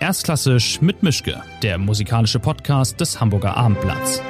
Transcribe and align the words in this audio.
Erstklassisch 0.00 0.80
mit 0.80 1.02
Mischke, 1.02 1.42
der 1.60 1.76
musikalische 1.76 2.38
Podcast 2.38 3.00
des 3.00 3.20
Hamburger 3.20 3.56
Abendblatts. 3.56 4.22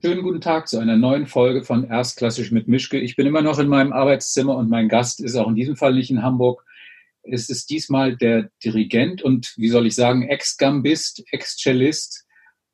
Schönen 0.00 0.22
guten 0.22 0.40
Tag 0.40 0.68
zu 0.68 0.78
einer 0.78 0.96
neuen 0.96 1.26
Folge 1.26 1.64
von 1.64 1.82
Erstklassisch 1.82 2.52
mit 2.52 2.68
Mischke. 2.68 3.00
Ich 3.00 3.16
bin 3.16 3.26
immer 3.26 3.42
noch 3.42 3.58
in 3.58 3.66
meinem 3.66 3.92
Arbeitszimmer 3.92 4.56
und 4.56 4.70
mein 4.70 4.88
Gast 4.88 5.20
ist 5.20 5.34
auch 5.34 5.48
in 5.48 5.56
diesem 5.56 5.74
Fall 5.74 5.94
nicht 5.94 6.12
in 6.12 6.22
Hamburg. 6.22 6.64
Es 7.24 7.48
ist 7.48 7.70
diesmal 7.70 8.16
der 8.16 8.50
Dirigent 8.64 9.20
und, 9.20 9.52
wie 9.56 9.68
soll 9.68 9.86
ich 9.88 9.96
sagen, 9.96 10.22
Ex-Gambist, 10.22 11.24
Ex-Cellist 11.32 12.24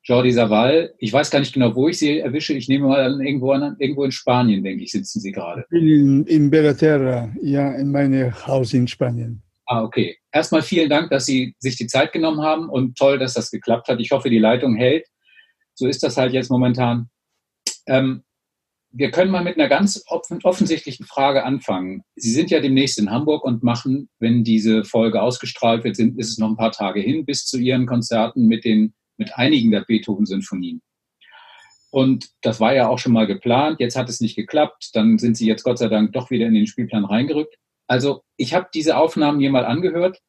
Jordi 0.09 0.31
Saval. 0.31 0.95
Ich 0.97 1.13
weiß 1.13 1.29
gar 1.29 1.39
nicht 1.39 1.53
genau, 1.53 1.75
wo 1.75 1.87
ich 1.87 1.99
sie 1.99 2.17
erwische. 2.17 2.53
Ich 2.53 2.67
nehme 2.67 2.87
mal 2.87 3.01
an, 3.01 3.21
irgendwo, 3.21 3.51
an, 3.51 3.75
irgendwo 3.77 4.03
in 4.03 4.11
Spanien, 4.11 4.63
denke 4.63 4.83
ich, 4.83 4.91
sitzen 4.91 5.19
sie 5.19 5.31
gerade. 5.31 5.65
In, 5.69 6.25
in 6.25 6.49
Bellaterra, 6.49 7.31
ja, 7.43 7.75
in 7.75 7.91
meinem 7.91 8.33
Haus 8.47 8.73
in 8.73 8.87
Spanien. 8.87 9.43
Ah, 9.67 9.83
okay. 9.83 10.17
Erstmal 10.31 10.63
vielen 10.63 10.89
Dank, 10.89 11.11
dass 11.11 11.27
Sie 11.27 11.55
sich 11.59 11.75
die 11.75 11.85
Zeit 11.85 12.11
genommen 12.11 12.41
haben 12.41 12.69
und 12.69 12.97
toll, 12.97 13.19
dass 13.19 13.35
das 13.35 13.51
geklappt 13.51 13.87
hat. 13.87 13.99
Ich 13.99 14.09
hoffe, 14.09 14.31
die 14.31 14.39
Leitung 14.39 14.75
hält. 14.75 15.05
So 15.75 15.87
ist 15.87 16.01
das 16.01 16.17
halt 16.17 16.33
jetzt 16.33 16.49
momentan. 16.49 17.09
Ähm, 17.85 18.23
wir 18.91 19.11
können 19.11 19.29
mal 19.29 19.43
mit 19.43 19.59
einer 19.59 19.69
ganz 19.69 20.03
offensichtlichen 20.07 21.05
Frage 21.05 21.43
anfangen. 21.43 22.01
Sie 22.15 22.31
sind 22.31 22.49
ja 22.49 22.59
demnächst 22.59 22.97
in 22.97 23.11
Hamburg 23.11 23.43
und 23.43 23.61
machen, 23.61 24.09
wenn 24.17 24.43
diese 24.43 24.83
Folge 24.83 25.21
ausgestrahlt 25.21 25.83
wird, 25.83 25.95
sind, 25.95 26.17
ist 26.17 26.29
es 26.31 26.39
noch 26.39 26.49
ein 26.49 26.57
paar 26.57 26.71
Tage 26.71 26.99
hin 26.99 27.25
bis 27.25 27.45
zu 27.45 27.59
Ihren 27.59 27.85
Konzerten 27.85 28.47
mit 28.47 28.65
den 28.65 28.95
mit 29.19 29.37
einigen 29.37 29.69
der 29.69 29.81
Beethoven-Sinfonien. 29.81 30.81
Und 31.91 32.29
das 32.41 32.59
war 32.59 32.73
ja 32.73 32.87
auch 32.87 32.99
schon 32.99 33.13
mal 33.13 33.27
geplant. 33.27 33.79
Jetzt 33.79 33.95
hat 33.95 34.09
es 34.09 34.21
nicht 34.21 34.35
geklappt. 34.35 34.91
Dann 34.93 35.17
sind 35.17 35.37
sie 35.37 35.47
jetzt 35.47 35.63
Gott 35.63 35.77
sei 35.77 35.87
Dank 35.87 36.13
doch 36.13 36.29
wieder 36.29 36.47
in 36.47 36.53
den 36.53 36.67
Spielplan 36.67 37.05
reingerückt. 37.05 37.55
Also 37.87 38.23
ich 38.37 38.53
habe 38.53 38.69
diese 38.73 38.97
Aufnahmen 38.97 39.39
hier 39.39 39.49
mal 39.49 39.65
angehört 39.65 40.19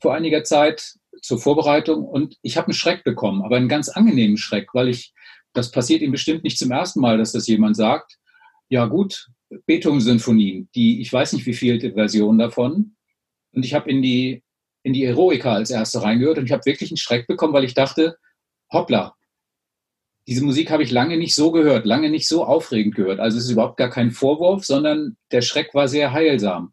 vor 0.00 0.14
einiger 0.14 0.44
Zeit 0.44 0.94
zur 1.22 1.38
Vorbereitung 1.38 2.04
und 2.04 2.36
ich 2.42 2.56
habe 2.56 2.68
einen 2.68 2.74
Schreck 2.74 3.04
bekommen, 3.04 3.42
aber 3.42 3.56
einen 3.56 3.68
ganz 3.68 3.88
angenehmen 3.88 4.36
Schreck, 4.36 4.68
weil 4.72 4.88
ich, 4.88 5.12
das 5.52 5.70
passiert 5.70 6.02
Ihnen 6.02 6.12
bestimmt 6.12 6.44
nicht 6.44 6.58
zum 6.58 6.70
ersten 6.70 7.00
Mal, 7.00 7.18
dass 7.18 7.32
das 7.32 7.46
jemand 7.46 7.76
sagt. 7.76 8.16
Ja 8.68 8.86
gut, 8.86 9.28
Beethoven-Sinfonien, 9.66 10.68
die, 10.74 11.00
ich 11.00 11.12
weiß 11.12 11.32
nicht 11.32 11.46
wie 11.46 11.54
viele 11.54 11.92
Versionen 11.92 12.38
davon. 12.38 12.96
Und 13.52 13.64
ich 13.64 13.74
habe 13.74 13.90
in 13.90 14.02
die 14.02 14.42
in 14.82 14.92
die 14.92 15.04
Eroika 15.04 15.52
als 15.54 15.70
erste 15.70 16.02
reingehört 16.02 16.38
und 16.38 16.46
ich 16.46 16.52
habe 16.52 16.64
wirklich 16.64 16.90
einen 16.90 16.96
Schreck 16.96 17.26
bekommen, 17.26 17.52
weil 17.52 17.64
ich 17.64 17.74
dachte, 17.74 18.16
hoppla, 18.72 19.14
diese 20.26 20.44
Musik 20.44 20.70
habe 20.70 20.82
ich 20.82 20.90
lange 20.90 21.16
nicht 21.16 21.34
so 21.34 21.50
gehört, 21.50 21.86
lange 21.86 22.10
nicht 22.10 22.28
so 22.28 22.44
aufregend 22.44 22.94
gehört. 22.94 23.20
Also 23.20 23.38
es 23.38 23.44
ist 23.44 23.50
überhaupt 23.50 23.76
gar 23.76 23.90
kein 23.90 24.10
Vorwurf, 24.10 24.64
sondern 24.64 25.16
der 25.32 25.42
Schreck 25.42 25.74
war 25.74 25.88
sehr 25.88 26.12
heilsam. 26.12 26.72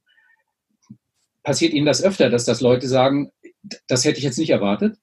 Passiert 1.44 1.74
Ihnen 1.74 1.86
das 1.86 2.04
öfter, 2.04 2.30
dass 2.30 2.46
das 2.46 2.62
Leute 2.62 2.88
sagen, 2.88 3.32
das 3.88 4.06
hätte 4.06 4.20
ich 4.20 4.24
jetzt 4.24 4.38
nicht 4.38 4.50
erwartet? 4.50 4.98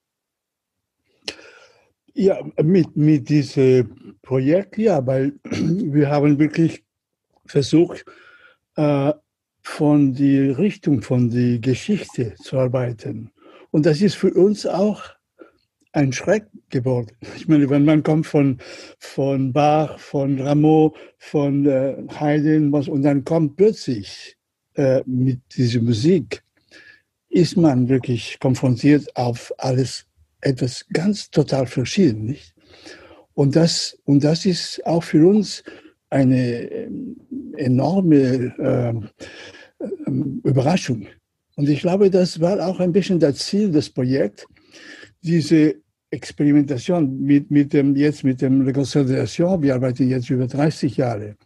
Ja, 2.13 2.39
mit, 2.63 2.97
mit 2.97 3.29
diesem 3.29 4.19
Projekt, 4.23 4.79
ja, 4.79 5.05
weil 5.05 5.33
wir 5.45 6.09
haben 6.11 6.39
wirklich 6.39 6.85
versucht, 7.47 8.05
äh, 8.77 9.13
von 9.65 10.15
der 10.15 10.59
Richtung, 10.59 11.03
von 11.03 11.31
der 11.31 11.59
Geschichte 11.59 12.34
zu 12.37 12.59
arbeiten. 12.59 13.31
Und 13.70 13.87
das 13.87 14.01
ist 14.01 14.15
für 14.15 14.33
uns 14.33 14.67
auch 14.67 15.03
ein 15.93 16.12
Schreck 16.12 16.47
geworden. 16.69 17.11
Ich 17.37 17.48
meine, 17.48 17.69
wenn 17.70 17.85
man 17.85 18.03
kommt 18.03 18.27
von, 18.27 18.59
von 18.98 19.53
Bach, 19.53 19.98
von 19.98 20.41
Rameau, 20.41 20.95
von 21.19 21.67
äh, 21.67 21.97
Haydn, 22.20 22.73
und 22.73 23.03
dann 23.03 23.25
kommt 23.25 23.57
plötzlich 23.57 24.37
äh, 24.75 25.03
mit 25.07 25.41
dieser 25.57 25.81
Musik, 25.81 26.42
ist 27.31 27.57
man 27.57 27.89
wirklich 27.89 28.39
konfrontiert 28.41 29.17
auf 29.17 29.52
alles 29.58 30.07
etwas 30.41 30.85
ganz 30.92 31.31
total 31.31 31.67
verschieden, 31.67 32.27
nicht? 32.27 32.55
Und 33.33 33.57
das, 33.57 33.98
und 34.05 34.23
das 34.23 34.46
ist 34.46 34.85
auch 34.86 35.02
für 35.02 35.27
uns 35.27 35.64
eine 36.11 36.70
ähm, 36.70 37.17
enorme 37.57 38.55
äh, 38.58 39.25
Überraschung. 40.42 41.06
Und 41.56 41.68
ich 41.68 41.80
glaube, 41.80 42.11
das 42.11 42.40
war 42.40 42.67
auch 42.67 42.80
ein 42.80 42.92
bisschen 42.92 43.20
das 43.20 43.39
Ziel 43.39 43.70
des 43.70 43.89
Projekts, 43.90 44.46
diese 45.22 45.77
Experimentation 46.11 47.20
mit, 47.20 47.50
mit 47.50 47.72
dem, 47.72 47.96
jetzt 47.96 48.24
mit 48.24 48.40
dem 48.40 48.62
Reconsolidation. 48.62 49.62
Wir 49.62 49.74
arbeiten 49.74 50.08
jetzt 50.08 50.30
über 50.30 50.46
30 50.46 50.96
Jahre. 50.96 51.36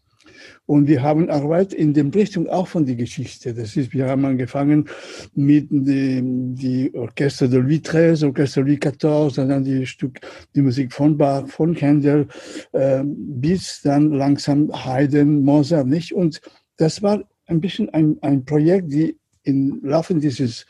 Und 0.67 0.87
wir 0.87 1.03
haben 1.03 1.31
Arbeit 1.31 1.73
in 1.73 1.95
der 1.95 2.13
Richtung 2.15 2.47
auch 2.49 2.69
von 2.69 2.85
der 2.85 2.95
Geschichte. 2.95 3.55
Das 3.55 3.77
ist, 3.77 3.93
wir 3.93 4.07
haben 4.07 4.25
angefangen 4.25 4.89
mit 5.35 5.69
dem 5.71 6.55
die 6.55 6.93
Orchester 6.95 7.49
de 7.49 7.61
Louis 7.61 7.83
XIII, 7.83 8.29
Orchester 8.29 8.63
Louis 8.63 8.79
XIV, 8.79 9.39
und 9.39 9.49
dann 9.49 9.65
die 9.65 9.87
Stück, 9.87 10.21
die 10.55 10.63
Musik 10.63 10.93
von 10.93 11.17
Bach, 11.17 11.49
von 11.49 11.75
Händel, 11.75 12.29
äh, 12.73 13.03
bis 13.05 13.81
dann 13.83 14.13
langsam 14.13 14.71
Haydn, 14.73 15.43
Mozart, 15.43 15.87
nicht? 15.87 16.13
Und 16.13 16.41
das 16.77 17.03
war 17.03 17.25
ein 17.49 17.61
bisschen 17.61 17.89
ein, 17.91 18.17
ein 18.23 18.45
Projekt, 18.45 18.93
die 18.93 19.17
im 19.43 19.81
Laufe 19.83 20.15
dieses 20.15 20.67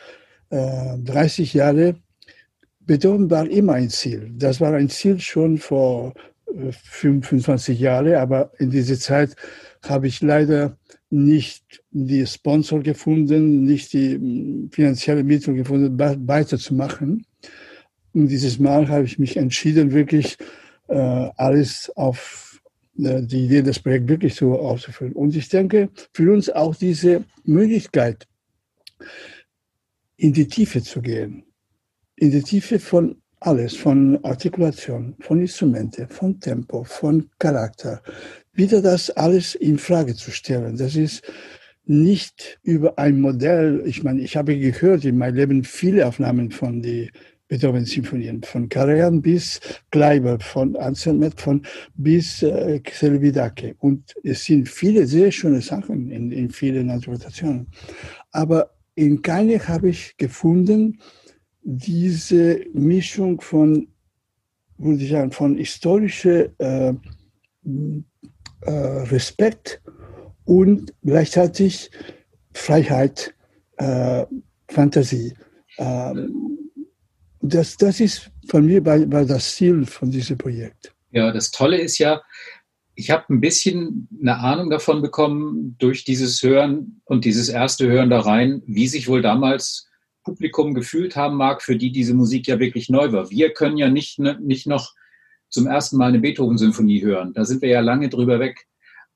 äh, 0.51 0.99
30 0.99 1.55
Jahre 1.55 1.97
Beethoven 2.81 3.31
war 3.31 3.49
immer 3.49 3.75
ein 3.75 3.91
Ziel. 3.91 4.31
Das 4.35 4.61
war 4.61 4.73
ein 4.73 4.89
Ziel 4.89 5.21
schon 5.21 5.59
vor 5.59 6.15
äh, 6.47 6.73
25 6.73 7.79
Jahren, 7.79 8.15
aber 8.15 8.51
in 8.59 8.71
dieser 8.71 8.99
Zeit 8.99 9.37
habe 9.87 10.07
ich 10.07 10.23
leider 10.23 10.79
nicht 11.11 11.83
die 11.91 12.27
Sponsor 12.27 12.81
gefunden, 12.81 13.65
nicht 13.65 13.93
die 13.93 14.15
hm, 14.15 14.71
finanzielle 14.73 15.23
Mittel 15.23 15.55
gefunden, 15.55 15.99
weiterzumachen. 15.99 17.27
Und 18.15 18.29
dieses 18.29 18.59
Mal 18.59 18.89
habe 18.89 19.05
ich 19.05 19.19
mich 19.19 19.37
entschieden, 19.37 19.93
wirklich 19.93 20.39
äh, 20.89 21.29
alles 21.37 21.93
auf 21.95 22.48
äh, 22.48 22.48
die 22.99 23.45
Idee, 23.45 23.63
das 23.63 23.79
Projekt 23.79 24.09
wirklich 24.09 24.35
so 24.35 24.59
auszuführen. 24.59 25.13
Und 25.13 25.37
ich 25.37 25.49
denke, 25.49 25.89
für 26.13 26.33
uns 26.33 26.51
auch 26.51 26.75
diese 26.75 27.25
Möglichkeit, 27.45 28.27
in 30.17 30.33
die 30.33 30.49
Tiefe 30.49 30.83
zu 30.83 31.01
gehen, 31.01 31.45
in 32.17 32.33
die 32.33 32.43
Tiefe 32.43 32.81
von 32.81 33.17
alles, 33.41 33.77
von 33.77 34.23
Artikulation, 34.25 35.15
von 35.21 35.41
Instrumente, 35.41 36.09
von 36.09 36.41
Tempo, 36.41 36.83
von 36.83 37.31
Charakter, 37.39 38.03
wieder 38.53 38.83
das 38.83 39.11
alles 39.11 39.55
in 39.55 39.79
Frage 39.79 40.17
zu 40.17 40.33
stellen. 40.33 40.77
Das 40.77 40.97
ist 40.97 41.23
nicht 41.85 42.59
über 42.65 42.99
ein 42.99 43.21
Modell. 43.21 43.83
Ich 43.87 44.03
meine, 44.03 44.21
ich 44.21 44.37
habe 44.37 44.59
gehört 44.59 45.05
in 45.05 45.17
meinem 45.17 45.37
Leben 45.37 45.65
viele 45.65 46.05
Aufnahmen 46.05 46.51
von 46.51 46.83
die 46.83 47.13
Beethoven-Symphonien, 47.49 48.43
von 48.43 48.69
Karajan 48.69 49.23
bis 49.23 49.61
Kleiber, 49.91 50.39
von 50.39 50.77
Anselmet, 50.77 51.41
von 51.41 51.63
bis 51.95 52.43
äh, 52.43 52.81
Xelvidake. 52.81 53.75
Und 53.79 54.15
es 54.23 54.45
sind 54.45 54.69
viele 54.69 55.07
sehr 55.07 55.33
schöne 55.33 55.61
Sachen 55.61 56.11
in, 56.11 56.31
in 56.31 56.51
vielen 56.51 56.91
Interpretationen. 56.91 57.67
Aber 58.33 58.71
in 58.95 59.23
keine 59.23 59.67
habe 59.67 59.91
ich 59.91 60.17
gefunden, 60.17 61.01
diese 61.63 62.61
Mischung 62.73 63.41
von, 63.41 63.89
würde 64.77 65.03
ich 65.03 65.11
sagen, 65.11 65.31
von 65.31 65.57
historischer 65.57 66.49
äh, 66.59 66.95
äh, 68.63 68.71
Respekt 68.71 69.81
und 70.45 70.93
gleichzeitig 71.05 71.91
Freiheit, 72.53 73.35
äh, 73.77 74.25
Fantasie. 74.69 75.35
Ähm, 75.79 76.58
das, 77.41 77.77
das 77.77 78.01
ist 78.01 78.31
von 78.49 78.67
mir 78.67 78.85
war, 78.85 79.11
war 79.11 79.25
das 79.25 79.55
Ziel 79.55 79.85
von 79.87 80.11
diesem 80.11 80.39
Projekt. 80.39 80.93
Ja, 81.11 81.33
das 81.33 81.51
Tolle 81.51 81.79
ist 81.79 81.99
ja, 81.99 82.23
ich 82.95 83.11
habe 83.11 83.25
ein 83.31 83.41
bisschen 83.41 84.09
eine 84.21 84.39
Ahnung 84.39 84.71
davon 84.71 85.03
bekommen 85.03 85.77
durch 85.79 86.05
dieses 86.05 86.43
Hören 86.43 87.01
und 87.05 87.25
dieses 87.25 87.49
erste 87.49 87.87
Hören 87.87 88.11
da 88.11 88.21
rein, 88.21 88.63
wie 88.67 88.89
sich 88.89 89.09
wohl 89.09 89.23
damals 89.23 89.87
Publikum 90.25 90.75
gefühlt 90.75 91.17
haben 91.17 91.37
mag, 91.37 91.63
für 91.63 91.77
die 91.77 91.93
diese 91.93 92.13
Musik 92.13 92.49
ja 92.49 92.59
wirklich 92.59 92.91
neu 92.91 93.13
war. 93.13 93.31
Wir 93.31 93.53
können 93.55 93.79
ja 93.79 93.89
nicht, 93.89 94.19
ne, 94.19 94.39
nicht 94.41 94.67
noch 94.67 94.95
zum 95.49 95.67
ersten 95.67 95.97
Mal 95.97 96.09
eine 96.09 96.19
Beethoven-Symphonie 96.19 97.03
hören. 97.03 97.33
Da 97.33 97.45
sind 97.45 97.63
wir 97.63 97.69
ja 97.71 97.81
lange 97.81 98.09
drüber 98.09 98.39
weg. 98.41 98.67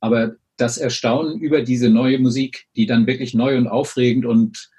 Aber 0.01 0.37
das 0.57 0.79
Erstaunen 0.79 1.39
über 1.41 1.63
diese 1.63 1.91
neue 1.91 2.19
Musik, 2.19 2.67
die 2.77 2.87
dann 2.87 3.07
wirklich 3.07 3.35
neu 3.35 3.57
und 3.59 3.67
aufregend 3.67 4.25
und 4.25 4.71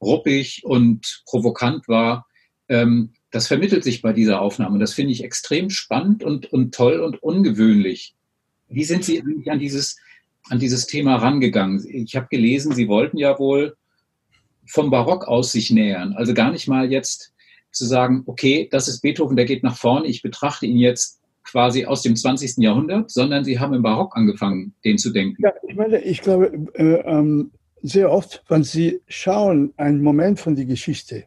ruppig 0.00 0.62
und 0.64 1.22
provokant 1.26 1.88
war, 1.88 2.26
ähm, 2.72 3.10
das 3.30 3.48
vermittelt 3.48 3.84
sich 3.84 4.02
bei 4.02 4.12
dieser 4.12 4.40
Aufnahme. 4.40 4.78
Das 4.78 4.94
finde 4.94 5.12
ich 5.12 5.22
extrem 5.22 5.70
spannend 5.70 6.24
und, 6.24 6.52
und 6.52 6.74
toll 6.74 7.00
und 7.00 7.22
ungewöhnlich. 7.22 8.14
Wie 8.68 8.84
sind 8.84 9.04
Sie 9.04 9.20
eigentlich 9.20 9.50
an 9.50 9.58
dieses, 9.58 9.98
an 10.48 10.58
dieses 10.58 10.86
Thema 10.86 11.16
rangegangen? 11.16 11.84
Ich 11.86 12.16
habe 12.16 12.28
gelesen, 12.30 12.74
Sie 12.74 12.88
wollten 12.88 13.18
ja 13.18 13.38
wohl 13.38 13.76
vom 14.66 14.90
Barock 14.90 15.28
aus 15.28 15.52
sich 15.52 15.70
nähern. 15.70 16.14
Also 16.14 16.34
gar 16.34 16.50
nicht 16.50 16.66
mal 16.66 16.90
jetzt 16.90 17.34
zu 17.70 17.84
sagen, 17.84 18.22
okay, 18.26 18.68
das 18.70 18.88
ist 18.88 19.00
Beethoven, 19.00 19.36
der 19.36 19.46
geht 19.46 19.62
nach 19.62 19.76
vorne, 19.76 20.06
ich 20.06 20.22
betrachte 20.22 20.66
ihn 20.66 20.78
jetzt 20.78 21.20
quasi 21.44 21.86
aus 21.86 22.02
dem 22.02 22.16
20. 22.16 22.58
Jahrhundert, 22.58 23.10
sondern 23.10 23.44
Sie 23.44 23.58
haben 23.58 23.74
im 23.74 23.82
Barock 23.82 24.16
angefangen, 24.16 24.74
den 24.84 24.98
zu 24.98 25.10
denken. 25.10 25.42
Ja, 25.42 25.52
ich 25.66 25.74
meine, 25.74 26.00
ich 26.02 26.20
glaube, 26.20 26.52
äh, 26.74 27.00
ähm, 27.00 27.50
sehr 27.82 28.10
oft, 28.10 28.44
wenn 28.48 28.62
Sie 28.62 29.00
schauen, 29.08 29.72
einen 29.76 30.02
Moment 30.02 30.38
von 30.38 30.54
der 30.54 30.66
Geschichte, 30.66 31.24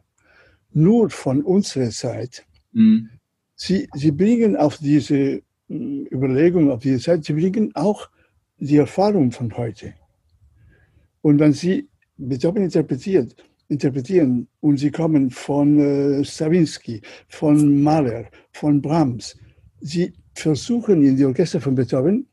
nur 0.76 1.08
von 1.08 1.42
unserer 1.42 1.88
Zeit, 1.88 2.44
mhm. 2.72 3.08
Sie, 3.54 3.88
Sie 3.94 4.10
bringen 4.10 4.56
auf 4.56 4.76
diese 4.76 5.16
äh, 5.16 5.42
Überlegung, 5.68 6.70
auf 6.70 6.80
diese 6.80 7.00
Zeit, 7.00 7.24
Sie 7.24 7.32
bringen 7.32 7.74
auch 7.74 8.10
die 8.58 8.76
Erfahrung 8.76 9.32
von 9.32 9.56
heute. 9.56 9.94
Und 11.22 11.38
wenn 11.40 11.54
Sie 11.54 11.88
Beethoven 12.18 12.62
interpretiert, 12.64 13.34
interpretieren 13.68 14.48
und 14.60 14.76
Sie 14.76 14.90
kommen 14.90 15.30
von 15.30 15.78
äh, 15.78 16.24
Stravinsky, 16.24 17.00
von 17.28 17.82
Mahler, 17.82 18.26
von 18.52 18.82
Brahms, 18.82 19.34
Sie 19.80 20.12
versuchen 20.34 21.02
in 21.02 21.16
die 21.16 21.24
Orchester 21.24 21.58
von 21.58 21.74
Beethoven, 21.74 22.26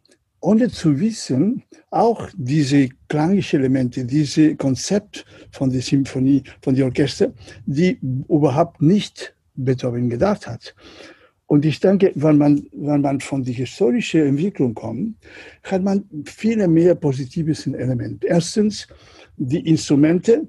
ohne 0.43 0.69
zu 0.69 0.99
wissen, 0.99 1.63
auch 1.89 2.29
diese 2.35 2.89
klanglichen 3.07 3.61
Elemente, 3.61 4.03
diese 4.03 4.55
Konzept 4.55 5.25
von 5.51 5.69
der 5.69 5.81
Symphonie, 5.81 6.43
von 6.61 6.75
der 6.75 6.85
Orchester, 6.85 7.33
die 7.65 7.97
überhaupt 8.27 8.81
nicht 8.81 9.33
Beethoven 9.55 10.09
gedacht 10.09 10.45
hat. 10.45 10.75
Und 11.45 11.65
ich 11.65 11.79
denke, 11.79 12.11
wenn 12.15 12.37
man, 12.37 12.67
wenn 12.73 13.01
man 13.01 13.21
von 13.21 13.43
der 13.43 13.53
historischen 13.53 14.27
Entwicklung 14.27 14.73
kommt, 14.73 15.15
hat 15.63 15.81
man 15.81 16.03
viele 16.25 16.67
mehr 16.67 16.95
positives 16.95 17.65
Elemente. 17.67 18.27
Erstens, 18.27 18.87
die 19.37 19.65
Instrumente 19.67 20.47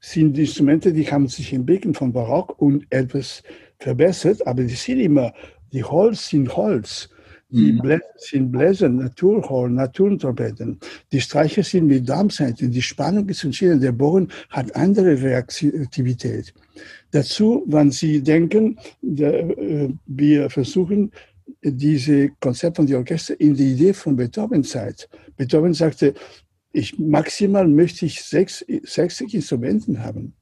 sind 0.00 0.36
die 0.36 0.42
Instrumente, 0.42 0.92
die 0.92 1.10
haben 1.10 1.26
sich 1.26 1.52
entwickelt 1.52 1.96
von 1.96 2.12
Barock 2.12 2.60
und 2.60 2.86
etwas 2.90 3.42
verbessert, 3.80 4.46
aber 4.46 4.62
die 4.62 4.76
sind 4.76 5.00
immer, 5.00 5.32
die 5.72 5.82
Holz 5.82 6.28
sind 6.28 6.56
Holz. 6.56 7.08
Die 7.50 7.72
mhm. 7.72 7.78
Bläser 7.78 8.04
sind 8.16 8.52
Bläser, 8.52 8.88
Naturhorn, 8.90 9.74
Naturtrompeten. 9.74 10.78
Die 11.12 11.20
Streicher 11.20 11.62
sind 11.62 11.86
mit 11.86 12.06
Darmseiten. 12.08 12.70
Die 12.70 12.82
Spannung 12.82 13.26
ist 13.28 13.42
entschieden. 13.42 13.80
Der 13.80 13.92
Bogen 13.92 14.28
hat 14.50 14.76
andere 14.76 15.20
Reaktivität. 15.22 16.52
Dazu, 17.10 17.64
wenn 17.66 17.90
Sie 17.90 18.22
denken, 18.22 18.78
äh, 19.02 19.88
wir 20.06 20.50
versuchen, 20.50 21.10
diese 21.62 22.30
Konzept 22.40 22.76
von 22.76 22.86
der 22.86 22.98
Orchester 22.98 23.40
in 23.40 23.54
die 23.54 23.72
Idee 23.72 23.94
von 23.94 24.16
Beethoven 24.16 24.62
Zeit. 24.62 25.08
Beethoven 25.36 25.72
sagte, 25.72 26.14
ich 26.72 26.98
maximal 26.98 27.66
möchte 27.66 28.04
ich 28.04 28.22
sechs, 28.22 28.64
60 28.68 29.34
Instrumenten 29.34 30.02
haben. 30.04 30.34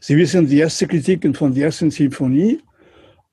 Sie 0.00 0.16
wissen, 0.16 0.48
die 0.48 0.58
erste 0.58 0.86
Kritiken 0.86 1.32
von 1.32 1.54
der 1.54 1.66
ersten 1.66 1.90
Symphonie 1.90 2.60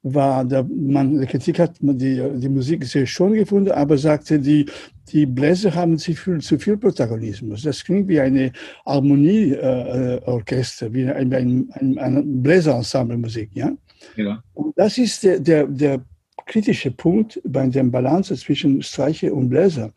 war, 0.01 0.46
der, 0.46 0.63
man, 0.63 1.19
die 1.19 1.25
Kritik 1.25 1.60
hat 1.60 1.75
die, 1.81 2.24
die 2.36 2.50
Musik 2.50 2.86
sehr 2.86 3.06
schön 3.06 3.34
gefunden, 3.34 3.72
aber 3.72 3.98
sagte, 3.98 4.40
die, 4.40 4.66
die 5.10 5.25
Bläser 5.25 5.75
haben 5.75 5.98
zu 5.98 6.13
viel, 6.13 6.40
zu 6.40 6.57
viel 6.57 6.78
Protagonismus. 6.78 7.63
Das 7.63 7.84
klingt 7.84 8.07
wie 8.07 8.19
eine 8.19 8.51
Harmonieorchester, 8.86 10.88
äh, 10.88 10.94
wie 10.94 11.06
ein, 11.06 11.34
ein, 11.34 11.69
ein, 11.74 11.98
ein 11.98 12.42
Bläserensemble-Musik. 12.42 13.50
Ja? 13.54 13.72
ja? 14.16 14.42
Und 14.54 14.78
das 14.78 14.98
ist 14.98 15.24
der, 15.24 15.40
der, 15.40 15.68
der 15.68 16.01
kritische 16.46 16.92
Punkt 16.92 17.40
bei 17.44 17.68
der 17.68 17.84
Balance 17.84 18.36
zwischen 18.36 18.81
Streicher 18.81 19.34
und 19.34 19.50
Bläser. 19.50 19.92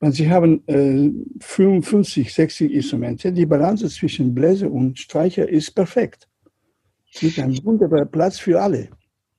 Wenn 0.00 0.12
Sie 0.12 0.30
haben 0.30 0.62
äh, 0.66 1.10
55, 1.40 2.32
60 2.32 2.72
Instrumente, 2.72 3.32
die 3.32 3.46
Balance 3.46 3.88
zwischen 3.88 4.34
Bläser 4.34 4.70
und 4.70 4.98
Streicher 4.98 5.48
ist 5.48 5.72
perfekt. 5.72 6.28
Es 7.12 7.20
gibt 7.20 7.38
einen 7.38 7.64
wunderbaren 7.64 8.10
Platz 8.10 8.38
für 8.38 8.60
alle. 8.60 8.88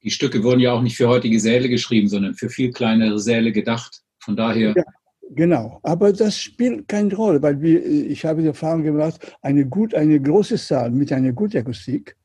Die 0.04 0.12
Stücke 0.12 0.44
wurden 0.44 0.60
ja 0.60 0.74
auch 0.74 0.82
nicht 0.82 0.98
für 0.98 1.08
heutige 1.08 1.40
Säle 1.40 1.70
geschrieben, 1.70 2.08
sondern 2.08 2.34
für 2.34 2.50
viel 2.50 2.72
kleinere 2.72 3.20
Säle 3.20 3.52
gedacht. 3.52 4.02
Von 4.20 4.36
daher. 4.36 4.74
Ja, 4.76 4.84
genau. 5.32 5.80
Aber 5.84 6.14
das 6.14 6.40
spielt 6.40 6.88
keine 6.88 7.14
Rolle, 7.16 7.42
weil 7.42 7.62
wir, 7.62 7.86
ich 7.86 8.26
habe 8.26 8.42
die 8.42 8.48
Erfahrung 8.48 8.84
gemacht, 8.84 9.36
eine 9.42 9.66
gut, 9.66 9.94
eine 9.96 10.20
große 10.20 10.58
Saal 10.58 10.92
mit 10.92 11.12
einer 11.12 11.32
guten 11.32 11.58
Akustik 11.58 12.16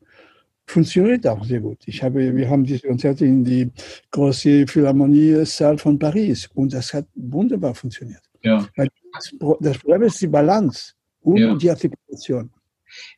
funktioniert 0.66 1.26
auch 1.26 1.44
sehr 1.44 1.60
gut. 1.60 1.78
Ich 1.86 2.02
habe, 2.02 2.34
wir 2.34 2.50
haben 2.50 2.64
diese 2.64 2.86
Konzerte 2.86 3.24
in 3.24 3.44
die 3.44 3.70
große 4.10 4.66
Philharmonie-Saal 4.66 5.78
von 5.78 5.98
Paris 5.98 6.48
und 6.54 6.72
das 6.72 6.92
hat 6.92 7.06
wunderbar 7.14 7.74
funktioniert. 7.74 8.22
Ja. 8.42 8.66
Das, 8.76 8.88
das 9.60 9.78
Problem 9.78 10.02
ist 10.02 10.20
die 10.20 10.26
Balance 10.26 10.92
und 11.20 11.38
ja. 11.38 11.54
die 11.54 11.70
Artikulation. 11.70 12.50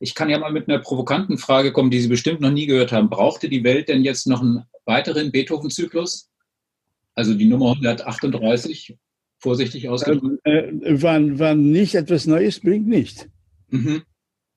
Ich 0.00 0.14
kann 0.14 0.30
ja 0.30 0.38
mal 0.38 0.52
mit 0.52 0.68
einer 0.68 0.78
provokanten 0.78 1.38
Frage 1.38 1.72
kommen, 1.72 1.90
die 1.90 2.00
Sie 2.00 2.08
bestimmt 2.08 2.40
noch 2.40 2.50
nie 2.50 2.66
gehört 2.66 2.92
haben. 2.92 3.10
Brauchte 3.10 3.48
die 3.48 3.64
Welt 3.64 3.88
denn 3.88 4.04
jetzt 4.04 4.26
noch 4.26 4.40
einen 4.40 4.64
weiteren 4.84 5.30
Beethoven-Zyklus? 5.32 6.28
Also 7.14 7.34
die 7.34 7.46
Nummer 7.46 7.70
138, 7.70 8.96
vorsichtig 9.38 9.88
ausgedrückt? 9.88 10.40
Äh, 10.44 10.72
wann, 11.02 11.38
wann 11.38 11.70
nicht 11.70 11.94
etwas 11.94 12.26
Neues 12.26 12.60
bringt, 12.60 12.86
nicht. 12.86 13.28
Mhm. 13.70 14.02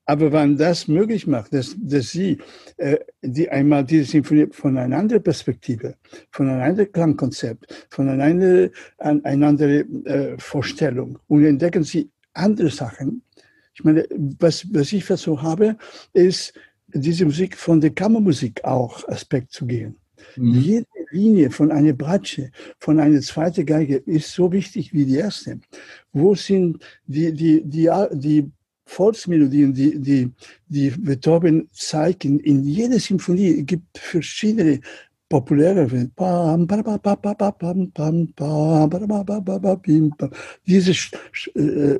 Aber 0.05 0.31
wenn 0.31 0.57
das 0.57 0.87
möglich 0.87 1.27
macht, 1.27 1.53
dass, 1.53 1.75
dass 1.79 2.11
Sie 2.11 2.37
äh, 2.77 2.97
die 3.21 3.49
einmal 3.49 3.85
diese 3.85 4.05
Symphonie 4.05 4.47
von 4.51 4.77
einer 4.77 4.97
anderen 4.97 5.23
Perspektive, 5.23 5.95
von 6.31 6.49
einem 6.49 6.61
anderen 6.61 6.91
Klangkonzept, 6.91 7.87
von 7.89 8.09
einer, 8.09 8.69
anderen 8.97 10.05
äh, 10.05 10.37
Vorstellung 10.37 11.19
und 11.27 11.45
entdecken 11.45 11.83
Sie 11.83 12.09
andere 12.33 12.69
Sachen. 12.69 13.23
Ich 13.73 13.83
meine, 13.83 14.05
was, 14.39 14.65
was 14.73 14.91
ich 14.93 15.03
versucht 15.03 15.43
habe, 15.43 15.77
ist, 16.13 16.53
diese 16.93 17.25
Musik 17.25 17.55
von 17.55 17.79
der 17.79 17.91
Kammermusik 17.91 18.63
auch 18.63 19.07
Aspekt 19.07 19.51
zu 19.51 19.65
gehen. 19.65 19.95
Mhm. 20.35 20.53
Jede 20.53 20.85
Linie 21.11 21.51
von 21.51 21.71
einer 21.71 21.93
Bratsche, 21.93 22.51
von 22.79 22.99
einer 22.99 23.21
zweiten 23.21 23.65
Geige 23.65 23.97
ist 23.97 24.33
so 24.33 24.51
wichtig 24.51 24.93
wie 24.93 25.05
die 25.05 25.15
erste. 25.15 25.59
Wo 26.13 26.35
sind 26.35 26.83
die, 27.05 27.33
die, 27.33 27.63
die, 27.63 27.89
die 28.13 28.51
Volksmelodien, 28.85 29.73
die, 29.73 29.99
die, 29.99 30.31
die 30.67 30.89
Beethoven 30.91 31.69
zeigt 31.71 32.25
in, 32.25 32.39
in 32.39 32.63
jeder 32.63 32.99
Symphonie, 32.99 33.63
gibt 33.63 33.97
verschiedene 33.97 34.81
populäre 35.31 35.89
diese 40.67 40.93
äh, 41.55 41.99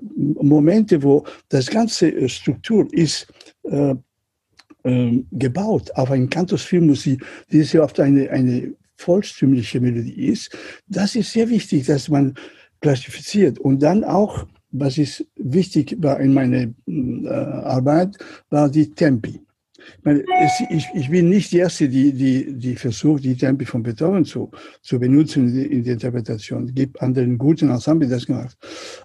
Momente, 0.54 1.02
wo 1.02 1.24
das 1.48 1.70
ganze 1.70 2.28
Struktur 2.28 2.88
ist 2.92 3.28
äh, 3.64 3.96
äh, 4.84 5.24
gebaut 5.32 5.92
auf 5.96 6.12
ein 6.12 6.30
Cantus-Filmmusik, 6.30 7.24
die 7.52 7.64
sehr 7.64 7.84
oft 7.84 8.00
eine, 8.00 8.30
eine 8.32 8.74
volkstümliche 8.98 9.80
Melodie 9.80 10.28
ist, 10.28 10.56
das 10.88 11.16
ist 11.16 11.32
sehr 11.32 11.50
wichtig, 11.50 11.86
dass 11.86 12.10
man 12.10 12.34
klassifiziert 12.82 13.60
und 13.60 13.82
dann 13.82 14.04
auch 14.04 14.46
was 14.74 14.98
ist 14.98 15.26
wichtig 15.36 15.98
war 16.00 16.20
in 16.20 16.34
meiner 16.34 16.68
äh, 16.88 17.28
Arbeit, 17.78 18.18
war 18.50 18.70
die 18.70 18.90
Tempi. 18.90 19.42
Ich, 20.70 20.86
ich, 20.94 21.10
bin 21.10 21.30
nicht 21.30 21.52
die 21.52 21.60
Erste, 21.60 21.90
die, 21.90 22.14
die, 22.14 22.54
die 22.54 22.76
versucht, 22.76 23.24
die 23.24 23.36
Tempi 23.36 23.66
von 23.66 23.84
Beethoven 23.84 24.26
zu, 24.26 24.52
zu 24.82 25.00
benutzen 25.00 25.48
in, 25.50 25.72
in 25.72 25.84
der 25.84 25.94
Interpretation. 25.94 26.66
Es 26.66 26.76
gibt 26.76 27.02
anderen 27.02 27.38
guten 27.38 27.70
Ensemble, 27.70 28.08
das 28.08 28.26
gemacht. 28.26 28.58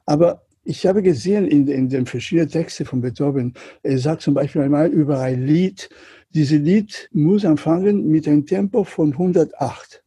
Aber 0.05 0.43
ich 0.65 0.87
habe 0.87 1.03
gesehen 1.03 1.47
in, 1.47 1.69
in 1.69 1.89
den 1.89 2.07
verschiedenen 2.07 2.49
Texten 2.49 2.85
von 2.85 3.01
Beethoven, 3.01 3.55
er 3.83 3.99
sagt 3.99 4.23
zum 4.23 4.35
Beispiel 4.35 4.63
einmal 4.63 4.89
über 4.89 5.21
ein 5.21 5.47
Lied, 5.47 5.89
dieses 6.35 6.59
Lied 6.59 7.09
muss 7.13 7.45
anfangen 7.45 8.09
mit 8.09 8.27
einem 8.27 8.45
Tempo 8.45 8.85
von 8.85 9.13
108. 9.13 10.03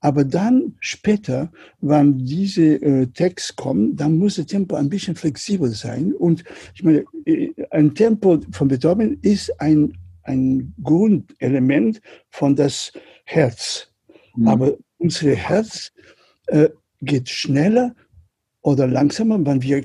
Aber 0.00 0.24
dann 0.24 0.76
später, 0.80 1.50
wenn 1.80 2.18
diese 2.18 2.74
äh, 2.76 3.06
Text 3.08 3.56
kommt, 3.56 4.00
dann 4.00 4.16
muss 4.16 4.36
das 4.36 4.46
Tempo 4.46 4.76
ein 4.76 4.88
bisschen 4.88 5.16
flexibel 5.16 5.70
sein. 5.70 6.12
Und 6.12 6.44
ich 6.74 6.84
meine, 6.84 7.04
äh, 7.24 7.52
ein 7.70 7.94
Tempo 7.94 8.38
von 8.52 8.68
Beethoven 8.68 9.18
ist 9.22 9.60
ein, 9.60 9.96
ein 10.22 10.72
Grundelement 10.82 12.00
von 12.30 12.54
das 12.54 12.92
Herz. 13.24 13.88
Mhm. 14.36 14.48
Aber 14.48 14.76
unser 14.98 15.34
Herz 15.34 15.92
äh, 16.46 16.68
geht 17.00 17.28
schneller 17.28 17.94
oder 18.62 18.86
langsamer, 18.86 19.44
wenn 19.44 19.62
wir 19.62 19.84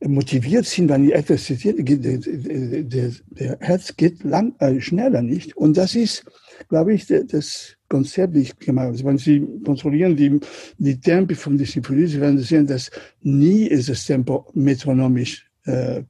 motiviert 0.00 0.66
sind, 0.66 0.88
wenn 0.88 1.06
wir 1.06 1.14
etwas 1.14 1.44
zitiert, 1.44 1.78
der, 1.78 2.18
der, 2.18 3.12
der 3.30 3.58
Herz 3.60 3.96
geht 3.96 4.22
lang, 4.24 4.54
äh, 4.58 4.80
schneller 4.80 5.22
nicht. 5.22 5.56
Und 5.56 5.76
das 5.76 5.94
ist, 5.94 6.24
glaube 6.68 6.94
ich, 6.94 7.06
das 7.06 7.76
Konzept, 7.88 8.34
das 8.34 8.42
ich 8.42 8.58
gemacht 8.58 8.86
habe. 8.86 9.04
Wenn 9.04 9.18
Sie 9.18 9.46
kontrollieren 9.64 10.16
die, 10.16 10.40
die 10.78 11.00
Tempi 11.00 11.34
von 11.34 11.56
der 11.56 11.66
Symphonie, 11.66 12.06
Sie 12.06 12.20
werden 12.20 12.38
sehen, 12.38 12.66
dass 12.66 12.90
nie 13.22 13.66
ist 13.66 13.88
das 13.88 14.04
Tempo 14.06 14.50
metronomisch 14.54 15.50
äh, 15.64 16.02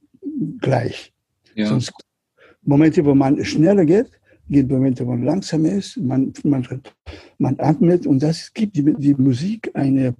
gleich. 0.59 1.13
Ja. 1.55 1.67
Sonst 1.67 1.93
Momente, 2.63 3.03
wo 3.03 3.15
man 3.15 3.43
schneller 3.43 3.85
geht, 3.85 4.07
gibt 4.49 4.69
Momente, 4.69 5.05
wo 5.05 5.11
man 5.11 5.23
langsamer 5.23 5.71
ist, 5.71 5.97
man, 5.97 6.33
man, 6.43 6.65
man 7.37 7.59
atmet 7.59 8.05
und 8.05 8.21
das 8.21 8.53
gibt 8.53 8.75
die, 8.75 8.93
die 8.93 9.13
Musik 9.15 9.71
eine 9.73 10.15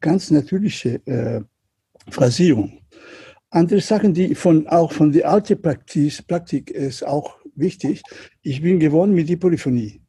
ganz 0.00 0.30
natürliche 0.30 1.00
äh, 1.06 1.40
Phrasierung. 2.08 2.78
Andere 3.50 3.80
Sachen, 3.80 4.14
die 4.14 4.34
von, 4.34 4.66
auch 4.66 4.92
von 4.92 5.12
der 5.12 5.28
alten 5.28 5.60
Praktik, 5.60 6.26
Praktik 6.26 6.70
ist 6.70 7.06
auch 7.06 7.36
wichtig. 7.62 8.02
Ich 8.42 8.60
bin 8.60 8.78
gewohnt 8.78 9.14
mit 9.14 9.28
der 9.30 9.36
Polyphonie. 9.36 10.02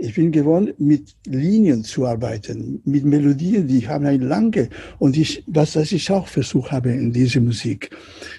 ich 0.00 0.14
bin 0.14 0.30
gewohnt, 0.30 0.78
mit 0.78 1.16
Linien 1.26 1.82
zu 1.82 2.06
arbeiten, 2.06 2.80
mit 2.84 3.04
Melodien, 3.04 3.66
die 3.66 3.86
haben 3.88 4.06
eine 4.06 4.24
lange. 4.24 4.68
Und 5.00 5.16
ich, 5.16 5.42
was, 5.48 5.74
was 5.74 5.90
ich 5.90 6.08
auch 6.10 6.28
versucht 6.28 6.70
habe 6.70 6.90
in 6.92 7.12
dieser 7.12 7.40
Musik. 7.40 7.90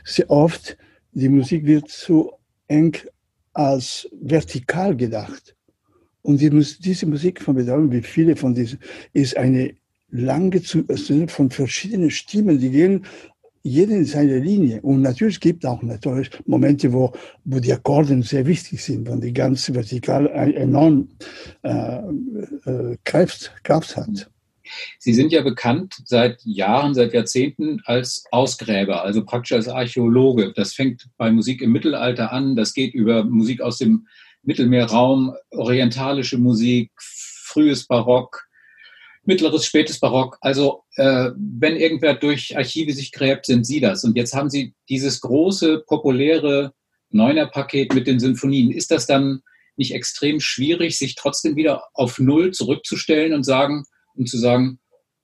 Sehr 0.06 0.30
oft, 0.30 0.78
die 1.12 1.28
Musik 1.28 1.66
wird 1.66 1.90
zu 1.90 2.32
eng 2.68 2.96
als 3.52 4.08
vertikal 4.22 4.96
gedacht. 4.96 5.56
Und 6.22 6.40
die, 6.40 6.50
diese 6.50 7.06
Musik 7.06 7.42
von 7.42 7.56
Beethoven, 7.56 7.92
wie 7.92 8.02
viele 8.02 8.38
von 8.38 8.56
diesen, 8.56 8.80
ist 9.12 9.36
eine 9.36 9.74
lange 10.12 10.62
zu, 10.62 10.86
von 11.28 11.50
verschiedenen 11.50 12.10
Stimmen, 12.10 12.58
die 12.58 12.70
gehen 12.70 13.06
jeder 13.62 13.96
in 13.96 14.06
seiner 14.06 14.38
Linie. 14.38 14.82
Und 14.82 15.02
natürlich 15.02 15.40
gibt 15.40 15.64
es 15.64 15.70
auch 15.70 15.82
natürlich 15.82 16.30
Momente, 16.46 16.92
wo, 16.94 17.14
wo 17.46 17.60
die 17.60 17.74
Akkorde 17.74 18.22
sehr 18.24 18.46
wichtig 18.46 18.84
sind, 18.84 19.08
wenn 19.10 19.22
die 19.22 19.34
ganze 19.34 19.74
Vertikal 19.74 20.28
enorm 20.28 21.10
äh, 21.64 22.00
äh, 22.66 22.98
Kraft, 23.04 23.54
Kraft 23.64 23.98
hat. 23.98 24.30
Sie 25.00 25.14
sind 25.14 25.32
ja 25.32 25.42
bekannt 25.42 26.02
seit 26.06 26.42
Jahren, 26.44 26.94
seit 26.94 27.14
Jahrzehnten 27.14 27.82
als 27.86 28.26
Ausgräber, 28.32 29.04
also 29.04 29.26
praktisch 29.26 29.54
als 29.54 29.68
Archäologe. 29.68 30.54
Das 30.56 30.74
fängt 30.74 31.10
bei 31.18 31.32
Musik 31.32 31.62
im 31.62 31.72
Mittelalter 31.72 32.32
an, 32.32 32.56
das 32.56 32.74
geht 32.74 32.94
über 32.94 33.24
Musik 33.24 33.62
aus 33.62 33.80
dem 33.80 34.08
Mittelmeerraum, 34.44 35.34
orientalische 35.52 36.38
Musik, 36.38 36.92
frühes 36.98 37.88
Barock, 37.88 38.49
mittleres, 39.30 39.66
spätes 39.66 40.00
Barock. 40.00 40.38
Also 40.42 40.84
äh, 40.96 41.30
wenn 41.38 41.78
irgendwer 41.78 42.16
durch 42.16 42.58
Archive 42.58 42.92
sich 42.94 43.12
gräbt, 43.12 43.46
sind 43.46 43.64
Sie 43.64 43.80
das. 43.80 44.04
Und 44.04 44.18
jetzt 44.18 44.34
haben 44.34 44.50
Sie 44.50 44.74
dieses 44.90 45.22
große, 45.22 45.84
populäre 45.88 46.74
Neuner-Paket 47.12 47.94
mit 47.94 48.08
den 48.08 48.20
Sinfonien. 48.20 48.72
Ist 48.72 48.90
das 48.90 49.06
dann 49.06 49.42
nicht 49.78 49.94
extrem 49.94 50.40
schwierig, 50.40 50.98
sich 50.98 51.14
trotzdem 51.16 51.56
wieder 51.56 51.84
auf 51.94 52.18
Null 52.20 52.52
zurückzustellen 52.52 53.34
und 53.34 53.44
sagen, 53.44 53.86
und 54.16 54.28
zu 54.28 54.38
sagen, 54.38 54.80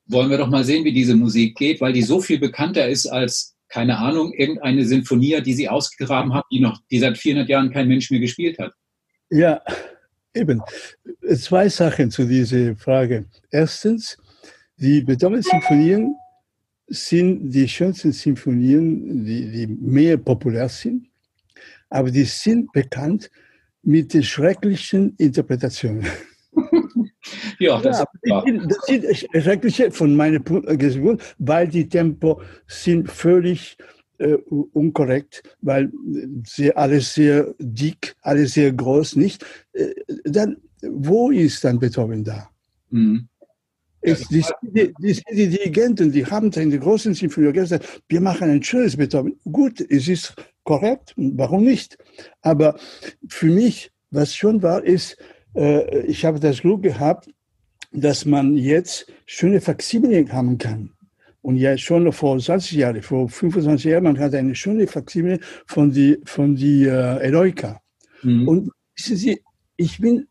wollen 0.06 0.30
wir 0.30 0.38
doch 0.38 0.50
mal 0.50 0.64
sehen, 0.64 0.86
wie 0.86 0.94
diese 0.94 1.16
Musik 1.16 1.58
geht, 1.58 1.82
weil 1.82 1.92
die 1.92 2.04
so 2.04 2.22
viel 2.22 2.40
bekannter 2.40 2.88
ist 2.88 3.08
als, 3.08 3.56
keine 3.70 3.98
Ahnung, 3.98 4.34
irgendeine 4.34 4.86
Sinfonie, 4.86 5.42
die 5.42 5.54
Sie 5.54 5.68
ausgegraben 5.68 6.34
haben, 6.34 6.48
die 6.52 6.60
noch, 6.60 6.80
die 6.92 7.00
seit 7.00 7.18
400 7.18 7.50
Jahren 7.50 7.72
kein 7.72 7.88
Mensch 7.88 8.12
mehr 8.12 8.20
gespielt 8.20 8.60
hat. 8.60 8.72
Ja, 9.32 9.62
Eben, 10.36 10.62
zwei 11.38 11.70
Sachen 11.70 12.12
zu 12.12 12.26
dieser 12.26 12.76
Frage. 12.76 13.26
Erstens, 13.50 14.18
die 14.78 15.02
Beethoven-Symphonien 15.02 16.14
sind 16.88 17.50
die 17.50 17.68
schönsten 17.68 18.12
Symphonien, 18.12 19.26
die, 19.26 19.50
die 19.52 19.68
mehr 19.68 20.18
populär 20.18 20.68
sind, 20.70 21.08
aber 21.90 22.12
die 22.12 22.26
sind 22.26 22.72
bekannt 22.74 23.32
mit 23.82 24.14
den 24.14 24.24
schrecklichen 24.24 25.16
Interpretationen. 25.18 26.06
Ja, 27.58 27.82
das, 27.82 28.04
ja, 28.24 28.44
das 28.44 28.78
sind 28.86 29.06
schreckliche 29.44 29.90
von 29.90 30.16
meiner 30.16 30.40
Gesicht, 30.40 31.36
weil 31.40 31.68
die 31.68 31.90
Tempo 31.90 32.42
sind 32.68 33.10
völlig 33.10 33.78
äh, 34.18 34.34
unkorrekt, 34.74 35.44
weil 35.62 35.92
sie 36.46 36.76
alles 36.76 37.14
sehr 37.14 37.54
dick, 37.60 38.16
alles 38.22 38.54
sehr 38.54 38.72
groß, 38.72 39.16
nicht? 39.16 39.46
Äh, 39.74 39.94
dann, 40.24 40.58
wo 40.82 41.32
ist 41.32 41.64
dann 41.64 41.80
Beethoven 41.80 42.24
da? 42.24 42.50
Mhm. 42.90 43.28
Es, 44.02 44.28
die, 44.28 44.46
die, 44.62 44.94
die, 45.00 45.24
die, 45.32 45.50
Dirigenten, 45.50 46.12
die 46.12 46.26
haben 46.26 46.52
in 46.52 46.70
der 46.70 46.80
großen 46.80 47.16
Symphonie 47.16 47.52
gesagt, 47.52 48.04
wir 48.08 48.22
machen 48.22 48.50
ein 48.50 48.62
schönes 48.62 48.96
Beethoven. 48.96 49.40
Gut, 49.52 49.82
es 49.82 50.08
ist 50.08 50.36
korrekt, 50.64 51.14
warum 51.18 51.64
nicht? 51.64 51.98
Aber 52.42 52.78
für 53.28 53.48
mich, 53.48 53.92
was 54.12 54.36
schon 54.36 54.62
war, 54.62 54.84
ist, 54.84 55.18
äh, 55.56 56.02
ich 56.02 56.24
habe 56.24 56.40
das 56.40 56.62
Glück 56.62 56.84
gehabt, 56.84 57.30
dass 57.92 58.26
man 58.26 58.58
jetzt 58.58 59.12
schöne 59.26 59.62
Faximile 59.62 60.32
haben 60.32 60.58
kann. 60.58 60.92
Und 61.46 61.58
ja, 61.58 61.78
schon 61.78 62.12
vor 62.12 62.40
20 62.40 62.72
Jahren, 62.72 63.04
vor 63.04 63.30
25 63.30 63.92
Jahren, 63.92 64.06
man 64.06 64.18
hat 64.18 64.34
eine 64.34 64.56
schöne 64.56 64.88
Faksimile 64.88 65.40
von 65.68 65.92
die, 65.92 66.18
von 66.26 66.56
die 66.56 66.86
äh, 66.86 67.20
Eloika. 67.20 67.82
Mhm. 68.24 68.48
Und 68.48 68.72
wissen 68.96 69.16
Sie, 69.16 69.44
ich 69.78 70.00
bin 70.00 70.28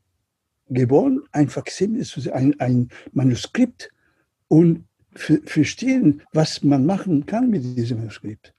geboren, 0.68 1.20
ein 1.30 1.48
Faksimile, 1.48 2.04
ein, 2.32 2.58
ein 2.58 2.88
Manuskript 3.12 3.90
und 4.48 4.86
verstehen, 5.14 6.20
was 6.32 6.64
man 6.64 6.84
machen 6.84 7.24
kann 7.26 7.48
mit 7.48 7.62
diesem 7.62 7.98
Manuskript. 7.98 8.52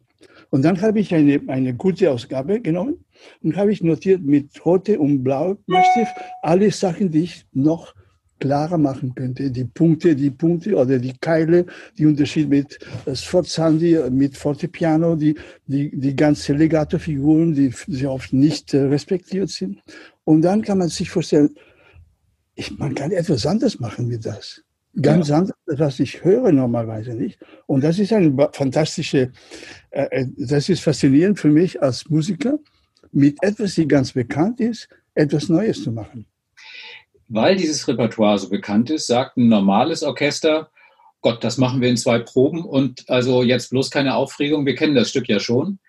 Und 0.50 0.64
dann 0.64 0.80
habe 0.82 1.02
ich 1.02 1.14
eine, 1.14 1.42
eine 1.48 1.74
gute 1.74 2.10
Ausgabe 2.10 2.62
genommen 2.62 3.04
und 3.44 3.58
habe 3.58 3.74
ich 3.74 3.84
notiert 3.84 4.22
mit 4.22 4.66
rote 4.66 4.98
und 4.98 5.26
blau 5.26 5.58
Stift 5.92 6.16
alle 6.42 6.72
Sachen, 6.72 7.12
die 7.12 7.24
ich 7.24 7.46
noch 7.52 7.94
klarer 8.39 8.77
machen 8.77 9.13
könnte. 9.15 9.50
Die 9.51 9.63
Punkte, 9.63 10.15
die 10.15 10.30
Punkte 10.30 10.75
oder 10.75 11.00
die 11.00 11.13
Keile, 11.20 11.65
die 11.98 12.06
Unterschied 12.06 12.50
mit 12.50 12.80
Sforzandi, 13.13 13.98
mit 14.12 14.38
Fortepiano, 14.38 15.15
die, 15.15 15.36
die, 15.68 15.92
die 15.98 16.15
ganze 16.15 16.54
Legato-Figuren, 16.54 17.54
die 17.54 17.74
sehr 17.88 18.12
oft 18.12 18.34
nicht 18.34 18.74
äh, 18.74 18.84
respektiert 18.84 19.50
sind. 19.50 19.82
Und 20.24 20.42
dann 20.42 20.62
kann 20.62 20.80
man 20.80 20.89
sich 20.89 21.10
vorstellen, 21.10 21.56
ich, 22.56 22.77
man 22.77 22.96
kann 22.96 23.12
etwas 23.12 23.46
anderes 23.46 23.80
machen 23.80 24.08
mit 24.08 24.25
das. 24.25 24.62
Ganz 25.01 25.27
ja. 25.27 25.39
anders, 25.39 25.56
was 25.65 26.00
ich 26.00 26.24
höre 26.24 26.51
normalerweise 26.54 27.13
nicht. 27.13 27.38
Und 27.68 27.84
das 27.84 28.00
ist 28.00 28.13
eine 28.13 28.34
fantastische, 28.54 29.32
äh, 29.89 30.08
äh, 30.12 30.27
das 30.38 30.70
ist 30.70 30.82
faszinierend 30.82 31.39
für 31.39 31.50
mich 31.50 31.82
als 31.82 32.10
Musiker, 32.10 32.60
mit 33.12 33.38
etwas, 33.42 33.75
die 33.75 33.88
ganz 33.88 34.13
bekannt 34.13 34.60
ist, 34.60 34.89
etwas 35.13 35.48
Neues 35.50 35.84
zu 35.84 35.92
machen 35.92 36.25
weil 37.27 37.55
dieses 37.55 37.88
Repertoire 37.88 38.38
so 38.38 38.50
bekannt 38.50 38.89
ist, 38.89 39.08
sagt 39.08 39.38
ein 39.38 39.48
normales 39.48 40.03
Orchester, 40.03 40.70
Gott, 41.22 41.44
das 41.44 41.58
machen 41.58 41.82
wir 41.82 41.89
in 41.89 41.98
zwei 41.98 42.20
Proben 42.20 42.63
und 42.63 43.10
also 43.10 43.41
jetzt 43.41 43.72
bloß 43.72 43.89
keine 43.89 44.15
Aufregung, 44.15 44.65
wir 44.65 44.75
kennen 44.75 44.96
das 44.96 45.10
Stück 45.10 45.27
ja 45.27 45.39
schon. 45.39 45.79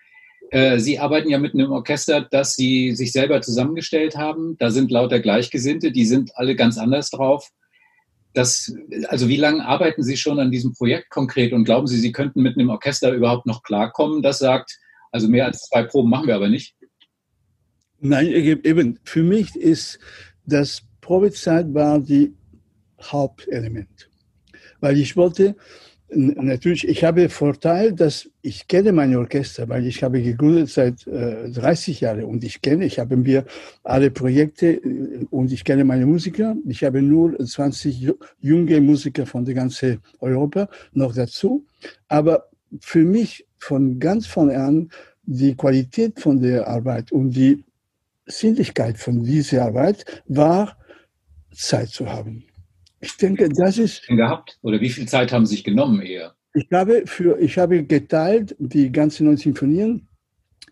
Äh, 0.49 0.79
Sie 0.79 0.97
arbeiten 0.97 1.29
ja 1.29 1.37
mit 1.37 1.53
einem 1.53 1.71
Orchester, 1.71 2.21
das 2.21 2.55
Sie 2.55 2.95
sich 2.95 3.11
selber 3.11 3.41
zusammengestellt 3.41 4.15
haben. 4.15 4.57
Da 4.57 4.71
sind 4.71 4.89
lauter 4.89 5.19
Gleichgesinnte, 5.19 5.91
die 5.91 6.05
sind 6.05 6.31
alle 6.35 6.55
ganz 6.55 6.77
anders 6.77 7.11
drauf. 7.11 7.49
Das, 8.33 8.73
also 9.09 9.27
wie 9.27 9.37
lange 9.37 9.65
arbeiten 9.65 10.03
Sie 10.03 10.17
schon 10.17 10.39
an 10.39 10.51
diesem 10.51 10.73
Projekt 10.73 11.09
konkret 11.09 11.53
und 11.53 11.65
glauben 11.65 11.87
Sie, 11.87 11.99
Sie 11.99 12.11
könnten 12.11 12.41
mit 12.41 12.57
einem 12.57 12.69
Orchester 12.69 13.11
überhaupt 13.11 13.45
noch 13.45 13.61
klarkommen, 13.61 14.21
das 14.21 14.39
sagt, 14.39 14.79
also 15.11 15.27
mehr 15.27 15.45
als 15.45 15.61
zwei 15.61 15.83
Proben 15.83 16.09
machen 16.09 16.27
wir 16.27 16.35
aber 16.35 16.49
nicht? 16.49 16.75
Nein, 17.99 18.27
eben, 18.27 18.99
für 19.03 19.23
mich 19.23 19.55
ist 19.55 19.99
das 20.45 20.86
Probezeit 21.07 21.73
war 21.73 21.99
die 21.99 22.33
Hauptelement. 23.01 24.09
Weil 24.81 24.97
ich 24.97 25.15
wollte, 25.15 25.55
natürlich, 26.09 26.85
ich 26.85 27.01
habe 27.05 27.29
Vorteil, 27.29 27.93
dass 27.93 28.29
ich 28.41 28.67
kenne 28.67 28.91
meine 28.91 29.17
Orchester, 29.17 29.69
weil 29.69 29.87
ich 29.87 30.03
habe 30.03 30.21
gegründet 30.21 30.69
seit 30.69 31.07
äh, 31.07 31.49
30 31.49 32.01
Jahren 32.01 32.25
und 32.25 32.43
ich 32.43 32.61
kenne, 32.61 32.83
ich 32.83 32.99
habe 32.99 33.15
mir 33.15 33.45
alle 33.85 34.11
Projekte 34.11 34.67
äh, 34.67 35.25
und 35.29 35.53
ich 35.53 35.63
kenne 35.63 35.85
meine 35.85 36.05
Musiker. 36.05 36.57
Ich 36.67 36.83
habe 36.83 37.01
nur 37.01 37.37
20 37.39 38.13
junge 38.41 38.81
Musiker 38.81 39.25
von 39.25 39.45
der 39.45 39.55
ganzen 39.55 40.01
Europa 40.19 40.67
noch 40.91 41.15
dazu. 41.15 41.65
Aber 42.09 42.49
für 42.81 43.05
mich 43.05 43.45
von 43.59 43.97
ganz 43.97 44.27
von 44.27 44.51
an 44.51 44.89
die 45.23 45.55
Qualität 45.55 46.19
von 46.19 46.41
der 46.41 46.67
Arbeit 46.67 47.13
und 47.13 47.31
die 47.31 47.63
Sinnlichkeit 48.25 48.97
von 48.97 49.23
dieser 49.23 49.63
Arbeit 49.67 50.03
war 50.27 50.75
Zeit 51.57 51.89
zu 51.89 52.07
haben. 52.07 52.45
Ich 52.99 53.15
denke, 53.17 53.49
das 53.49 53.77
ist. 53.77 54.07
Gehabt? 54.07 54.57
Oder 54.61 54.79
wie 54.81 54.89
viel 54.89 55.07
Zeit 55.07 55.31
haben 55.31 55.45
Sie 55.45 55.55
sich 55.55 55.63
genommen 55.63 56.01
eher? 56.01 56.33
Ich 56.53 56.67
habe, 56.71 57.03
für, 57.05 57.39
ich 57.39 57.57
habe 57.57 57.83
geteilt 57.83 58.55
die 58.57 58.91
ganzen 58.91 59.27
neun 59.27 59.37
Sinfonien 59.37 60.07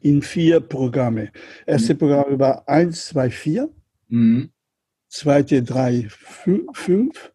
in 0.02 0.22
vier 0.22 0.60
Programme. 0.60 1.32
Erste 1.66 1.94
mhm. 1.94 1.98
Programm 2.00 2.40
war 2.40 2.68
1, 2.68 3.08
2, 3.08 3.30
4. 3.30 3.70
Mhm. 4.10 4.50
Zweite 5.10 5.62
3, 5.62 6.08
5. 6.10 7.32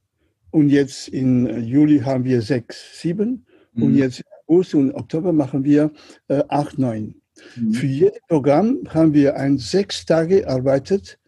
Und 0.51 0.69
jetzt 0.69 1.09
in 1.09 1.65
Juli 1.65 2.01
haben 2.01 2.25
wir 2.25 2.43
6, 2.43 3.01
7. 3.01 3.47
Mhm. 3.75 3.83
Und 3.83 3.95
jetzt 3.97 4.21
in 4.21 4.27
August 4.49 4.75
und 4.75 4.95
Oktober 4.95 5.33
machen 5.33 5.65
wir 5.65 5.93
äh, 6.29 6.43
8, 6.49 6.79
9. 6.79 7.15
Mhm. 7.57 7.73
Für 7.73 7.87
jedes 7.87 8.21
Programm 8.27 8.81
haben 8.89 9.15
wir 9.15 9.37
ein 9.37 9.59
sechs 9.59 10.05
Tage 10.05 10.49
arbeitet 10.49 11.20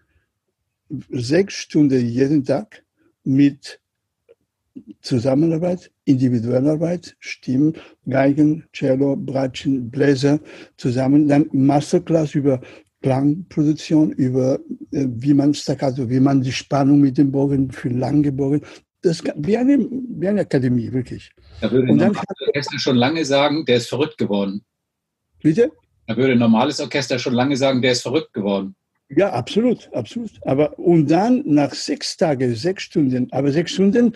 sechs 1.11 1.55
Stunden 1.55 2.07
jeden 2.07 2.45
Tag 2.45 2.85
mit 3.25 3.81
Zusammenarbeit, 5.01 5.91
Individuellarbeit, 6.05 7.17
Stimmen, 7.19 7.75
Geigen, 8.09 8.65
Cello, 8.73 9.17
Bratschen, 9.17 9.91
Bläser 9.91 10.41
zusammen, 10.77 11.29
dann 11.29 11.49
Masterclass 11.53 12.35
über 12.35 12.61
Klangproduktion, 13.03 14.13
über 14.13 14.61
äh, 14.93 15.07
wie 15.09 15.35
man 15.35 15.55
staccato, 15.55 16.09
wie 16.09 16.21
man 16.21 16.41
die 16.41 16.53
Spannung 16.53 17.01
mit 17.01 17.19
dem 17.19 17.33
Bogen 17.33 17.71
für 17.71 17.89
lange 17.89 18.33
Bogen, 18.33 18.63
das 19.03 19.23
wie 19.37 19.57
eine, 19.57 19.79
wie 19.81 20.29
eine 20.29 20.43
Akademie, 20.43 20.93
wirklich. 20.93 21.31
Da 21.61 21.71
würde 21.71 21.89
ein 21.89 21.97
normales 21.97 22.41
Orchester 22.47 22.79
schon 22.79 22.97
lange 22.97 23.25
sagen, 23.25 23.65
der 23.67 23.77
ist 23.77 23.89
verrückt 23.89 24.19
geworden. 24.19 24.65
Bitte? 25.43 25.73
Da 26.07 26.17
würde 26.17 26.33
ein 26.33 26.39
normales 26.39 26.81
Orchester 26.81 27.19
schon 27.19 27.35
lange 27.35 27.57
sagen, 27.57 27.83
der 27.83 27.93
ist 27.93 28.03
verrückt 28.03 28.33
geworden. 28.33 28.77
Ja, 29.15 29.33
absolut, 29.33 29.91
absolut. 29.93 30.31
Aber 30.43 30.79
und 30.79 31.11
dann 31.11 31.43
nach 31.45 31.75
sechs 31.75 32.17
Tagen, 32.17 32.55
sechs 32.55 32.85
Stunden, 32.85 33.29
aber 33.31 33.53
sechs 33.53 33.73
Stunden, 33.73 34.13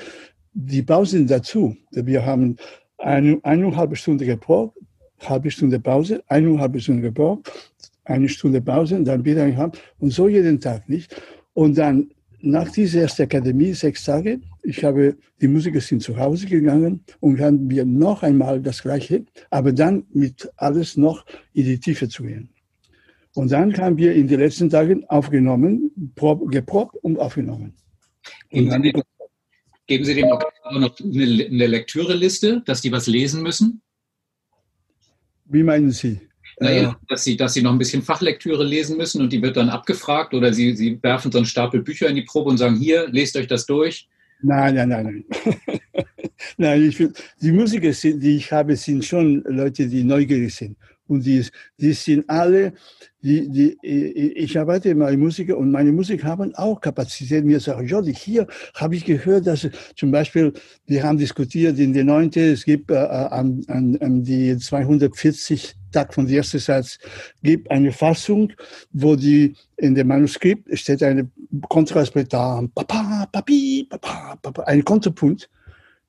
die 0.54 0.82
Pausen 0.82 1.26
dazu. 1.26 1.76
Wir 1.90 2.24
haben 2.24 2.56
eine, 2.98 3.38
eineinhalb 3.42 3.96
Stunden 3.96 4.26
geprobt, 4.26 4.78
halbe 5.20 5.50
Stunde 5.50 5.78
Pause, 5.78 6.22
eineinhalb 6.28 6.80
Stunden 6.80 7.02
geprobt, 7.02 7.52
eine 8.04 8.28
Stunde 8.28 8.60
Pause, 8.62 9.02
dann 9.02 9.24
wieder 9.24 9.42
ein 9.44 9.56
halb 9.56 9.76
und 9.98 10.10
so 10.12 10.28
jeden 10.28 10.60
Tag 10.60 10.88
nicht. 10.88 11.14
Und 11.52 11.76
dann 11.76 12.10
nach 12.40 12.70
dieser 12.70 13.02
ersten 13.02 13.22
Akademie, 13.22 13.72
sechs 13.74 14.04
Tage, 14.04 14.40
ich 14.62 14.82
habe, 14.82 15.16
die 15.40 15.48
Musiker 15.48 15.80
sind 15.80 16.02
zu 16.02 16.16
Hause 16.16 16.46
gegangen 16.46 17.04
und 17.20 17.40
haben 17.40 17.68
wir 17.68 17.84
noch 17.84 18.22
einmal 18.22 18.60
das 18.62 18.82
Gleiche, 18.82 19.24
aber 19.50 19.72
dann 19.72 20.04
mit 20.12 20.50
alles 20.56 20.96
noch 20.96 21.26
in 21.52 21.64
die 21.64 21.80
Tiefe 21.80 22.08
zu 22.08 22.22
gehen. 22.22 22.48
Und 23.36 23.52
dann 23.52 23.76
haben 23.76 23.98
wir 23.98 24.14
in 24.14 24.28
den 24.28 24.40
letzten 24.40 24.70
Tagen 24.70 25.04
aufgenommen, 25.08 25.90
geprobt 26.50 26.96
und 27.02 27.18
aufgenommen. 27.18 27.74
Geben 28.48 28.70
Sie, 28.70 28.92
dem, 28.92 29.02
geben 29.86 30.04
Sie 30.06 30.14
dem 30.14 30.32
auch 30.32 30.40
noch 30.72 30.98
eine, 30.98 31.44
eine 31.44 31.66
Lektüreliste, 31.66 32.62
dass 32.64 32.80
die 32.80 32.90
was 32.90 33.06
lesen 33.06 33.42
müssen? 33.42 33.82
Wie 35.44 35.62
meinen 35.62 35.90
Sie? 35.90 36.18
Naja, 36.58 36.92
äh, 36.92 36.94
dass 37.08 37.24
sie, 37.24 37.36
dass 37.36 37.52
sie 37.52 37.60
noch 37.60 37.72
ein 37.72 37.78
bisschen 37.78 38.00
Fachlektüre 38.00 38.64
lesen 38.64 38.96
müssen 38.96 39.20
und 39.20 39.30
die 39.30 39.42
wird 39.42 39.58
dann 39.58 39.68
abgefragt 39.68 40.32
oder 40.32 40.54
sie, 40.54 40.74
sie 40.74 40.98
werfen 41.02 41.30
so 41.30 41.36
einen 41.36 41.46
Stapel 41.46 41.82
Bücher 41.82 42.08
in 42.08 42.16
die 42.16 42.22
Probe 42.22 42.48
und 42.48 42.56
sagen, 42.56 42.76
hier, 42.76 43.06
lest 43.08 43.36
euch 43.36 43.46
das 43.46 43.66
durch. 43.66 44.08
Nein, 44.40 44.76
nein, 44.76 44.88
nein, 44.88 45.04
nein. 45.04 46.04
nein 46.56 46.88
ich 46.88 47.06
die 47.42 47.52
Musiker, 47.52 47.90
die 47.90 48.36
ich 48.36 48.50
habe, 48.50 48.74
sind 48.76 49.04
schon 49.04 49.44
Leute, 49.44 49.86
die 49.86 50.04
neugierig 50.04 50.54
sind. 50.54 50.78
Und 51.08 51.25
die, 51.25 51.44
die 51.78 51.92
sind 51.92 52.28
alle, 52.28 52.72
die, 53.22 53.48
die, 53.48 53.78
ich 53.82 54.58
arbeite 54.58 54.90
immer 54.90 55.06
als 55.06 55.16
Musiker 55.16 55.56
und 55.56 55.70
meine 55.70 55.92
Musiker 55.92 56.28
haben 56.28 56.54
auch 56.54 56.80
Kapazität. 56.80 57.44
Mir 57.44 57.60
sagen, 57.60 57.86
Jordi, 57.86 58.14
hier 58.14 58.46
habe 58.75 58.96
ich 58.96 59.04
gehört, 59.04 59.46
dass 59.46 59.68
zum 59.96 60.10
Beispiel, 60.10 60.52
wir 60.86 61.02
haben 61.02 61.18
diskutiert 61.18 61.78
in 61.78 61.92
der 61.92 62.04
9. 62.04 62.30
Es 62.34 62.64
gibt 62.64 62.90
äh, 62.90 62.96
an, 62.96 63.62
an, 63.68 63.96
an 64.00 64.22
die 64.22 64.56
240 64.56 65.75
Tag 65.92 66.12
von 66.12 66.26
der 66.26 66.38
ersten 66.38 66.58
Satz 66.58 66.98
gibt 67.42 67.70
eine 67.70 67.90
Fassung, 67.90 68.52
wo 68.92 69.16
die 69.16 69.54
in 69.76 69.94
dem 69.94 70.08
Manuskript 70.08 70.76
steht 70.78 71.02
eine 71.02 71.30
Kontrastpetar, 71.68 72.68
Papa, 72.75 73.26
Papi, 73.32 73.86
Papa, 73.88 74.36
Papa, 74.42 74.62
ein 74.64 74.84
Kontrapunkt 74.84 75.48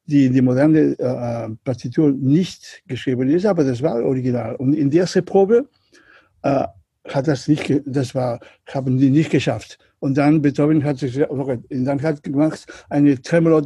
die 0.07 0.29
die 0.29 0.41
moderne 0.41 0.97
äh, 0.97 1.49
Partitur 1.63 2.11
nicht 2.11 2.81
geschrieben 2.87 3.29
ist, 3.29 3.45
aber 3.45 3.63
das 3.63 3.81
war 3.81 4.03
original. 4.03 4.55
Und 4.55 4.73
in 4.73 4.89
der 4.89 5.01
ersten 5.01 5.23
Probe 5.23 5.67
äh, 6.43 6.65
hat 7.07 7.27
das 7.27 7.47
nicht, 7.47 7.81
das 7.85 8.15
war, 8.15 8.39
haben 8.67 8.97
die 8.97 9.09
nicht 9.09 9.29
geschafft. 9.29 9.77
Und 9.99 10.17
dann 10.17 10.41
Beethoven 10.41 10.83
hat 10.83 10.97
sich, 10.99 11.15
dann 11.69 12.01
hat 12.01 12.23
gemacht 12.23 12.65
eine 12.89 13.21
Tremolo. 13.21 13.61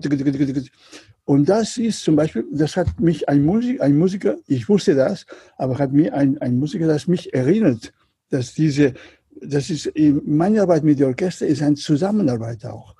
Und 1.25 1.47
das 1.47 1.77
ist 1.77 2.03
zum 2.03 2.15
Beispiel, 2.15 2.45
das 2.51 2.75
hat 2.75 2.99
mich 2.99 3.27
ein 3.29 3.45
Musiker, 3.45 3.83
ein 3.83 3.97
Musiker, 3.97 4.35
ich 4.47 4.67
wusste 4.67 4.95
das, 4.95 5.25
aber 5.57 5.77
hat 5.77 5.93
mir 5.93 6.13
ein, 6.13 6.37
ein 6.39 6.57
Musiker, 6.57 6.87
das 6.87 7.07
mich 7.07 7.33
erinnert, 7.33 7.93
dass 8.29 8.53
diese, 8.53 8.93
das 9.41 9.69
ist, 9.69 9.91
meine 10.25 10.61
Arbeit 10.61 10.83
mit 10.83 10.99
dem 10.99 11.09
Orchester 11.09 11.45
ist 11.45 11.61
eine 11.61 11.75
Zusammenarbeit 11.75 12.65
auch 12.65 12.95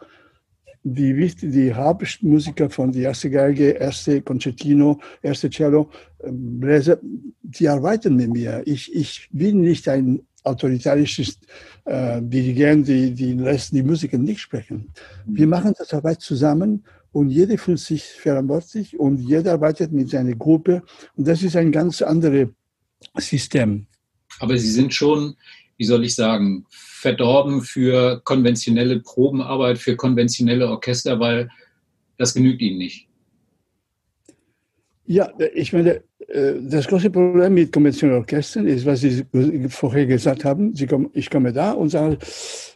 die, 0.84 1.16
wichtig, 1.16 1.52
die 1.52 1.74
Hauptmusiker 1.74 2.70
von 2.70 2.92
der 2.92 3.04
erste 3.04 3.30
Geige, 3.30 3.72
erste 3.72 4.22
Concertino, 4.22 5.00
erste 5.22 5.50
Cello, 5.50 5.90
ähm, 6.24 6.60
Bläser, 6.60 7.00
die 7.42 7.68
arbeiten 7.68 8.16
mit 8.16 8.32
mir. 8.32 8.64
Ich, 8.66 8.94
ich 8.94 9.30
bin 9.32 9.62
nicht 9.62 9.88
ein 9.88 10.22
autoritarisches 10.44 11.40
äh, 11.86 12.20
Dirigent, 12.22 12.88
die, 12.88 13.14
die 13.14 13.34
lässt 13.34 13.74
die 13.74 13.84
Musiker 13.84 14.18
nicht 14.18 14.40
sprechen. 14.40 14.92
Wir 15.26 15.46
mhm. 15.46 15.52
machen 15.52 15.74
das 15.78 15.94
Arbeit 15.94 16.22
zusammen 16.22 16.84
und 17.12 17.30
jeder 17.30 17.58
fühlt 17.58 17.80
sich 17.80 18.04
verantwortlich 18.04 19.00
und 19.00 19.18
jeder 19.20 19.54
arbeitet 19.54 19.92
mit 19.92 20.10
seiner 20.10 20.36
Gruppe 20.36 20.82
und 21.16 21.28
das 21.28 21.44
ist 21.44 21.56
ein 21.56 21.72
ganz 21.72 22.02
anderes 22.02 22.50
System. 23.18 23.86
Aber 24.40 24.58
Sie 24.58 24.72
sind 24.72 24.94
schon, 24.94 25.36
wie 25.82 25.86
soll 25.86 26.06
ich 26.06 26.14
sagen, 26.14 26.64
verdorben 26.70 27.64
für 27.64 28.22
konventionelle 28.24 29.00
Probenarbeit, 29.00 29.80
für 29.80 29.96
konventionelle 29.96 30.70
Orchester, 30.70 31.20
weil 31.20 31.50
das 32.20 32.36
genügt 32.36 32.62
ihnen 32.62 32.78
nicht. 32.78 33.08
Ja, 35.08 35.28
ich 35.56 35.74
meine, 35.74 36.04
äh, 36.28 36.54
das 36.62 36.88
große 36.88 37.10
Problem 37.10 37.56
mit 37.56 37.72
konventionellen 37.72 38.22
Orchestern 38.22 38.68
ist, 38.68 38.86
was 38.86 39.02
Sie 39.02 39.26
vorher 39.70 40.06
gesagt 40.06 40.46
haben. 40.46 40.76
Kommen, 40.88 41.10
ich 41.14 41.32
komme 41.32 41.52
da 41.52 41.72
und 41.72 41.90
sage, 41.90 42.20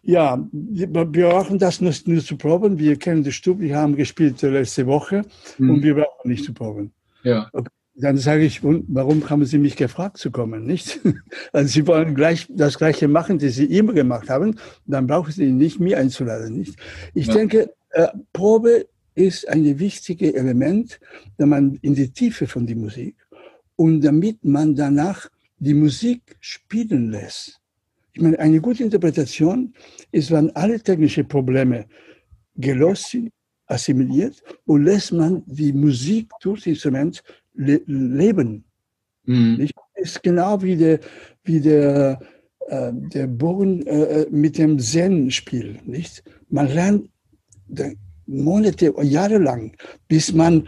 ja, 0.01 0.43
wir 0.51 0.87
brauchen 0.87 1.59
das 1.59 1.79
nur, 1.79 1.93
nur 2.05 2.23
zu 2.23 2.37
proben. 2.37 2.79
Wir 2.79 2.97
kennen 2.97 3.23
die 3.23 3.31
Stube, 3.31 3.61
wir 3.61 3.77
haben 3.77 3.95
gespielt 3.95 4.41
letzte 4.41 4.87
Woche 4.87 5.21
mhm. 5.59 5.69
und 5.69 5.83
wir 5.83 5.93
brauchen 5.93 6.27
nicht 6.31 6.43
zu 6.43 6.55
proben. 6.55 6.91
Ja. 7.21 7.49
Okay. 7.53 7.69
Dann 7.97 8.17
sage 8.17 8.43
ich, 8.43 8.61
warum 8.61 9.29
haben 9.29 9.45
Sie 9.45 9.57
mich 9.57 9.77
gefragt 9.77 10.17
zu 10.17 10.29
kommen, 10.29 10.65
nicht? 10.65 10.99
Also 11.53 11.69
Sie 11.69 11.87
wollen 11.87 12.13
gleich 12.13 12.45
das 12.49 12.77
Gleiche 12.77 13.07
machen, 13.07 13.39
das 13.39 13.55
Sie 13.55 13.65
immer 13.65 13.93
gemacht 13.93 14.29
haben, 14.29 14.59
dann 14.85 15.07
brauchen 15.07 15.31
Sie 15.31 15.51
nicht 15.51 15.79
mir 15.79 15.97
einzuladen, 15.97 16.57
nicht? 16.57 16.75
Ich 17.13 17.27
ja. 17.27 17.33
denke, 17.33 17.73
äh, 17.91 18.07
Probe 18.33 18.87
ist 19.15 19.47
ein 19.47 19.79
wichtiges 19.79 20.33
Element, 20.33 20.99
da 21.37 21.45
man 21.45 21.79
in 21.81 21.95
die 21.95 22.11
Tiefe 22.11 22.47
von 22.47 22.67
der 22.67 22.75
Musik 22.75 23.15
und 23.77 24.01
damit 24.01 24.43
man 24.43 24.75
danach 24.75 25.29
die 25.57 25.73
Musik 25.73 26.35
spielen 26.41 27.11
lässt. 27.11 27.61
Ich 28.13 28.21
meine, 28.21 28.39
eine 28.39 28.59
gute 28.61 28.83
Interpretation 28.83 29.73
ist, 30.11 30.31
wenn 30.31 30.53
alle 30.55 30.79
technischen 30.79 31.27
Probleme 31.27 31.85
gelöst 32.55 33.11
sind, 33.11 33.31
assimiliert 33.67 34.43
und 34.65 34.83
lässt 34.83 35.11
man 35.11 35.43
die 35.45 35.73
Musik 35.73 36.29
durch 36.41 36.61
das 36.61 36.67
Instrument 36.67 37.23
le 37.55 37.81
leben. 37.85 38.65
Mhm. 39.25 39.55
Nicht? 39.57 39.73
Ist 39.95 40.21
genau 40.23 40.61
wie 40.61 40.75
der, 40.75 40.99
wie 41.43 41.59
der, 41.59 42.19
äh, 42.67 42.91
der 42.93 43.27
Bogen 43.27 43.85
äh, 43.87 44.25
mit 44.29 44.57
dem 44.57 44.77
Zen-Spiel. 44.79 45.79
Nicht? 45.85 46.23
Man 46.49 46.67
lernt 46.67 47.09
Monate, 48.27 48.93
Jahre 49.01 49.37
lang, 49.37 49.75
bis 50.07 50.33
man 50.33 50.67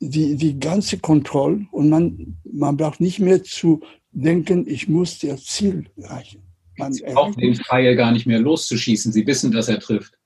die, 0.00 0.36
die 0.36 0.58
ganze 0.58 0.98
Kontrolle 0.98 1.66
und 1.72 1.88
man, 1.88 2.38
man 2.44 2.76
braucht 2.76 3.00
nicht 3.00 3.18
mehr 3.18 3.42
zu 3.42 3.80
denken, 4.12 4.64
ich 4.66 4.88
muss 4.88 5.18
das 5.18 5.44
Ziel 5.44 5.86
erreichen. 5.96 6.42
Man 6.76 6.92
Sie 6.92 7.02
brauchen 7.02 7.40
den 7.40 7.56
Pfeil 7.56 7.96
gar 7.96 8.12
nicht 8.12 8.26
mehr 8.26 8.38
loszuschießen. 8.38 9.12
Sie 9.12 9.26
wissen, 9.26 9.50
dass 9.50 9.68
er 9.68 9.80
trifft. 9.80 10.16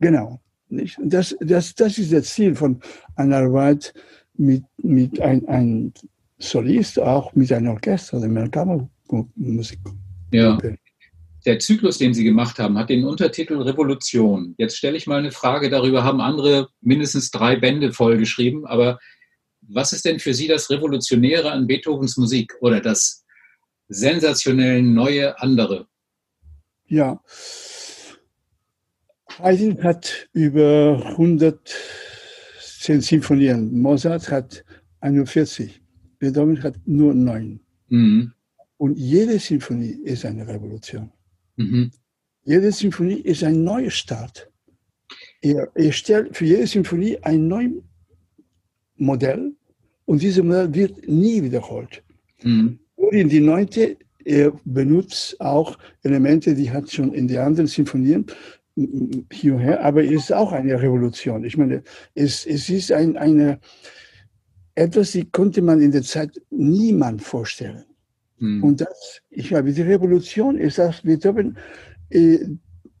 Genau. 0.00 0.40
Nicht? 0.68 0.98
Das, 1.02 1.36
das, 1.40 1.74
das 1.74 1.98
ist 1.98 2.12
das 2.12 2.34
Ziel 2.34 2.54
von 2.54 2.80
einer 3.14 3.36
Arbeit, 3.36 3.94
mit, 4.34 4.64
mit 4.78 5.20
ein, 5.20 5.46
ein 5.48 5.92
Solist, 6.38 6.98
auch 6.98 7.34
mit 7.34 7.52
einem 7.52 7.68
Orchester, 7.68 8.20
der 8.20 8.48
Kammermusik. 8.48 9.78
Ja. 10.32 10.58
Der 11.44 11.58
Zyklus, 11.58 11.98
den 11.98 12.14
Sie 12.14 12.24
gemacht 12.24 12.58
haben, 12.58 12.78
hat 12.78 12.88
den 12.88 13.04
Untertitel 13.04 13.60
Revolution. 13.60 14.54
Jetzt 14.58 14.76
stelle 14.76 14.96
ich 14.96 15.06
mal 15.06 15.18
eine 15.18 15.32
Frage 15.32 15.70
darüber, 15.70 16.04
haben 16.04 16.20
andere 16.20 16.68
mindestens 16.80 17.30
drei 17.30 17.56
Bände 17.56 17.92
vollgeschrieben, 17.92 18.64
aber 18.64 18.98
was 19.60 19.92
ist 19.92 20.04
denn 20.04 20.18
für 20.18 20.34
Sie 20.34 20.48
das 20.48 20.70
Revolutionäre 20.70 21.50
an 21.50 21.66
Beethovens 21.66 22.16
Musik 22.16 22.54
oder 22.60 22.80
das 22.80 23.24
sensationell 23.88 24.82
neue 24.82 25.40
andere? 25.40 25.86
Ja, 26.86 27.20
Haydn 29.38 29.82
hat 29.82 30.28
über 30.32 31.02
100 31.04 31.74
zehn 32.82 33.00
Sinfonien. 33.00 33.80
Mozart 33.80 34.30
hat 34.30 34.64
41, 35.00 35.80
Beethoven 36.18 36.62
hat 36.62 36.76
nur 36.84 37.14
neun. 37.14 37.60
Mhm. 37.88 38.32
Und 38.76 38.98
jede 38.98 39.38
Sinfonie 39.38 39.98
ist 40.04 40.24
eine 40.24 40.46
Revolution. 40.46 41.10
Mhm. 41.56 41.90
Jede 42.44 42.72
Sinfonie 42.72 43.20
ist 43.20 43.44
ein 43.44 43.62
neuer 43.62 43.90
Start. 43.90 44.50
Er, 45.40 45.70
er 45.74 45.92
stellt 45.92 46.36
für 46.36 46.44
jede 46.44 46.66
Sinfonie 46.66 47.18
ein 47.22 47.46
neues 47.46 47.72
Modell 48.96 49.52
und 50.04 50.22
dieses 50.22 50.42
Modell 50.42 50.74
wird 50.74 51.08
nie 51.08 51.42
wiederholt. 51.42 52.02
Mhm. 52.42 52.80
Und 52.96 53.12
in 53.12 53.28
die 53.28 53.40
neunte, 53.40 53.96
er 54.24 54.52
benutzt 54.64 55.40
auch 55.40 55.78
Elemente, 56.02 56.54
die 56.54 56.70
hat 56.70 56.90
schon 56.90 57.12
in 57.12 57.28
den 57.28 57.38
anderen 57.38 57.68
Sinfonien 57.68 58.26
hierher, 58.74 59.84
aber 59.84 60.04
es 60.04 60.10
ist 60.12 60.32
auch 60.32 60.52
eine 60.52 60.80
Revolution. 60.80 61.44
Ich 61.44 61.56
meine, 61.56 61.82
es, 62.14 62.46
es 62.46 62.68
ist 62.68 62.90
ein, 62.92 63.16
eine, 63.16 63.60
etwas, 64.74 65.12
die 65.12 65.30
konnte 65.30 65.62
man 65.62 65.80
in 65.80 65.92
der 65.92 66.02
Zeit 66.02 66.40
niemand 66.50 67.22
vorstellen. 67.22 67.84
Mhm. 68.38 68.64
Und 68.64 68.80
das, 68.80 69.20
ich 69.30 69.48
glaube, 69.48 69.72
die 69.72 69.82
Revolution 69.82 70.56
ist, 70.56 70.78
dass 70.78 71.02
Beethoven 71.02 71.58
äh, 72.10 72.38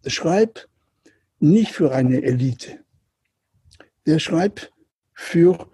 schreibt 0.06 0.68
nicht 1.40 1.72
für 1.72 1.92
eine 1.92 2.22
Elite. 2.22 2.78
Der 4.06 4.18
schreibt 4.18 4.72
für 5.14 5.70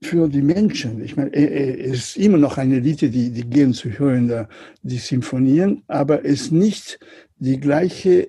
für 0.00 0.28
die 0.28 0.42
Menschen. 0.42 1.02
Ich 1.02 1.16
meine, 1.16 1.34
es 1.34 1.98
ist 1.98 2.16
immer 2.16 2.38
noch 2.38 2.56
eine 2.56 2.76
Elite, 2.76 3.10
die, 3.10 3.30
die 3.30 3.44
gehen 3.44 3.74
zu 3.74 3.90
hören, 3.90 4.46
die 4.82 4.98
Symphonien, 4.98 5.82
aber 5.88 6.24
es 6.24 6.42
ist 6.42 6.52
nicht 6.52 7.00
die 7.38 7.58
gleiche 7.58 8.28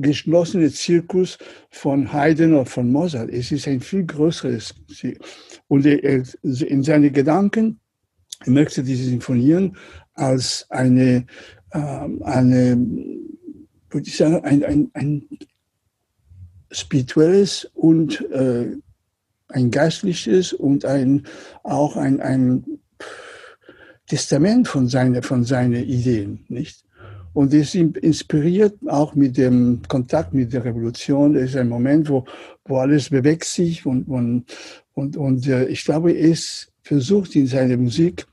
geschlossene 0.00 0.70
Zirkus 0.70 1.38
von 1.70 2.12
Haydn 2.12 2.54
oder 2.54 2.66
von 2.66 2.90
Mozart. 2.90 3.30
Es 3.30 3.52
ist 3.52 3.68
ein 3.68 3.80
viel 3.80 4.04
größeres. 4.04 4.74
Und 5.68 5.86
in 5.86 6.82
seinen 6.82 7.12
Gedanken 7.12 7.80
möchte 8.46 8.82
diese 8.82 9.04
Symphonien 9.04 9.76
als 10.14 10.66
eine, 10.70 11.26
ähm, 11.72 12.22
eine 12.22 12.76
würde 13.90 14.08
ich 14.08 14.16
sagen, 14.16 14.44
ein, 14.44 14.64
ein, 14.64 14.90
ein 14.94 15.28
spirituelles 16.70 17.70
und 17.74 18.20
äh, 18.30 18.76
ein 19.48 19.70
geistliches 19.70 20.52
und 20.52 20.84
ein, 20.84 21.26
auch 21.64 21.96
ein, 21.96 22.20
ein 22.20 22.64
Testament 24.06 24.68
von 24.68 24.88
seinen, 24.88 25.22
von 25.22 25.44
seinen 25.44 25.84
Ideen, 25.84 26.44
nicht? 26.48 26.84
Und 27.32 27.54
es 27.54 27.74
inspiriert 27.74 28.74
auch 28.86 29.14
mit 29.14 29.36
dem 29.36 29.82
Kontakt 29.86 30.34
mit 30.34 30.52
der 30.52 30.64
Revolution. 30.64 31.36
Es 31.36 31.50
ist 31.50 31.56
ein 31.56 31.68
Moment, 31.68 32.08
wo, 32.08 32.24
wo 32.64 32.78
alles 32.78 33.10
bewegt 33.10 33.44
sich 33.44 33.86
und, 33.86 34.08
und, 34.08 34.44
und, 34.94 35.16
und 35.16 35.46
äh, 35.46 35.66
ich 35.66 35.84
glaube, 35.84 36.16
es 36.16 36.72
versucht 36.82 37.36
in 37.36 37.46
seiner 37.46 37.76
Musik 37.76 38.26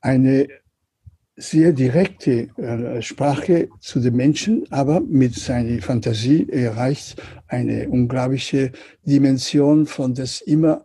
eine 0.00 0.48
sehr 1.36 1.72
direkte 1.72 2.48
äh, 2.58 3.00
Sprache 3.00 3.68
zu 3.80 4.00
den 4.00 4.16
Menschen, 4.16 4.66
aber 4.70 5.00
mit 5.00 5.34
seiner 5.34 5.80
Fantasie 5.80 6.46
erreicht 6.50 7.20
eine 7.48 7.88
unglaubliche 7.88 8.72
Dimension 9.04 9.86
von 9.86 10.14
das 10.14 10.42
immer 10.42 10.84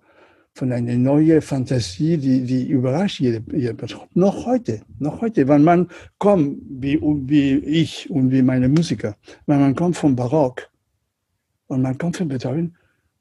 von 0.55 0.71
einer 0.71 0.95
neuen 0.95 1.41
Fantasie, 1.41 2.17
die, 2.17 2.41
die 2.43 2.69
überrascht 2.69 3.19
jede, 3.19 3.43
jede 3.55 3.73
Person. 3.73 4.07
Noch 4.13 4.45
heute, 4.45 4.81
noch 4.99 5.21
heute, 5.21 5.47
wenn 5.47 5.63
man 5.63 5.89
kommt, 6.17 6.59
wie, 6.69 6.99
wie 7.01 7.55
ich 7.57 8.09
und 8.09 8.31
wie 8.31 8.41
meine 8.41 8.69
Musiker, 8.69 9.17
wenn 9.45 9.59
man 9.59 9.75
kommt 9.75 9.97
vom 9.97 10.15
Barock 10.15 10.69
und 11.67 11.81
man 11.81 11.97
kommt 11.97 12.17
von 12.17 12.29
Beethoven, 12.29 12.75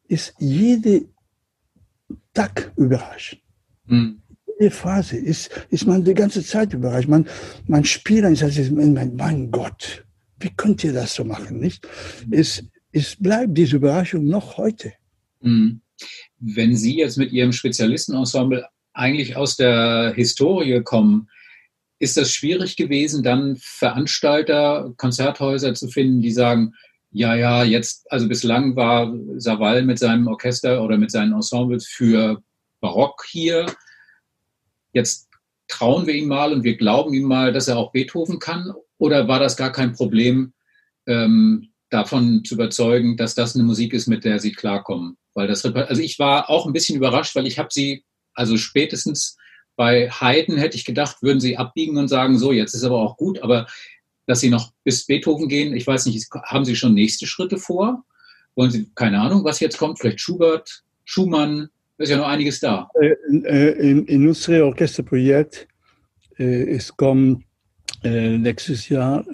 ist 0.07 0.35
jede 0.39 1.07
Tag 2.33 2.73
überrascht. 2.77 3.43
Mhm 3.87 4.21
jede 4.61 4.71
Phase 4.71 5.17
ist, 5.17 5.51
ist 5.71 5.85
man 5.85 6.05
die 6.05 6.15
ganze 6.15 6.41
Zeit 6.41 6.73
überrascht. 6.75 7.09
Man, 7.09 7.27
man 7.67 7.85
spielt 7.85 8.25
und 8.25 8.37
sagt, 8.37 8.71
mein, 8.71 9.17
mein 9.17 9.51
Gott, 9.51 10.05
wie 10.39 10.51
könnt 10.51 10.85
ihr 10.85 10.93
das 10.93 11.15
so 11.15 11.25
machen, 11.25 11.59
nicht? 11.59 11.87
Es, 12.31 12.63
es 12.93 13.17
bleibt 13.17 13.59
diese 13.59 13.77
Überraschung 13.77 14.25
noch 14.25 14.57
heute. 14.57 14.93
Mhm. 15.41 15.81
Wenn 16.39 16.77
Sie 16.77 16.97
jetzt 16.97 17.17
mit 17.17 17.33
Ihrem 17.33 17.53
Spezialistenensemble 17.53 18.67
eigentlich 18.93 19.37
aus 19.37 19.57
der 19.57 20.13
Historie 20.15 20.83
kommen, 20.83 21.29
ist 21.99 22.17
das 22.17 22.33
schwierig 22.33 22.77
gewesen, 22.77 23.23
dann 23.23 23.57
Veranstalter, 23.57 24.93
Konzerthäuser 24.97 25.75
zu 25.75 25.89
finden, 25.89 26.21
die 26.21 26.33
sagen, 26.33 26.75
ja, 27.11 27.35
ja, 27.35 27.63
jetzt, 27.63 28.11
also 28.11 28.29
bislang 28.29 28.75
war 28.75 29.15
Saval 29.37 29.85
mit 29.85 29.99
seinem 29.99 30.27
Orchester 30.27 30.83
oder 30.83 30.99
mit 30.99 31.11
seinen 31.11 31.33
Ensembles 31.33 31.87
für 31.87 32.43
Barock 32.81 33.25
hier 33.29 33.67
jetzt 34.95 35.29
trauen 35.69 36.07
wir 36.07 36.15
ihm 36.15 36.29
mal 36.29 36.53
und 36.53 36.65
wir 36.65 36.77
glauben 36.77 37.13
ihm 37.13 37.25
mal, 37.25 37.53
dass 37.53 37.69
er 37.69 37.77
auch 37.77 37.93
Beethoven 37.93 38.39
kann? 38.39 38.73
Oder 38.97 39.29
war 39.29 39.41
das 39.41 39.57
gar 39.57 39.73
kein 39.73 39.93
Problem, 39.93 40.55
ähm, 41.07 41.69
davon 41.91 42.43
zu 42.45 42.55
überzeugen, 42.55 43.17
dass 43.17 43.35
das 43.35 43.55
eine 43.55 43.65
Musik 43.65 43.93
ist, 43.93 44.07
mit 44.07 44.25
der 44.25 44.39
sie 44.39 44.53
klarkommen? 44.53 45.19
Weil 45.35 45.49
das, 45.49 45.65
also 45.65 46.01
ich 46.01 46.19
war 46.19 46.49
auch 46.49 46.67
ein 46.67 46.73
bisschen 46.73 46.97
überrascht, 46.97 47.35
weil 47.35 47.47
ich 47.47 47.59
habe 47.59 47.69
sie, 47.73 48.05
also 48.35 48.57
spätestens 48.57 49.37
bei 49.77 50.09
Haydn 50.09 50.57
hätte 50.57 50.77
ich 50.77 50.85
gedacht, 50.85 51.23
würden 51.23 51.41
sie 51.41 51.57
abbiegen 51.57 51.97
und 51.99 52.09
sagen, 52.09 52.39
so, 52.39 52.53
jetzt 52.53 52.75
ist 52.75 52.85
aber 52.85 53.01
auch 53.01 53.17
gut, 53.17 53.41
aber 53.41 53.67
dass 54.27 54.41
sie 54.41 54.51
noch 54.51 54.73
bis 54.85 55.07
Beethoven 55.07 55.49
gehen, 55.49 55.75
ich 55.75 55.87
weiß 55.87 56.07
nicht, 56.07 56.27
haben 56.45 56.65
sie 56.65 56.77
schon 56.77 56.95
nächste 56.95 57.27
Schritte 57.27 57.59
vor? 57.59 58.05
Wollen 58.55 58.71
sie, 58.71 58.91
keine 58.95 59.21
Ahnung, 59.21 59.45
was 59.45 59.61
jetzt 59.61 59.79
kommt, 59.79 59.99
vielleicht 59.99 60.21
Schubert, 60.21 60.85
Schumann, 61.05 61.69
ist 61.99 62.11
ja 62.11 62.17
noch 62.17 62.29
einiges 62.29 62.61
da. 62.61 62.89
Äh, 63.01 63.15
äh, 63.45 63.91
in, 63.91 64.07
in 64.07 64.27
unserem 64.27 64.69
Orchesterprojekt, 64.69 65.69
äh, 66.39 66.71
es 66.71 66.97
kommt 66.97 67.45
nächstes 68.03 68.91
Jahr 68.91 69.25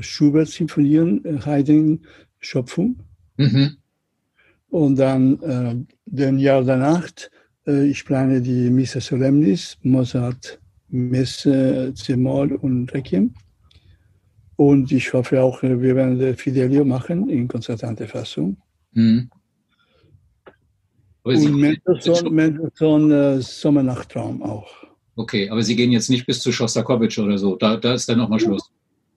Schubert-Symphonien, 0.00 1.40
Haydn-Schöpfung. 1.44 2.98
Mhm. 3.36 3.76
Und 4.70 4.96
dann 4.96 5.40
äh, 5.42 5.76
den 6.06 6.38
Jahr 6.38 6.62
danach, 6.62 7.08
äh, 7.66 7.86
ich 7.86 8.04
plane 8.04 8.40
die 8.40 8.70
Missa 8.70 9.00
Solemnis, 9.00 9.78
Mozart, 9.82 10.60
Messe, 10.88 11.92
C-Moll 11.94 12.54
und 12.54 12.92
Requiem. 12.92 13.34
Und 14.56 14.90
ich 14.90 15.12
hoffe 15.12 15.40
auch, 15.40 15.62
wir 15.62 15.94
werden 15.96 16.36
Fidelio 16.36 16.84
machen 16.84 17.28
in 17.28 17.46
konzertante 17.46 18.08
Fassung. 18.08 18.56
Mhm. 18.92 19.30
Und 21.22 21.60
Mendelssohn, 21.60 22.34
Mendelssohn 22.34 23.10
äh, 23.10 23.40
Sommernachtraum 23.40 24.42
auch. 24.42 24.68
Okay, 25.14 25.48
aber 25.50 25.62
Sie 25.62 25.76
gehen 25.76 25.92
jetzt 25.92 26.10
nicht 26.10 26.26
bis 26.26 26.40
zu 26.40 26.52
Schostakowitsch 26.52 27.18
oder 27.18 27.38
so. 27.38 27.56
Da, 27.56 27.76
da 27.76 27.94
ist 27.94 28.08
dann 28.08 28.18
nochmal 28.18 28.40
Schluss. 28.40 28.70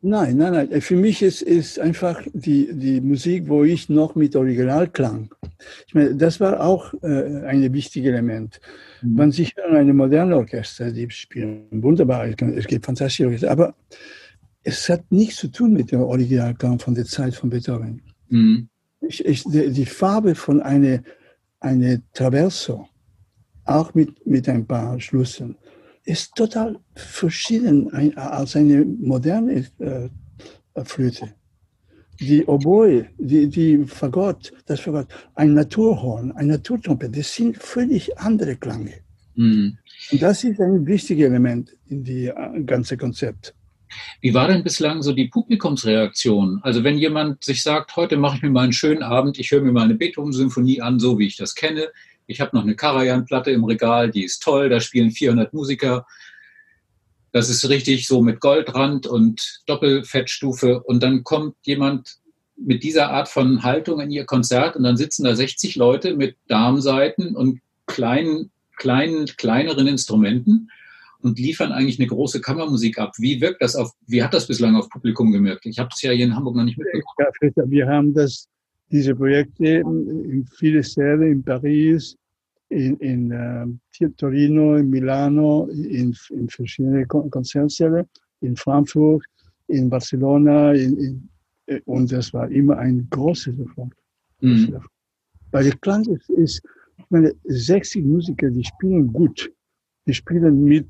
Nein, 0.03 0.37
nein, 0.37 0.53
nein. 0.53 0.81
Für 0.81 0.95
mich 0.95 1.21
ist, 1.21 1.43
ist 1.43 1.79
einfach 1.79 2.23
die, 2.33 2.69
die 2.73 3.01
Musik, 3.01 3.47
wo 3.47 3.63
ich 3.63 3.87
noch 3.87 4.15
mit 4.15 4.35
Originalklang. 4.35 5.33
Ich 5.87 5.93
meine, 5.93 6.15
das 6.15 6.39
war 6.39 6.61
auch 6.61 6.93
äh, 7.03 7.45
ein 7.45 7.71
wichtiges 7.71 8.09
Element. 8.09 8.59
Mhm. 9.03 9.13
Man 9.13 9.31
sich 9.31 9.53
eine 9.61 9.93
moderne 9.93 10.37
Orchester, 10.37 10.91
die 10.91 11.07
spielen 11.11 11.67
wunderbar, 11.69 12.27
es 12.27 12.65
gibt 12.65 12.85
fantastische 12.85 13.25
Orchester, 13.25 13.51
aber 13.51 13.75
es 14.63 14.89
hat 14.89 15.11
nichts 15.11 15.37
zu 15.37 15.49
tun 15.49 15.73
mit 15.73 15.91
dem 15.91 16.01
Originalklang 16.01 16.79
von 16.79 16.95
der 16.95 17.05
Zeit 17.05 17.35
von 17.35 17.51
Beethoven. 17.51 18.01
Mhm. 18.29 18.69
Ich, 19.01 19.23
ich, 19.23 19.43
die, 19.43 19.69
die 19.69 19.85
Farbe 19.85 20.33
von 20.33 20.61
einer 20.61 21.03
eine 21.61 22.01
Traverso, 22.13 22.87
auch 23.65 23.93
mit, 23.93 24.25
mit 24.25 24.49
ein 24.49 24.65
paar 24.65 24.99
Schlüssen, 24.99 25.55
ist 26.11 26.35
total 26.35 26.77
verschieden 26.95 27.89
als 28.17 28.55
eine 28.55 28.83
moderne 28.83 29.65
äh, 29.79 30.09
Flöte. 30.83 31.33
Die 32.19 32.45
Oboe, 32.45 33.07
die, 33.17 33.47
die 33.47 33.83
Fagott, 33.85 34.51
das 34.65 34.81
Fagott, 34.81 35.07
ein 35.35 35.53
Naturhorn, 35.53 36.31
ein 36.33 36.47
Naturtrompet, 36.47 37.17
das 37.17 37.33
sind 37.33 37.57
völlig 37.57 38.17
andere 38.19 38.55
Klange. 38.57 38.95
Mhm. 39.35 39.77
Und 40.11 40.21
das 40.21 40.43
ist 40.43 40.59
ein 40.59 40.85
wichtiges 40.85 41.25
Element 41.25 41.75
in 41.87 42.03
die 42.03 42.27
äh, 42.27 42.61
ganze 42.63 42.97
Konzept. 42.97 43.55
Wie 44.21 44.33
war 44.33 44.47
denn 44.47 44.63
bislang 44.63 45.01
so 45.01 45.13
die 45.13 45.27
Publikumsreaktion? 45.27 46.59
Also 46.63 46.83
wenn 46.83 46.97
jemand 46.97 47.43
sich 47.43 47.63
sagt, 47.63 47.95
heute 47.95 48.17
mache 48.17 48.37
ich 48.37 48.43
mir 48.43 48.49
mal 48.49 48.63
einen 48.63 48.73
schönen 48.73 49.03
Abend, 49.03 49.39
ich 49.39 49.51
höre 49.51 49.61
mir 49.61 49.71
mal 49.71 49.83
eine 49.83 49.95
Beethoven-Symphonie 49.95 50.81
an, 50.81 50.99
so 50.99 51.17
wie 51.19 51.27
ich 51.27 51.37
das 51.37 51.55
kenne. 51.55 51.87
Ich 52.31 52.41
habe 52.41 52.55
noch 52.55 52.63
eine 52.63 52.75
Karajan-Platte 52.75 53.51
im 53.51 53.63
Regal, 53.63 54.09
die 54.09 54.23
ist 54.23 54.41
toll, 54.41 54.69
da 54.69 54.79
spielen 54.79 55.11
400 55.11 55.53
Musiker. 55.53 56.05
Das 57.31 57.49
ist 57.49 57.67
richtig 57.69 58.07
so 58.07 58.21
mit 58.21 58.39
Goldrand 58.39 59.07
und 59.07 59.61
Doppelfettstufe. 59.67 60.81
Und 60.81 61.03
dann 61.03 61.23
kommt 61.23 61.55
jemand 61.63 62.17
mit 62.57 62.83
dieser 62.83 63.11
Art 63.11 63.29
von 63.29 63.63
Haltung 63.63 63.99
in 63.99 64.11
ihr 64.11 64.25
Konzert 64.25 64.75
und 64.75 64.83
dann 64.83 64.97
sitzen 64.97 65.23
da 65.23 65.35
60 65.35 65.75
Leute 65.75 66.15
mit 66.15 66.35
Darmseiten 66.47 67.35
und 67.35 67.59
kleinen, 67.87 68.51
kleinen, 68.77 69.25
kleineren 69.25 69.87
Instrumenten 69.87 70.69
und 71.21 71.39
liefern 71.39 71.71
eigentlich 71.71 71.99
eine 71.99 72.07
große 72.07 72.41
Kammermusik 72.41 72.97
ab. 72.99 73.13
Wie 73.17 73.41
wirkt 73.41 73.61
das 73.61 73.75
auf, 73.75 73.91
wie 74.07 74.23
hat 74.23 74.33
das 74.33 74.47
bislang 74.47 74.75
auf 74.75 74.89
Publikum 74.89 75.31
gemerkt? 75.31 75.65
Ich 75.65 75.79
habe 75.79 75.89
es 75.93 76.01
ja 76.01 76.11
hier 76.11 76.25
in 76.25 76.35
Hamburg 76.35 76.55
noch 76.55 76.63
nicht 76.63 76.77
mitbekommen. 76.77 77.71
Wir 77.71 77.87
haben 77.87 78.13
das, 78.13 78.47
diese 78.91 79.15
Projekte 79.15 79.67
in 79.67 80.45
viele 80.57 80.83
Säle 80.83 81.29
in 81.29 81.43
Paris, 81.43 82.15
in, 82.71 82.95
in 82.97 83.31
uh, 83.31 84.09
Torino, 84.17 84.75
in 84.77 84.89
Milano, 84.89 85.67
in, 85.67 86.15
in 86.29 86.49
verschiedene 86.49 87.05
Konzertsäle, 87.05 88.07
in 88.41 88.55
Frankfurt, 88.55 89.23
in 89.67 89.89
Barcelona, 89.89 90.73
in, 90.73 90.97
in, 90.97 91.29
äh, 91.67 91.81
und 91.85 92.11
das 92.11 92.33
war 92.33 92.49
immer 92.49 92.77
ein 92.77 93.07
großes 93.09 93.59
Erfolg. 93.59 93.95
Mhm. 94.41 94.79
Weil 95.51 95.65
der 95.65 95.77
Klang 95.77 96.05
ist, 96.05 96.29
ist, 96.29 96.61
ich 96.97 97.05
meine, 97.09 97.33
60 97.43 98.05
Musiker, 98.05 98.49
die 98.49 98.63
spielen 98.63 99.11
gut. 99.11 99.51
Die 100.07 100.13
spielen 100.13 100.63
mit 100.63 100.87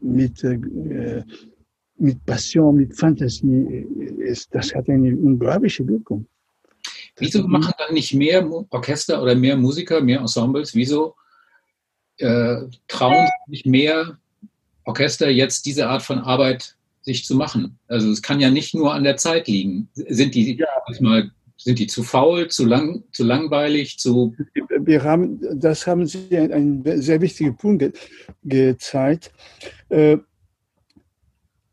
mit, 0.00 0.42
äh, 0.44 1.22
mit 1.98 2.24
Passion, 2.24 2.76
mit 2.76 2.96
Fantasie, 2.96 3.86
ist, 4.18 4.54
das 4.54 4.74
hat 4.74 4.88
eine 4.88 5.16
unglaubliche 5.16 5.86
Wirkung. 5.86 6.26
Wieso 7.18 7.46
machen 7.46 7.74
dann 7.78 7.94
nicht 7.94 8.14
mehr 8.14 8.48
Orchester 8.70 9.22
oder 9.22 9.34
mehr 9.34 9.56
Musiker, 9.56 10.00
mehr 10.00 10.20
Ensembles? 10.20 10.74
Wieso 10.74 11.14
äh, 12.18 12.62
trauen 12.86 13.28
sich 13.48 13.64
mehr 13.64 14.18
Orchester 14.84 15.28
jetzt 15.28 15.66
diese 15.66 15.88
Art 15.88 16.02
von 16.02 16.18
Arbeit 16.18 16.76
sich 17.02 17.24
zu 17.24 17.34
machen? 17.34 17.78
Also 17.88 18.10
es 18.10 18.22
kann 18.22 18.40
ja 18.40 18.50
nicht 18.50 18.74
nur 18.74 18.94
an 18.94 19.04
der 19.04 19.16
Zeit 19.16 19.48
liegen. 19.48 19.88
Sind 19.94 20.34
die 20.34 20.56
ja. 20.56 20.66
Sind 21.60 21.80
die 21.80 21.88
zu 21.88 22.04
faul, 22.04 22.46
zu, 22.46 22.64
lang, 22.64 23.02
zu 23.10 23.24
langweilig, 23.24 23.98
zu. 23.98 24.32
Wir 24.54 25.02
haben, 25.02 25.40
das 25.58 25.88
haben 25.88 26.06
Sie 26.06 26.38
einen 26.38 26.84
sehr 27.02 27.20
wichtigen 27.20 27.56
Punkt 27.56 27.80
ge 27.80 27.92
gezeigt. 28.44 29.32
Äh, 29.88 30.18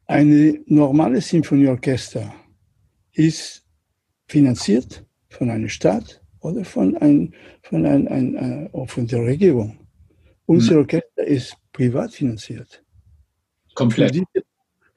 eine 0.07 0.59
normale 0.65 1.21
Sinfonieorchester 1.21 2.33
ist 3.13 3.63
finanziert 4.27 5.04
von 5.37 5.49
einer 5.49 5.69
Stadt 5.69 6.21
oder 6.39 6.63
von, 6.63 6.95
ein, 6.97 7.33
von, 7.63 7.85
ein, 7.85 8.07
ein, 8.07 8.37
ein 8.37 8.69
äh, 8.73 8.87
von 8.87 9.07
der 9.07 9.23
Regierung. 9.23 9.77
Unser. 10.45 10.77
Orchester 10.77 11.25
ist 11.25 11.57
privat 11.71 12.13
finanziert. 12.13 12.83
Komplett. 13.73 14.13
Diese, 14.15 14.25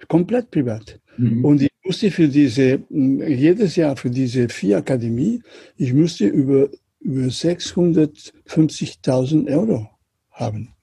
komplett 0.06 0.50
privat. 0.50 1.00
Mhm. 1.16 1.42
Und 1.44 1.62
ich 1.62 1.70
musste 1.84 2.10
für 2.10 2.26
diese, 2.28 2.82
jedes 2.90 3.76
Jahr 3.76 3.96
für 3.96 4.10
diese 4.10 4.48
vier 4.48 4.78
Akademie, 4.78 5.40
ich 5.76 5.92
musste 5.92 6.26
über, 6.26 6.68
über 7.00 7.22
650.000 7.22 9.50
Euro 9.50 9.88
haben, 10.30 10.74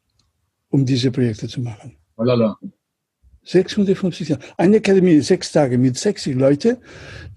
um 0.69 0.85
diese 0.85 1.11
Projekte 1.11 1.47
zu 1.47 1.61
machen. 1.61 1.95
Walala. 2.15 2.57
650 3.45 4.29
Jahre. 4.29 4.41
Eine 4.57 4.77
Akademie, 4.77 5.19
sechs 5.21 5.51
Tage 5.51 5.77
mit 5.77 5.97
60 5.97 6.35
Leuten, 6.35 6.77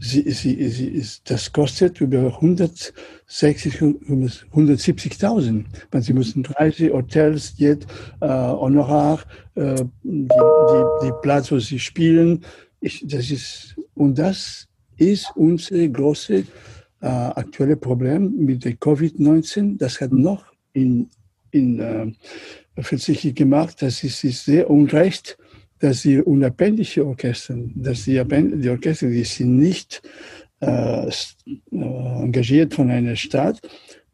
sie, 0.00 0.22
sie, 0.30 0.68
sie, 0.68 0.88
ist, 0.88 1.30
das 1.30 1.52
kostet 1.52 2.00
über 2.00 2.34
160, 2.34 3.74
170.000. 3.74 5.64
Sie 6.00 6.12
müssen 6.14 6.42
30 6.42 6.92
Hotels, 6.92 7.52
Jet, 7.58 7.86
äh, 8.20 8.26
Honorar, 8.26 9.20
äh, 9.54 9.84
die, 10.02 10.28
die, 10.28 10.84
die 11.06 11.12
Platz, 11.22 11.52
wo 11.52 11.58
sie 11.58 11.78
spielen. 11.78 12.42
Ich, 12.80 13.04
das 13.06 13.30
ist, 13.30 13.76
und 13.94 14.18
das 14.18 14.66
ist 14.96 15.30
unser 15.36 15.86
großes 15.88 16.44
äh, 17.00 17.06
aktuelle 17.06 17.76
Problem 17.76 18.34
mit 18.36 18.64
der 18.64 18.72
Covid-19. 18.72 19.76
Das 19.76 20.00
hat 20.00 20.12
noch 20.12 20.46
in, 20.72 21.10
in 21.50 21.80
äh, 21.80 22.10
offensichtlich 22.76 23.34
gemacht, 23.34 23.82
das 23.82 24.02
ist, 24.04 24.24
ist 24.24 24.44
sehr 24.44 24.70
unrecht 24.70 25.36
dass 25.80 26.02
die 26.02 26.20
unabhängige 26.20 27.06
Orchester, 27.06 27.56
dass 27.74 28.04
die, 28.04 28.22
die 28.22 28.68
Orchester, 28.68 29.08
die 29.08 29.24
sind 29.24 29.58
nicht 29.58 30.02
äh, 30.60 31.08
äh, 31.08 31.12
engagiert 31.70 32.74
von 32.74 32.90
einer 32.90 33.16
Stadt, 33.16 33.60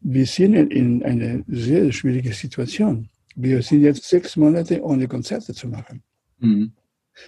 wir 0.01 0.25
sind 0.25 0.53
in 0.53 1.03
einer 1.03 1.43
sehr 1.47 1.91
schwierigen 1.91 2.33
Situation. 2.33 3.09
Wir 3.35 3.61
sind 3.63 3.81
jetzt 3.81 4.03
sechs 4.03 4.35
Monate 4.35 4.81
ohne 4.83 5.07
Konzerte 5.07 5.53
zu 5.53 5.67
machen. 5.67 6.03
Mhm. 6.39 6.73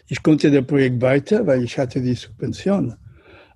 Ich 0.08 0.22
konnte 0.22 0.52
das 0.52 0.66
Projekt 0.66 1.02
weiter, 1.02 1.48
weil 1.48 1.64
ich 1.64 1.78
hatte 1.78 2.02
die 2.02 2.14
Subvention. 2.14 2.96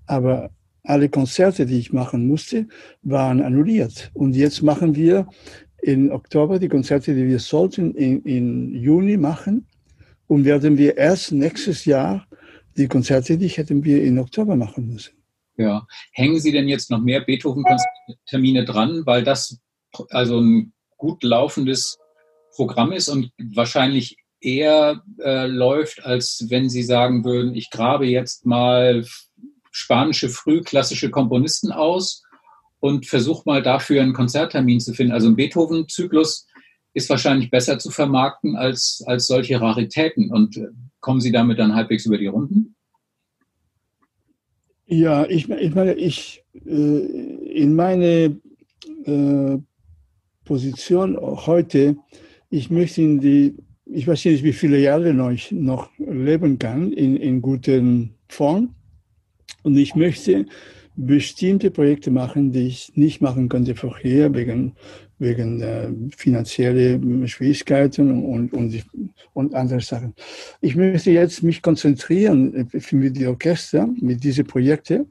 Aber 0.07 0.49
alle 0.83 1.09
Konzerte, 1.09 1.65
die 1.65 1.77
ich 1.77 1.93
machen 1.93 2.27
musste, 2.27 2.67
waren 3.03 3.41
annulliert. 3.41 4.09
Und 4.13 4.35
jetzt 4.35 4.63
machen 4.63 4.95
wir 4.95 5.27
in 5.81 6.11
Oktober 6.11 6.57
die 6.57 6.69
Konzerte, 6.69 7.13
die 7.13 7.27
wir 7.27 7.39
sollten 7.39 7.93
in, 7.93 8.21
in 8.23 8.73
Juni 8.73 9.17
machen 9.17 9.67
und 10.31 10.45
werden 10.45 10.77
wir 10.77 10.95
erst 10.95 11.33
nächstes 11.33 11.83
Jahr 11.83 12.25
die 12.77 12.87
Konzerte, 12.87 13.37
die 13.37 13.49
hätten 13.49 13.83
wir 13.83 14.01
in 14.01 14.17
Oktober 14.17 14.55
machen 14.55 14.87
müssen. 14.87 15.11
Ja, 15.57 15.85
hängen 16.13 16.39
Sie 16.39 16.53
denn 16.53 16.69
jetzt 16.69 16.89
noch 16.89 17.01
mehr 17.01 17.19
Beethoven-Termine 17.19 18.63
dran, 18.63 19.05
weil 19.05 19.25
das 19.25 19.59
also 20.09 20.39
ein 20.39 20.71
gut 20.95 21.21
laufendes 21.23 21.97
Programm 22.55 22.93
ist 22.93 23.09
und 23.09 23.33
wahrscheinlich 23.53 24.15
eher 24.39 25.01
äh, 25.19 25.47
läuft, 25.47 26.05
als 26.05 26.45
wenn 26.47 26.69
Sie 26.69 26.83
sagen 26.83 27.25
würden, 27.25 27.53
ich 27.53 27.69
grabe 27.69 28.05
jetzt 28.05 28.45
mal 28.45 29.05
spanische 29.69 30.29
frühklassische 30.29 31.09
Komponisten 31.09 31.73
aus 31.73 32.23
und 32.79 33.05
versuche 33.05 33.43
mal 33.45 33.61
dafür 33.61 34.01
einen 34.01 34.13
Konzerttermin 34.13 34.79
zu 34.79 34.93
finden. 34.93 35.11
Also 35.11 35.27
ein 35.27 35.35
Beethoven-Zyklus 35.35 36.47
ist 36.93 37.09
wahrscheinlich 37.09 37.49
besser 37.49 37.79
zu 37.79 37.89
vermarkten 37.89 38.55
als, 38.55 39.03
als 39.05 39.27
solche 39.27 39.59
Raritäten. 39.59 40.31
Und 40.31 40.57
äh, 40.57 40.67
kommen 40.99 41.21
Sie 41.21 41.31
damit 41.31 41.59
dann 41.59 41.75
halbwegs 41.75 42.05
über 42.05 42.17
die 42.17 42.27
Runden? 42.27 42.75
Ja, 44.85 45.25
ich, 45.25 45.47
meine, 45.47 45.93
ich 45.93 46.43
äh, 46.65 46.69
in 46.69 47.75
meine 47.75 48.41
äh, 49.05 49.57
Position 50.43 51.17
heute, 51.17 51.95
ich 52.49 52.69
möchte 52.69 53.01
in 53.01 53.21
die, 53.21 53.55
ich 53.85 54.05
weiß 54.05 54.25
nicht, 54.25 54.43
wie 54.43 54.51
viele 54.51 54.79
Jahre 54.79 55.33
ich 55.33 55.51
noch 55.51 55.89
leben 55.97 56.59
kann 56.59 56.91
in, 56.91 57.15
in 57.15 57.41
guten 57.41 58.15
Form. 58.27 58.75
Und 59.63 59.77
ich 59.77 59.95
möchte 59.95 60.45
bestimmte 60.95 61.71
Projekte 61.71 62.11
machen, 62.11 62.51
die 62.51 62.67
ich 62.67 62.91
nicht 62.95 63.21
machen 63.21 63.47
konnte 63.47 63.75
vorher, 63.75 64.33
wegen 64.33 64.75
wegen 65.21 65.61
äh, 65.61 65.87
finanzieller 66.17 66.99
Schwierigkeiten 67.27 68.25
und, 68.25 68.51
und, 68.53 68.85
und 69.33 69.55
andere 69.55 69.79
Sachen. 69.79 70.13
Ich 70.61 70.75
möchte 70.75 71.11
jetzt 71.11 71.43
mich 71.43 71.61
konzentrieren 71.61 72.67
mit 72.91 73.15
die 73.15 73.27
Orchester, 73.27 73.87
mit 74.01 74.23
diesen 74.23 74.45
Projekten. 74.45 75.05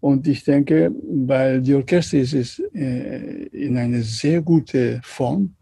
Und 0.00 0.28
ich 0.28 0.44
denke, 0.44 0.92
weil 1.02 1.60
die 1.60 1.74
Orchester 1.74 2.18
ist, 2.18 2.34
ist 2.34 2.62
äh, 2.72 3.46
in 3.46 3.76
einer 3.76 4.02
sehr 4.02 4.40
guten 4.40 5.00
Form. 5.02 5.54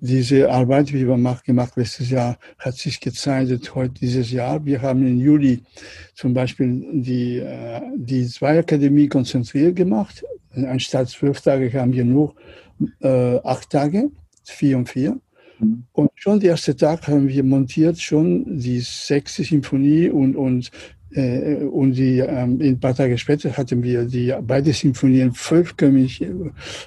Diese 0.00 0.50
Arbeit, 0.50 0.90
die 0.90 0.94
wir 0.94 1.40
gemacht, 1.44 1.76
letztes 1.76 2.10
Jahr, 2.10 2.38
hat 2.58 2.74
sich 2.74 3.00
gezeigt 3.00 3.74
heute 3.74 3.94
dieses 3.94 4.30
Jahr. 4.32 4.64
Wir 4.64 4.82
haben 4.82 5.06
im 5.06 5.18
Juli 5.20 5.60
zum 6.14 6.34
Beispiel 6.34 6.84
die, 6.92 7.38
äh, 7.38 7.80
die 7.96 8.26
zwei 8.26 8.58
Akademie 8.58 9.08
konzentriert 9.08 9.76
gemacht. 9.76 10.24
Anstatt 10.54 11.08
zwölf 11.08 11.40
Tage 11.40 11.72
haben 11.72 11.92
wir 11.92 12.04
nur 12.04 12.34
äh, 13.00 13.38
acht 13.44 13.70
Tage, 13.70 14.10
vier 14.44 14.78
und 14.78 14.88
vier. 14.88 15.18
Mhm. 15.58 15.84
Und 15.92 16.10
schon 16.14 16.40
der 16.40 16.50
erste 16.50 16.76
Tag 16.76 17.06
haben 17.08 17.28
wir 17.28 17.42
montiert 17.42 18.00
schon 18.00 18.58
die 18.58 18.80
sechste 18.80 19.44
Symphonie 19.44 20.08
und, 20.08 20.36
und, 20.36 20.70
äh, 21.12 21.56
und 21.56 21.92
die, 21.92 22.18
ähm, 22.18 22.60
ein 22.60 22.80
paar 22.80 22.94
Tage 22.94 23.18
später 23.18 23.56
hatten 23.56 23.82
wir 23.82 24.04
die 24.04 24.34
beide 24.42 24.72
Symphonien 24.72 25.32
vollkommen 25.32 26.08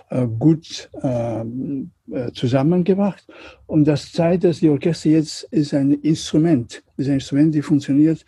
äh, 0.10 0.28
gut 0.40 0.90
äh, 1.02 1.42
äh, 1.42 2.32
zusammengebracht. 2.34 3.26
Und 3.68 3.86
das 3.86 4.12
zeigt, 4.12 4.44
dass 4.44 4.60
die 4.60 4.70
Orchester 4.70 5.10
jetzt 5.10 5.44
ist 5.52 5.74
ein 5.74 5.94
Instrument, 5.94 6.84
ist 6.98 7.08
ein 7.08 7.16
Instrument, 7.16 7.54
die 7.56 7.62
funktioniert 7.62 8.26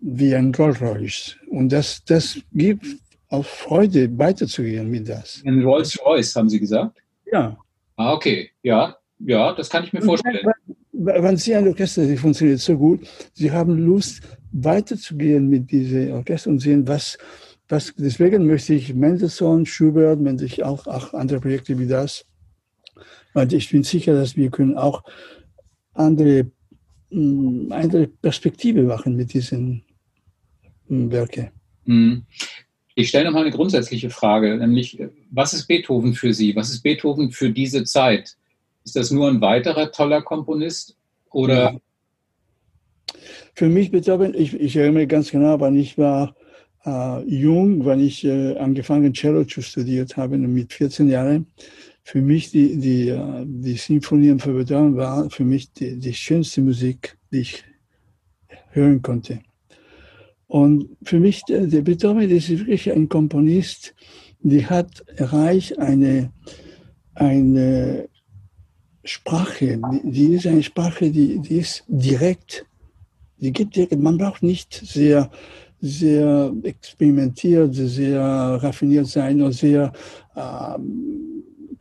wie 0.00 0.34
ein 0.34 0.54
Rolls 0.54 0.80
Royce. 0.80 1.36
Und 1.50 1.72
das, 1.72 2.04
das 2.04 2.38
gibt 2.52 2.86
auf 3.28 3.46
Freude 3.46 4.16
weiterzugehen 4.18 4.90
mit 4.90 5.08
das. 5.08 5.42
Ein 5.44 5.62
Rolls 5.62 5.98
Royce, 6.04 6.36
haben 6.36 6.48
Sie 6.48 6.60
gesagt? 6.60 6.98
Ja. 7.30 7.56
Ah, 7.96 8.12
okay. 8.12 8.50
Ja, 8.62 8.96
ja, 9.18 9.54
das 9.54 9.70
kann 9.70 9.84
ich 9.84 9.92
mir 9.92 10.02
vorstellen. 10.02 10.38
Wenn 10.92 11.36
Sie 11.36 11.54
ein 11.54 11.68
Orchester, 11.68 12.06
die 12.06 12.16
funktioniert 12.16 12.60
so 12.60 12.76
gut, 12.76 13.06
Sie 13.34 13.50
haben 13.50 13.76
Lust, 13.78 14.22
weiterzugehen 14.52 15.48
mit 15.48 15.70
diesem 15.70 16.12
Orchester 16.12 16.50
und 16.50 16.60
sehen, 16.60 16.86
was, 16.88 17.18
was, 17.68 17.92
deswegen 17.96 18.46
möchte 18.46 18.74
ich 18.74 18.94
Mendelssohn, 18.94 19.66
Schubert, 19.66 20.20
möchte 20.20 20.44
ich 20.44 20.64
auch, 20.64 20.86
auch 20.86 21.12
andere 21.14 21.40
Projekte 21.40 21.78
wie 21.78 21.86
das, 21.86 22.24
weil 23.34 23.52
ich 23.52 23.70
bin 23.70 23.82
sicher, 23.82 24.14
dass 24.14 24.36
wir 24.36 24.50
können 24.50 24.76
auch 24.76 25.02
andere, 25.92 26.50
mm, 27.10 27.72
andere 27.72 28.06
Perspektive 28.06 28.82
machen 28.82 29.16
mit 29.16 29.34
diesen 29.34 29.84
mm, 30.88 31.10
Werken. 31.10 31.50
Ich 32.98 33.10
stelle 33.10 33.26
nochmal 33.26 33.42
eine 33.42 33.54
grundsätzliche 33.54 34.08
Frage, 34.08 34.56
nämlich, 34.56 34.98
was 35.30 35.52
ist 35.52 35.66
Beethoven 35.66 36.14
für 36.14 36.32
Sie? 36.32 36.56
Was 36.56 36.70
ist 36.70 36.82
Beethoven 36.82 37.30
für 37.30 37.50
diese 37.50 37.84
Zeit? 37.84 38.38
Ist 38.84 38.96
das 38.96 39.10
nur 39.10 39.28
ein 39.28 39.42
weiterer 39.42 39.92
toller 39.92 40.22
Komponist 40.22 40.96
oder? 41.30 41.78
Für 43.54 43.68
mich 43.68 43.90
Beethoven, 43.90 44.32
ich, 44.34 44.54
ich 44.54 44.76
erinnere 44.76 45.02
mich 45.02 45.08
ganz 45.10 45.30
genau, 45.30 45.60
wann 45.60 45.76
ich 45.76 45.98
war 45.98 46.34
äh, 46.86 47.22
jung, 47.24 47.84
wann 47.84 48.00
ich 48.00 48.24
äh, 48.24 48.56
angefangen 48.56 49.12
Cello 49.12 49.44
zu 49.44 49.60
studieren 49.60 50.08
habe, 50.16 50.38
mit 50.38 50.72
14 50.72 51.10
Jahren. 51.10 51.48
Für 52.02 52.22
mich 52.22 52.50
die, 52.50 52.78
die, 52.78 53.08
äh, 53.10 53.44
die 53.44 53.76
Sinfonien 53.76 54.40
für 54.40 54.54
Beethoven 54.54 54.96
war 54.96 55.28
für 55.28 55.44
mich 55.44 55.70
die, 55.70 55.98
die 55.98 56.14
schönste 56.14 56.62
Musik, 56.62 57.18
die 57.30 57.40
ich 57.40 57.62
hören 58.70 59.02
konnte. 59.02 59.40
Und 60.48 60.96
für 61.02 61.18
mich, 61.18 61.42
der, 61.42 61.66
der 61.66 61.82
Beethoven 61.82 62.30
ist 62.30 62.48
wirklich 62.48 62.92
ein 62.92 63.08
Komponist, 63.08 63.94
die 64.40 64.64
hat 64.64 65.02
erreicht 65.16 65.78
eine, 65.78 66.30
eine 67.14 68.08
Sprache, 69.04 69.80
die 70.04 70.34
ist 70.34 70.46
eine 70.46 70.62
Sprache, 70.62 71.10
die, 71.10 71.40
die 71.40 71.58
ist 71.58 71.84
direkt, 71.88 72.64
die 73.38 73.52
gibt 73.52 73.74
direkt, 73.74 74.00
man 74.00 74.18
braucht 74.18 74.42
nicht 74.42 74.72
sehr, 74.72 75.30
sehr 75.80 76.52
experimentiert, 76.62 77.74
sehr 77.74 78.20
raffiniert 78.20 79.06
sein 79.06 79.42
oder 79.42 79.52
sehr 79.52 79.92
äh, 80.34 80.78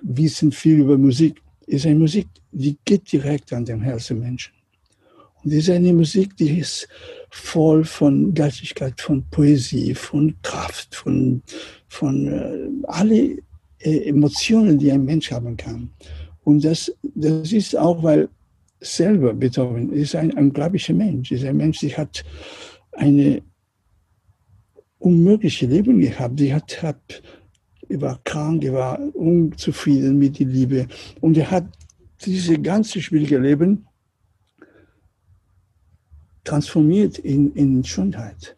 wissen 0.02 0.52
viel 0.52 0.80
über 0.80 0.98
Musik. 0.98 1.42
Ist 1.68 1.86
eine 1.86 1.96
Musik, 1.96 2.28
die 2.52 2.78
geht 2.86 3.12
direkt 3.12 3.54
an 3.54 3.66
den 3.66 3.82
Herzen 3.82 4.20
Menschen. 4.20 4.55
Und 5.46 5.54
das 5.54 5.60
ist 5.60 5.70
eine 5.70 5.94
Musik, 5.94 6.36
die 6.38 6.58
ist 6.58 6.88
voll 7.30 7.84
von 7.84 8.34
Geistigkeit, 8.34 9.00
von 9.00 9.24
Poesie, 9.30 9.94
von 9.94 10.34
Kraft, 10.42 10.96
von, 10.96 11.44
von 11.88 12.28
äh, 12.28 12.88
alle 12.88 13.38
äh, 13.80 14.10
Emotionen, 14.10 14.80
die 14.80 14.92
ein 14.92 15.06
Mensch 15.06 15.32
haben 15.32 15.56
kann. 15.56 15.92
Und 16.44 16.66
das, 16.66 16.92
das 17.14 17.52
ist 17.52 17.78
auch, 17.78 18.02
weil 18.02 18.28
selber 18.80 19.36
Beethoven 19.36 19.94
ist 19.94 20.16
ein 20.16 20.32
unglaublicher 20.32 20.96
Mensch, 20.96 21.32
ist 21.32 21.46
ein 21.46 21.58
Mensch, 21.58 21.80
der 21.80 21.96
hat 21.96 22.24
eine 22.94 23.44
unmögliche 24.98 25.68
Leben 25.68 26.00
gehabt. 26.00 26.40
Die 26.40 26.52
hat, 26.52 26.82
hat, 26.82 27.22
war 27.90 28.20
krank, 28.24 28.64
er 28.64 28.74
war 28.74 29.16
unzufrieden 29.16 30.18
mit 30.18 30.40
der 30.40 30.48
Liebe. 30.48 30.88
Und 31.22 31.38
er 31.38 31.52
hat 31.52 31.68
dieses 32.26 32.62
ganze 32.64 33.00
schwierige 33.00 33.38
Leben 33.38 33.86
transformiert 36.46 37.18
in, 37.20 37.54
in 37.56 37.84
Schönheit. 37.84 38.56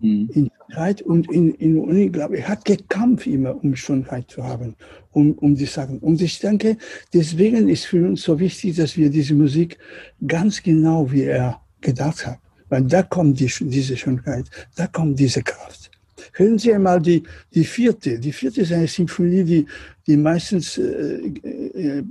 Mhm. 0.00 0.28
In 0.32 0.50
Schönheit 0.68 1.02
und 1.02 1.30
in, 1.30 1.54
in, 1.54 1.78
und 1.78 1.96
ich 1.96 2.12
glaube, 2.12 2.38
er 2.38 2.48
hat 2.48 2.64
gekämpft 2.64 3.26
immer, 3.26 3.62
um 3.62 3.76
Schönheit 3.76 4.30
zu 4.30 4.42
haben, 4.42 4.74
um, 5.12 5.32
um 5.32 5.54
die 5.54 5.66
Sachen. 5.66 5.98
Und 6.00 6.20
ich 6.20 6.40
denke, 6.40 6.76
deswegen 7.14 7.68
ist 7.68 7.86
für 7.86 8.04
uns 8.04 8.22
so 8.22 8.38
wichtig, 8.38 8.76
dass 8.76 8.96
wir 8.96 9.08
diese 9.08 9.34
Musik 9.34 9.78
ganz 10.26 10.62
genau, 10.62 11.10
wie 11.12 11.22
er 11.22 11.60
gedacht 11.80 12.26
hat, 12.26 12.38
weil 12.68 12.82
da 12.82 13.02
kommt 13.02 13.38
die, 13.38 13.50
diese 13.60 13.96
Schönheit, 13.96 14.46
da 14.74 14.88
kommt 14.88 15.18
diese 15.20 15.42
Kraft. 15.42 15.90
Hören 16.32 16.58
Sie 16.58 16.74
einmal 16.74 17.00
die, 17.00 17.22
die 17.54 17.64
vierte. 17.64 18.18
Die 18.18 18.32
vierte 18.32 18.62
ist 18.62 18.72
eine 18.72 18.88
Symphonie, 18.88 19.44
die, 19.44 19.66
die 20.06 20.16
meistens 20.16 20.76
äh, 20.76 20.82
äh, 20.82 22.02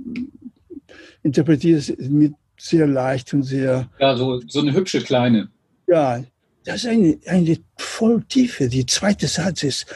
interpretiert 1.22 1.96
mit 2.10 2.34
sehr 2.58 2.86
leicht 2.86 3.32
und 3.34 3.42
sehr. 3.42 3.88
Ja, 3.98 4.16
so, 4.16 4.40
so 4.46 4.60
eine 4.60 4.72
hübsche 4.72 5.02
kleine. 5.02 5.48
Ja, 5.86 6.22
das 6.64 6.76
ist 6.76 6.86
eine, 6.86 7.18
eine 7.26 7.58
voll 7.76 8.22
Tiefe. 8.24 8.68
Die 8.68 8.86
zweite 8.86 9.28
Satz 9.28 9.62
ist, 9.62 9.86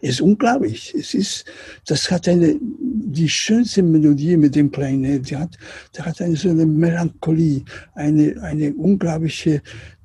ist 0.00 0.20
unglaublich. 0.20 0.94
Es 0.94 1.14
ist, 1.14 1.44
das 1.86 2.10
hat 2.10 2.28
eine, 2.28 2.56
die 2.60 3.28
schönste 3.28 3.82
Melodie 3.82 4.36
mit 4.36 4.54
dem 4.54 4.70
Klarinet. 4.70 5.30
Die 5.30 5.36
hat, 5.36 5.56
die 5.96 6.02
hat 6.02 6.20
eine 6.20 6.36
so 6.36 6.50
eine 6.50 6.66
Melancholie, 6.66 7.64
eine, 7.94 8.36
eine 8.42 8.74
unglaubliche 8.74 9.62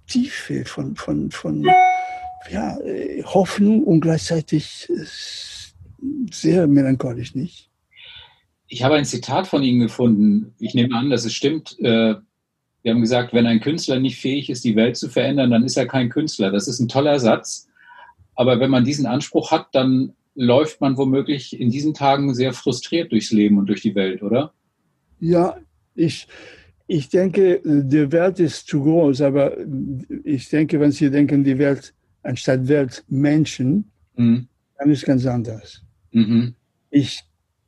Tiefe 0.07 0.63
von, 0.65 0.95
von, 0.95 1.31
von 1.31 1.65
ja, 2.49 2.77
Hoffnung 3.25 3.83
und 3.83 4.01
gleichzeitig 4.01 4.89
sehr 6.31 6.67
melancholisch, 6.67 7.35
nicht? 7.35 7.70
Ich 8.73 8.83
habe 8.83 8.95
ein 8.95 9.03
Zitat 9.03 9.47
von 9.47 9.63
Ihnen 9.63 9.81
gefunden. 9.81 10.53
Ich 10.57 10.73
nehme 10.73 10.95
an, 10.95 11.09
dass 11.09 11.25
es 11.25 11.33
stimmt. 11.33 11.77
Äh, 11.79 12.15
wir 12.83 12.91
haben 12.93 13.01
gesagt, 13.01 13.33
wenn 13.33 13.45
ein 13.45 13.59
Künstler 13.59 13.99
nicht 13.99 14.17
fähig 14.17 14.49
ist, 14.49 14.63
die 14.63 14.77
Welt 14.77 14.95
zu 14.95 15.09
verändern, 15.09 15.51
dann 15.51 15.65
ist 15.65 15.75
er 15.75 15.87
kein 15.87 16.09
Künstler. 16.09 16.51
Das 16.51 16.69
ist 16.69 16.79
ein 16.79 16.87
toller 16.87 17.19
Satz. 17.19 17.67
Aber 18.33 18.61
wenn 18.61 18.71
man 18.71 18.85
diesen 18.85 19.05
Anspruch 19.05 19.51
hat, 19.51 19.67
dann 19.73 20.13
läuft 20.35 20.79
man 20.79 20.95
womöglich 20.95 21.59
in 21.59 21.69
diesen 21.69 21.93
Tagen 21.93 22.33
sehr 22.33 22.53
frustriert 22.53 23.11
durchs 23.11 23.33
Leben 23.33 23.57
und 23.57 23.67
durch 23.67 23.81
die 23.81 23.93
Welt, 23.93 24.23
oder? 24.23 24.53
Ja, 25.19 25.57
ich, 25.93 26.29
ich 26.87 27.09
denke, 27.09 27.61
die 27.65 28.09
Welt 28.13 28.39
ist 28.39 28.67
zu 28.67 28.83
groß, 28.83 29.19
aber 29.19 29.57
ich 30.23 30.47
denke, 30.47 30.79
wenn 30.79 30.91
Sie 30.91 31.11
denken, 31.11 31.43
die 31.43 31.57
Welt 31.57 31.93
anstatt 32.23 32.69
Welt 32.69 33.03
Menschen, 33.09 33.91
mhm. 34.15 34.47
dann 34.77 34.89
ist 34.89 34.99
es 34.99 35.05
ganz 35.05 35.25
anders. 35.25 35.83
Mhm. 36.13 36.55
Ich 36.89 37.21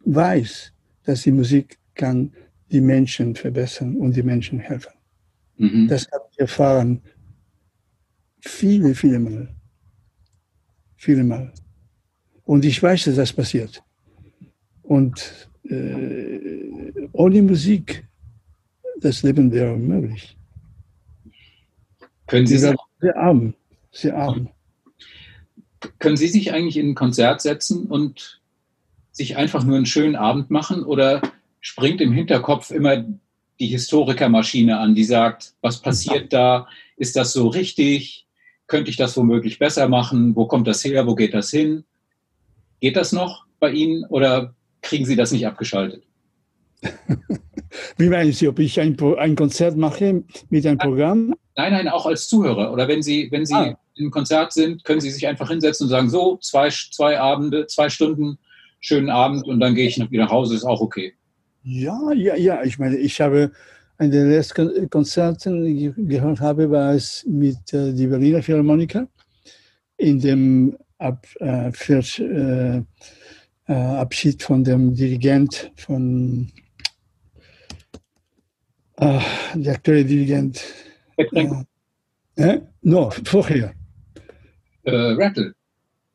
weiß, 0.06 0.73
dass 1.06 1.24
die 1.24 1.32
Musik 1.32 1.78
kann 1.96 2.32
die 2.72 2.82
Menschen 2.82 3.36
verbessern 3.36 3.96
und 3.98 4.16
die 4.16 4.24
Menschen 4.24 4.60
helfen. 4.60 4.94
Mhm. 5.58 5.88
Das 5.88 6.08
habe 6.12 6.26
ich 6.32 6.40
erfahren 6.40 7.02
viele, 8.40 8.96
viele 8.96 9.20
Mal. 9.20 9.50
Viele 10.96 11.24
Mal. 11.24 11.54
Und 12.46 12.66
ich 12.66 12.82
weiß, 12.82 13.06
dass 13.06 13.16
das 13.16 13.34
passiert. 13.34 13.84
Und 14.82 15.50
äh, 15.70 16.92
ohne 17.14 17.42
Musik, 17.42 18.06
das 19.00 19.24
Leben 19.24 19.52
wäre 19.52 19.74
unmöglich. 19.74 20.38
Können 22.28 22.48
Sie 22.48 22.58
sagen? 22.58 22.78
Sehr 23.00 23.18
arm, 23.18 23.54
sehr 23.92 24.18
arm. 24.18 24.50
Können 26.00 26.18
Sie 26.18 26.28
sich 26.28 26.54
eigentlich 26.54 26.78
in 26.78 26.90
ein 26.90 26.96
Konzert 26.96 27.42
setzen 27.42 27.88
und 27.88 28.42
sich 29.14 29.38
einfach 29.38 29.64
nur 29.64 29.78
einen 29.78 29.86
schönen 29.86 30.16
Abend 30.16 30.50
machen 30.50 30.84
oder 30.84 31.22
springt 31.62 32.02
im 32.02 32.12
Hinterkopf 32.12 32.72
immer 32.72 33.06
die 33.60 33.68
Historikermaschine 33.68 34.78
an, 34.80 34.96
die 34.96 35.04
sagt, 35.06 35.54
was 35.62 35.82
passiert 35.82 36.34
da? 36.34 36.68
Ist 36.98 37.16
das 37.16 37.32
so 37.32 37.48
richtig? 37.48 38.26
Könnte 38.68 38.90
ich 38.90 38.98
das 38.98 39.16
womöglich 39.16 39.60
besser 39.60 39.88
machen? 39.88 40.36
Wo 40.36 40.48
kommt 40.48 40.68
das 40.68 40.84
her? 40.84 41.06
Wo 41.08 41.16
geht 41.16 41.34
das 41.34 41.52
hin? 41.52 41.86
Geht 42.82 42.98
das 42.98 43.12
noch 43.12 43.46
bei 43.60 43.72
Ihnen 43.72 44.04
oder 44.06 44.56
kriegen 44.82 45.06
Sie 45.06 45.16
das 45.16 45.32
nicht 45.32 45.46
abgeschaltet? 45.48 46.04
Wie 47.98 48.10
meinen 48.10 48.34
Sie, 48.34 48.48
ob 48.48 48.60
ich 48.60 48.80
ein, 48.80 48.98
ein 49.18 49.36
Konzert 49.36 49.78
mache 49.78 50.24
mit 50.50 50.66
einem 50.66 50.80
Programm? 50.80 51.36
Nein, 51.56 51.74
nein, 51.74 51.88
auch 51.88 52.08
als 52.08 52.28
Zuhörer. 52.28 52.74
Oder 52.74 52.88
wenn 52.88 53.04
Sie, 53.04 53.30
wenn 53.32 53.46
Sie 53.46 53.54
ah. 53.54 53.78
im 53.96 54.10
Konzert 54.10 54.54
sind, 54.54 54.84
können 54.84 55.02
Sie 55.02 55.12
sich 55.12 55.28
einfach 55.28 55.50
hinsetzen 55.50 55.86
und 55.86 55.92
sagen, 55.92 56.10
so, 56.10 56.38
zwei, 56.38 56.70
zwei 56.70 57.20
Abende, 57.20 57.68
zwei 57.68 57.90
Stunden 57.90 58.40
schönen 58.84 59.10
Abend 59.10 59.48
und 59.48 59.60
dann 59.60 59.74
gehe 59.76 59.88
ich 59.88 59.98
wieder 59.98 60.26
nach 60.26 60.32
Hause, 60.32 60.56
ist 60.56 60.66
auch 60.66 60.82
okay. 60.82 61.14
Ja, 61.64 62.12
ja, 62.14 62.36
ja. 62.36 62.64
Ich 62.64 62.78
meine, 62.78 62.98
ich 62.98 63.20
habe 63.22 63.52
ein 63.98 64.12
der 64.12 64.26
letzten 64.26 64.90
Konzerten 64.90 65.96
gehört 66.08 66.42
habe, 66.42 66.70
war 66.70 66.94
es 66.94 67.26
mit 67.26 67.74
äh, 67.74 67.94
die 67.94 68.08
Berliner 68.08 68.44
Philharmoniker 68.44 69.08
in 69.98 70.20
dem 70.20 70.78
Ab, 70.98 71.26
äh, 71.40 71.72
für, 71.72 72.02
äh, 72.20 72.84
äh, 73.68 73.74
Abschied 73.74 74.44
von 74.44 74.64
dem 74.64 74.94
Dirigent 74.94 75.72
von 75.76 76.52
äh, 78.98 79.20
der 79.56 79.76
aktuelle 79.76 80.06
Dirigent. 80.06 80.62
Äh, 82.36 82.60
no, 82.82 83.10
vorher. 83.24 83.74
Rattle. 84.86 85.54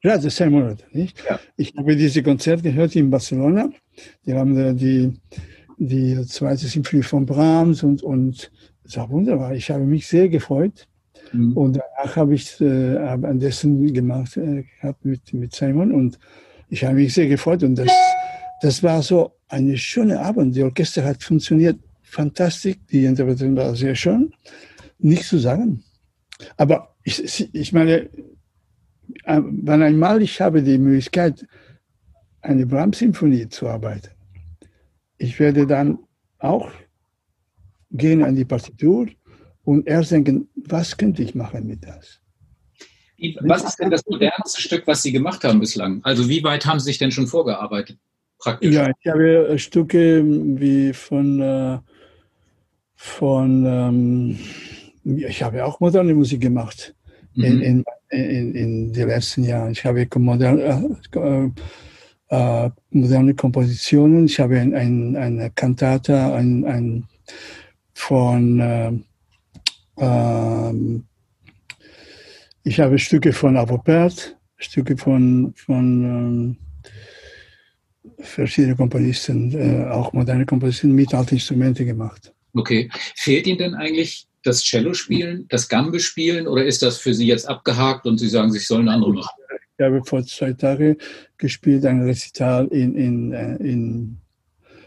Ja, 0.02 0.16
das 0.16 0.37
Sam 0.37 0.52
Monat, 0.52 0.84
nicht? 0.92 1.18
Ja. 1.28 1.40
Ich 1.56 1.74
habe 1.76 1.96
diese 1.96 2.22
Konzert 2.22 2.62
gehört 2.62 2.94
in 2.94 3.11
Barcelona. 3.11 3.68
Die 4.24 4.32
haben 4.32 4.76
die, 4.76 5.12
die 5.76 6.24
zweite 6.26 6.66
Symphonie 6.66 7.02
von 7.02 7.26
Brahms 7.26 7.82
und, 7.82 8.02
und 8.02 8.50
es 8.84 8.96
war 8.96 9.11
wunderbar. 9.11 9.54
Ich 9.54 9.70
habe 9.70 9.84
mich 9.84 10.06
sehr 10.06 10.28
gefreut. 10.28 10.87
Mhm. 11.32 11.56
Und 11.56 11.78
danach 11.78 12.16
habe 12.16 12.34
ich 12.34 12.61
äh, 12.61 12.96
an 12.96 13.40
dessen 13.40 13.92
gemacht 13.92 14.37
äh, 14.37 14.64
gehabt 14.80 15.04
mit, 15.04 15.34
mit 15.34 15.54
Simon 15.54 15.92
und 15.92 16.18
ich 16.70 16.84
habe 16.84 16.94
mich 16.94 17.14
sehr 17.14 17.26
gefreut. 17.26 17.64
Und 17.64 17.74
das, 17.74 17.90
das 18.62 18.82
war 18.82 19.02
so 19.02 19.32
eine 19.48 19.76
schöne 19.76 20.20
Abend. 20.20 20.54
Die 20.54 20.62
Orchester 20.62 21.04
hat 21.04 21.22
funktioniert 21.22 21.78
fantastisch. 22.02 22.76
Die 22.90 23.04
Interpretation 23.04 23.56
war 23.56 23.74
sehr 23.74 23.94
schön. 23.94 24.32
Nichts 24.98 25.28
zu 25.28 25.38
sagen. 25.38 25.82
Aber 26.56 26.94
ich, 27.02 27.52
ich 27.52 27.72
meine, 27.72 28.08
wenn 29.25 29.83
einmal 29.83 30.23
ich 30.23 30.40
habe 30.40 30.62
die 30.62 30.79
Möglichkeit, 30.79 31.47
eine 32.40 32.66
Brahms-Symphonie 32.66 33.49
zu 33.49 33.68
arbeiten, 33.68 34.11
ich 35.18 35.38
werde 35.40 35.66
dann 35.66 35.99
auch 36.38 36.71
gehen 37.90 38.23
an 38.23 38.37
die 38.37 38.44
Partitur 38.44 39.09
und 39.64 39.87
erst 39.87 40.12
denken, 40.12 40.49
was 40.55 40.97
könnte 40.97 41.23
ich 41.23 41.35
machen 41.35 41.66
mit 41.66 41.85
das? 41.85 42.21
Was 43.40 43.64
ist 43.64 43.77
denn 43.81 43.90
das 43.90 44.05
modernste 44.07 44.61
Stück, 44.62 44.87
was 44.87 45.03
Sie 45.03 45.11
gemacht 45.11 45.42
haben 45.42 45.59
bislang? 45.59 46.01
Also 46.05 46.29
wie 46.29 46.42
weit 46.44 46.64
haben 46.66 46.79
Sie 46.79 46.87
sich 46.87 46.99
denn 46.99 47.11
schon 47.11 47.27
vorgearbeitet? 47.27 47.99
Praktisch? 48.38 48.73
Ja, 48.73 48.88
ich 48.88 49.11
habe 49.11 49.49
äh, 49.49 49.59
Stücke 49.59 50.23
wie 50.25 50.92
von, 50.92 51.40
äh, 51.40 51.79
von 52.94 53.66
ähm, 53.66 54.38
ich 55.05 55.42
habe 55.42 55.64
auch 55.64 55.81
moderne 55.81 56.14
Musik 56.14 56.40
gemacht 56.40 56.94
mhm. 57.35 57.44
in, 57.44 57.61
in, 57.61 57.85
in, 58.11 58.55
in 58.55 58.92
den 58.92 59.09
letzten 59.09 59.44
Jahren. 59.44 59.73
Ich 59.73 59.85
habe 59.85 60.07
moderne, 60.16 60.97
äh, 61.14 61.51
äh, 62.35 62.71
moderne 62.90 63.35
Kompositionen. 63.35 64.27
Ich 64.27 64.40
habe 64.40 64.59
ein, 64.61 64.75
ein, 64.75 65.16
eine 65.16 65.51
Kantata 65.51 66.35
ein, 66.35 66.64
ein 66.64 67.05
von 67.94 68.61
äh, 68.61 68.92
äh, 69.99 71.01
ich 72.69 72.81
habe 72.81 72.98
Stücke 72.98 73.33
von 73.33 73.56
Avopert, 73.56 74.37
Stücke 74.59 74.96
von, 74.96 75.54
von 75.56 76.04
ähm, 76.04 76.56
verschiedenen 78.19 78.77
Komponisten, 78.77 79.52
äh, 79.52 79.87
auch 79.88 80.13
moderne 80.13 80.44
Komponisten 80.44 80.92
mit 80.92 81.15
alten 81.15 81.37
Instrumenten 81.37 81.87
gemacht. 81.87 82.33
Okay. 82.54 82.90
Fehlt 83.15 83.46
Ihnen 83.46 83.59
denn 83.59 83.75
eigentlich 83.75 84.27
das 84.49 84.63
Cello 84.63 84.94
spielen, 84.94 85.46
das 85.49 85.69
Gambe 85.69 86.01
spielen 86.01 86.46
oder 86.46 86.65
ist 86.65 86.83
das 86.83 86.99
für 86.99 87.15
Sie 87.15 87.27
jetzt 87.27 87.49
abgehakt 87.49 88.07
und 88.07 88.19
Sie 88.19 88.29
sagen, 88.29 88.51
Sie 88.53 88.59
sollen 88.59 88.88
andere 88.88 89.13
machen? 89.13 89.31
Ich 89.77 89.85
habe 89.85 90.03
vor 90.05 90.25
zwei 90.25 90.53
Tagen 90.53 90.96
gespielt, 91.37 91.85
ein 91.87 92.03
Rezital 92.03 92.67
in, 92.69 92.96
in, 92.96 93.33
äh, 93.33 93.57
in 93.57 94.19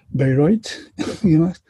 Bayreuth 0.09 0.91
gemacht 1.21 1.61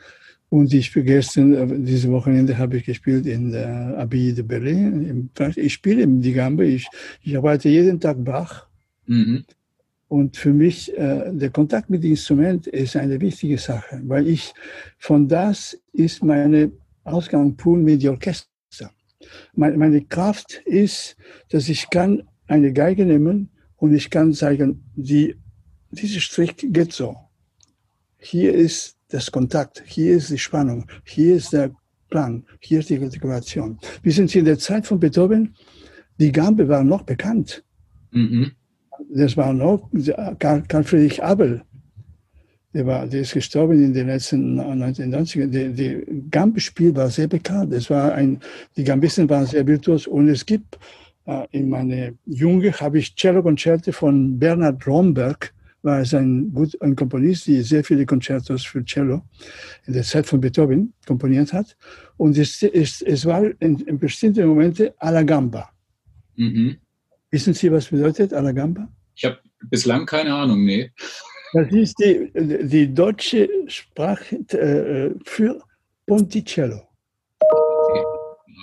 Und 0.50 0.74
ich 0.74 0.92
gestern, 0.94 1.54
äh, 1.54 1.68
diese 1.80 2.10
Wochenende 2.12 2.58
habe 2.58 2.78
ich 2.78 2.86
gespielt 2.86 3.26
in 3.26 3.52
der 3.52 3.96
Abbey 3.98 4.34
de 4.34 4.44
Berlin. 4.44 5.30
Ich 5.56 5.74
spiele 5.74 6.06
die 6.06 6.34
Gambe, 6.34 6.66
ich, 6.66 6.88
ich 7.24 7.38
arbeite 7.38 7.70
jeden 7.70 8.00
Tag 8.00 8.24
Bach. 8.24 8.68
Mhm. 9.06 9.46
Und 10.10 10.36
für 10.36 10.52
mich, 10.52 10.92
äh, 10.98 11.32
der 11.32 11.52
Kontakt 11.52 11.90
mit 11.90 12.04
dem 12.04 12.12
Instrument 12.12 12.68
ist 12.68 12.98
eine 12.98 13.22
wichtige 13.22 13.58
Sache, 13.58 14.02
weil 14.04 14.28
ich, 14.28 14.54
von 14.98 15.30
das 15.30 15.80
ist 15.94 16.22
meine 16.22 16.72
Ausgangspunkt 17.04 17.84
mit 17.84 18.04
dem 18.04 18.14
Orchester. 18.14 18.48
Meine, 19.54 20.02
Kraft 20.06 20.62
ist, 20.66 21.16
dass 21.50 21.70
ich 21.70 21.90
kann 21.90 22.24
eine 22.48 22.74
Geige 22.74 23.06
nehmen 23.06 23.50
und 23.78 23.94
ich 23.94 24.10
kann 24.10 24.34
sagen, 24.34 24.84
die, 24.96 25.36
dieser 25.92 26.20
Strich 26.20 26.56
geht 26.58 26.94
so. 26.94 27.16
Hier 28.18 28.54
ist 28.54 28.98
das 29.10 29.32
Kontakt, 29.32 29.84
hier 29.86 30.18
ist 30.18 30.30
die 30.30 30.38
Spannung, 30.38 30.88
hier 31.06 31.36
ist 31.36 31.54
der 31.54 31.72
Klang, 32.10 32.46
hier 32.60 32.80
ist 32.80 32.90
die 32.90 33.00
Artikulation. 33.00 33.80
Wir 34.04 34.12
sind 34.12 34.36
in 34.36 34.46
der 34.46 34.60
Zeit 34.60 34.86
von 34.86 35.00
Beethoven, 35.00 35.56
die 36.20 36.32
Gambe 36.32 36.68
war 36.68 36.84
noch 36.84 37.04
bekannt. 37.04 37.64
Mhm. 38.12 38.52
Das 39.14 39.36
war 39.38 39.54
noch 39.54 39.90
Karl 40.40 40.84
Friedrich 40.84 41.24
Abel. 41.24 41.64
Der, 42.74 42.86
war, 42.86 43.06
der 43.06 43.22
ist 43.22 43.34
gestorben 43.34 43.84
in 43.84 43.94
den 43.94 44.08
letzten 44.08 44.60
1990ern. 44.60 45.48
Der, 45.48 45.70
der 45.70 46.02
Gambespiel 46.30 46.96
war 46.96 47.10
sehr 47.10 47.28
bekannt. 47.28 47.74
Es 47.74 47.90
war 47.90 48.14
ein, 48.14 48.40
die 48.78 48.84
Gambisten 48.84 49.30
waren 49.30 49.46
sehr 49.46 49.68
virtuos 49.68 50.08
und 50.08 50.30
es 50.30 50.46
gibt 50.46 50.80
äh, 51.26 51.46
in 51.52 51.70
meiner 51.70 52.12
Jugend 52.26 52.80
habe 52.80 53.00
ich 53.00 53.16
Cello-Konzerte 53.16 53.92
von 53.92 54.40
Bernhard 54.40 54.86
Romberg 54.88 55.54
war 55.84 56.02
es 56.02 56.14
ein, 56.14 56.54
gut, 56.54 56.80
ein 56.82 56.96
Komponist, 56.96 57.48
der 57.48 57.64
sehr 57.64 57.84
viele 57.84 58.06
Konzertos 58.06 58.64
für 58.64 58.84
Cello 58.86 59.24
in 59.88 59.94
der 59.94 60.04
Zeit 60.04 60.26
von 60.26 60.40
Beethoven 60.40 60.94
komponiert 61.08 61.54
hat. 61.54 61.76
Und 62.18 62.38
es, 62.38 62.62
es, 62.62 63.02
es 63.02 63.26
war 63.26 63.44
in, 63.60 63.80
in 63.80 63.98
bestimmten 63.98 64.48
Momenten 64.48 64.90
alla 64.98 65.24
gamba. 65.24 65.70
Mhm. 66.36 66.78
Wissen 67.32 67.54
Sie, 67.54 67.72
was 67.72 67.88
bedeutet 67.88 68.34
alla 68.34 68.52
gamba? 68.52 68.88
Ich 69.16 69.26
habe 69.26 69.40
bislang 69.70 70.06
keine 70.06 70.34
Ahnung, 70.36 70.64
nee. 70.64 70.92
Das 71.54 71.72
ist 71.72 71.96
die, 72.00 72.32
die 72.34 72.94
deutsche 72.94 73.50
Sprache 73.68 74.38
äh, 74.54 75.14
für 75.26 75.62
Ponticello. 76.06 76.82
Okay. 77.40 78.04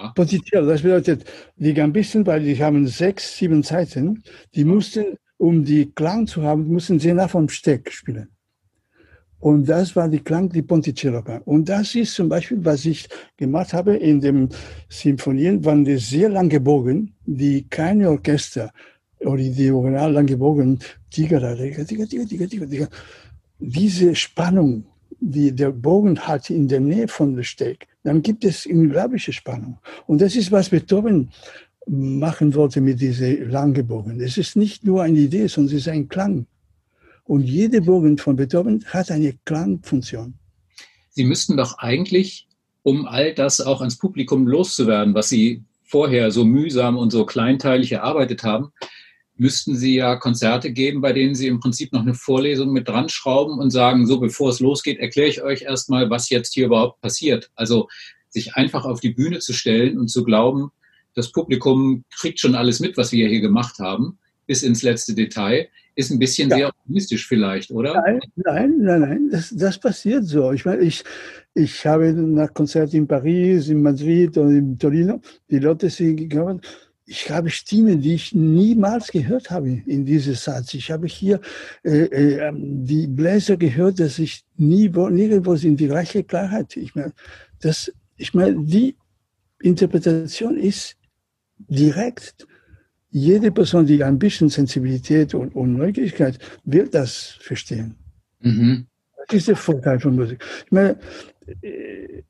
Ja. 0.01 0.13
Ponticello, 0.15 0.67
das 0.67 0.83
bedeutet, 0.83 1.25
die 1.57 1.75
Gambisten, 1.75 2.27
weil 2.27 2.43
die 2.43 2.63
haben 2.63 2.87
sechs, 2.87 3.37
sieben 3.37 3.63
Zeiten, 3.63 4.23
die 4.55 4.65
mussten 4.65 5.19
um 5.39 5.65
die 5.65 5.93
Klang 5.93 6.27
zu 6.27 6.43
haben, 6.43 6.67
mussten 6.67 6.99
sie 6.99 7.13
nach 7.13 7.31
vom 7.31 7.49
Steck 7.49 7.93
spielen. 7.93 8.29
Und 9.41 9.69
das 9.69 9.95
war 9.95 10.09
die 10.09 10.19
Klang, 10.19 10.49
die 10.49 10.63
Ponticello 10.63 11.23
Klang. 11.23 11.43
Und 11.43 11.69
das 11.69 11.95
ist 11.95 12.15
zum 12.15 12.29
Beispiel, 12.29 12.65
was 12.65 12.85
ich 12.85 13.09
gemacht 13.37 13.73
habe 13.73 13.97
in 13.97 14.21
den 14.21 14.49
Symphonien, 14.89 15.65
waren 15.65 15.85
die 15.85 15.97
sehr 15.99 16.29
lange 16.29 16.59
Bogen, 16.59 17.15
die 17.25 17.69
keine 17.69 18.11
Orchester 18.11 18.73
oder 19.21 19.43
die 19.43 19.71
original 19.71 20.13
lange 20.13 20.37
Bogen, 20.37 20.79
Tiger, 21.11 21.41
Tiger, 21.57 21.87
Tiger, 21.87 22.07
Tiger, 22.07 22.27
Tiger, 22.49 22.69
Tiger, 22.69 22.89
diese 23.59 24.15
Spannung, 24.15 24.87
die 25.21 25.53
der 25.53 25.71
Bogen 25.71 26.19
hat 26.21 26.51
in 26.51 26.69
der 26.69 26.81
Nähe 26.81 27.09
von 27.09 27.35
der 27.35 27.43
Steck, 27.43 27.89
dann 28.05 28.23
gibt 28.23 28.45
es 28.45 28.67
unglaubliche 28.67 29.33
Spannung. 29.33 29.79
Und 30.07 30.21
das 30.21 30.37
ist, 30.37 30.53
was 30.53 30.69
Beethoven 30.69 31.31
machen 31.87 32.55
wollte 32.55 32.81
mit 32.81 33.01
diesen 33.01 33.51
langen 33.51 33.87
Bogen. 33.87 34.21
Es 34.21 34.39
ist 34.39 34.57
nicht 34.57 34.85
nur 34.85 35.03
eine 35.03 35.19
Idee, 35.19 35.47
sondern 35.47 35.75
es 35.75 35.83
ist 35.83 35.89
ein 35.89 36.09
Klang. 36.09 36.47
Und 37.25 37.43
jede 37.43 37.83
Bogen 37.83 38.17
von 38.19 38.37
Beethoven 38.37 38.85
hat 38.87 39.11
eine 39.11 39.35
Klangfunktion. 39.45 40.35
Sie 41.11 41.25
müssten 41.25 41.57
doch 41.57 41.79
eigentlich, 41.79 42.47
um 42.83 43.07
all 43.07 43.35
das 43.35 43.61
auch 43.61 43.81
ans 43.81 43.99
Publikum 43.99 44.47
loszuwerden, 44.47 45.15
was 45.15 45.29
Sie 45.29 45.65
vorher 45.85 46.31
so 46.31 46.45
mühsam 46.45 46.97
und 46.97 47.11
so 47.11 47.27
kleinteilig 47.27 47.93
erarbeitet 47.93 48.45
haben, 48.45 48.73
müssten 49.39 49.77
Sie 49.77 49.95
ja 49.95 50.17
Konzerte 50.17 50.73
geben, 50.73 51.01
bei 51.01 51.13
denen 51.13 51.35
Sie 51.35 51.47
im 51.47 51.61
Prinzip 51.61 51.93
noch 51.93 52.03
eine 52.03 52.15
Vorlesung 52.15 52.73
mit 52.73 52.89
dran 52.89 53.09
schrauben 53.09 53.59
und 53.59 53.71
sagen, 53.71 54.07
so 54.07 54.21
bevor 54.21 54.51
es 54.51 54.61
losgeht, 54.61 54.99
erkläre 54.99 55.29
ich 55.29 55.43
euch 55.43 55.63
erstmal, 55.63 56.11
was 56.11 56.31
jetzt 56.31 56.55
hier 56.55 56.67
überhaupt 56.67 57.01
passiert. 57.01 57.51
Also 57.55 57.89
sich 58.29 58.55
einfach 58.55 58.85
auf 58.85 59.01
die 59.01 59.11
Bühne 59.11 59.39
zu 59.39 59.53
stellen 59.53 59.99
und 59.99 60.09
zu 60.09 60.25
glauben, 60.25 60.71
das 61.15 61.33
Publikum 61.33 62.05
kriegt 62.17 62.39
schon 62.39 62.55
alles 62.55 62.81
mit, 62.81 62.97
was 62.97 63.13
wir 63.13 63.29
hier 63.29 63.41
gemacht 63.41 63.79
haben, 63.79 64.19
bis 64.47 64.63
ins 64.63 64.83
letzte 64.83 65.15
Detail, 65.15 65.69
ist 65.95 66.11
ein 66.11 66.19
bisschen 66.19 66.49
ja. 66.51 66.57
sehr 66.57 66.69
optimistisch 66.69 67.27
vielleicht, 67.27 67.73
oder? 67.73 67.95
Nein, 67.95 68.21
nein, 68.37 68.79
nein, 68.79 69.01
nein, 69.01 69.29
das, 69.33 69.51
das 69.51 69.79
passiert 69.81 70.25
so. 70.27 70.53
Ich 70.53 70.65
meine, 70.65 70.83
ich, 70.83 71.03
ich 71.55 71.85
habe 71.85 72.13
nach 72.13 72.55
Konzerten 72.55 72.97
in 72.97 73.09
Paris, 73.09 73.69
in 73.69 73.83
Madrid 73.83 74.39
und 74.39 74.57
in 74.57 74.79
Torino, 74.79 75.21
die 75.51 75.59
Leute 75.59 75.91
sind 75.91 76.17
gekommen, 76.17 76.61
ich 77.09 77.31
habe 77.31 77.49
Stimmen, 77.49 78.03
die 78.03 78.15
ich 78.15 78.35
niemals 78.35 79.09
gehört 79.09 79.51
habe 79.51 79.71
in 79.87 80.05
diesem 80.05 80.35
Satz. 80.35 80.75
Ich 80.75 80.91
habe 80.91 81.07
hier 81.07 81.41
äh, 81.83 82.03
äh, 82.03 82.53
die 82.55 83.07
Bläser 83.07 83.57
gehört, 83.57 83.99
dass 83.99 84.19
ich 84.19 84.45
nie, 84.57 84.91
nirgendwo 84.91 85.57
sind 85.57 85.81
die 85.81 85.87
gleiche 85.87 86.23
Klarheit. 86.23 86.77
Ich 86.77 86.95
meine, 86.95 87.15
das, 87.61 87.91
ich 88.19 88.35
meine, 88.35 88.63
die 88.63 88.97
Interpretation 89.63 90.59
ist 90.59 90.97
direkt. 91.57 92.47
Jede 93.11 93.51
Person, 93.53 93.87
die 93.87 94.05
ein 94.05 94.19
bisschen 94.19 94.51
Sensibilität 94.51 95.35
und, 95.35 95.55
und 95.55 95.79
Neugierigkeit, 95.79 96.39
wird 96.65 96.95
das 96.95 97.39
verstehen. 97.41 97.97
Mhm. 98.41 98.87
Das 99.27 99.37
ist 99.39 99.49
der 99.49 99.57
Vorteil 99.57 99.99
von 99.99 100.15
Musik. 100.15 100.45
Ich 100.67 100.73
meine, 100.73 100.99
äh, 101.63 102.23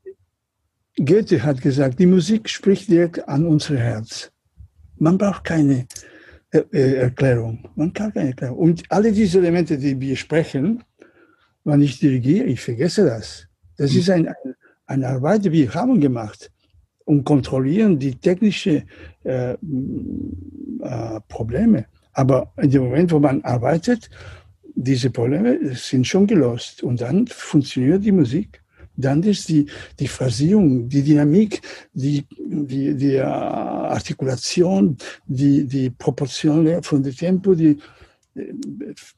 Goethe 1.05 1.43
hat 1.43 1.61
gesagt, 1.61 1.99
die 1.99 2.07
Musik 2.07 2.49
spricht 2.49 2.89
direkt 2.89 3.29
an 3.29 3.45
unser 3.45 3.77
Herz. 3.77 4.31
Man 4.99 5.19
braucht 5.19 5.45
keine 5.45 5.87
äh, 6.51 6.59
äh, 6.73 6.95
Erklärung. 6.95 7.69
Man 7.75 7.93
kann 7.93 8.13
keine 8.13 8.31
Erklärung. 8.31 8.59
Und 8.59 8.85
alle 8.89 9.13
diese 9.13 9.39
Elemente, 9.39 9.79
die 9.79 10.01
wir 10.01 10.17
sprechen, 10.17 10.83
wenn 11.65 11.83
ich 11.83 11.99
dirigiere, 11.99 12.47
ich 12.47 12.61
vergesse 12.61 13.05
das. 13.05 13.47
Das 13.77 13.93
mhm. 13.93 13.99
ist 13.99 14.11
ein, 14.11 14.35
eine 14.87 15.09
Arbeit, 15.09 15.45
die 15.45 15.53
wir 15.53 15.75
haben 15.75 16.01
gemacht 16.01 16.51
und 17.05 17.25
kontrollieren 17.25 17.99
die 17.99 18.15
technischen 18.15 18.89
äh, 19.25 19.53
äh, 19.53 19.57
Probleme. 21.29 21.87
Aber 22.13 22.53
in 22.57 22.71
dem 22.71 22.85
Moment, 22.85 23.13
wo 23.13 23.19
man 23.19 23.43
arbeitet, 23.43 24.11
diese 24.75 25.11
Probleme 25.11 25.75
sind 25.75 26.07
schon 26.07 26.27
gelöst 26.27 26.83
und 26.83 27.01
dann 27.01 27.27
funktioniert 27.27 28.05
die 28.05 28.13
Musik. 28.13 28.58
Dann 29.01 29.23
ist 29.23 29.49
die, 29.49 29.67
die 30.01 30.09
Phrasierung, 30.09 30.89
die 30.89 31.03
Dynamik, 31.05 31.61
die, 31.93 32.27
die, 32.37 32.97
die 32.97 33.21
Artikulation, 33.21 34.97
die, 35.27 35.65
die 35.67 35.91
Proportion 35.91 36.83
von 36.83 37.03
dem 37.05 37.15
Tempo, 37.15 37.55
die, 37.55 37.79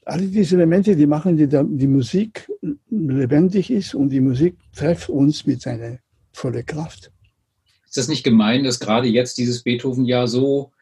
alle 0.04 0.26
diese 0.26 0.56
Elemente, 0.56 0.94
die 0.94 1.06
machen, 1.06 1.34
die, 1.36 1.48
die 1.48 1.86
Musik 1.86 2.50
lebendig 2.90 3.70
ist 3.70 3.94
und 3.94 4.10
die 4.10 4.20
Musik 4.20 4.56
trifft 4.76 5.08
uns 5.08 5.46
mit 5.46 5.62
seiner 5.62 5.98
vollen 6.32 6.66
Kraft. 6.66 7.10
Ist 7.86 7.96
das 7.96 8.08
nicht 8.08 8.22
gemein, 8.22 8.64
dass 8.64 8.80
gerade 8.80 9.08
jetzt 9.08 9.38
dieses 9.38 9.62
Beethoven-Jahr 9.62 10.28
so 10.28 10.72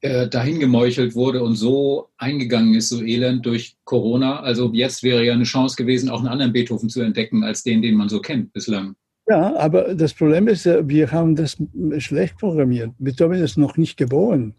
äh, 0.00 0.28
dahin 0.28 0.60
gemeuchelt 0.60 1.14
wurde 1.14 1.42
und 1.42 1.56
so 1.56 2.08
eingegangen 2.18 2.74
ist, 2.74 2.88
so 2.88 3.02
elend 3.02 3.44
durch 3.46 3.76
Corona? 3.84 4.40
Also 4.40 4.70
jetzt 4.72 5.02
wäre 5.02 5.24
ja 5.24 5.32
eine 5.32 5.44
Chance 5.44 5.76
gewesen, 5.76 6.08
auch 6.08 6.20
einen 6.20 6.28
anderen 6.28 6.52
Beethoven 6.52 6.88
zu 6.88 7.00
entdecken, 7.00 7.44
als 7.44 7.62
den, 7.62 7.82
den 7.82 7.96
man 7.96 8.08
so 8.08 8.20
kennt 8.20 8.52
bislang. 8.52 8.94
Ja, 9.28 9.54
aber 9.56 9.94
das 9.94 10.14
Problem 10.14 10.48
ist, 10.48 10.66
äh, 10.66 10.88
wir 10.88 11.10
haben 11.12 11.36
das 11.36 11.56
schlecht 11.98 12.38
programmiert. 12.38 12.92
Beethoven 12.98 13.42
ist 13.42 13.58
noch 13.58 13.76
nicht 13.76 13.96
geboren. 13.96 14.54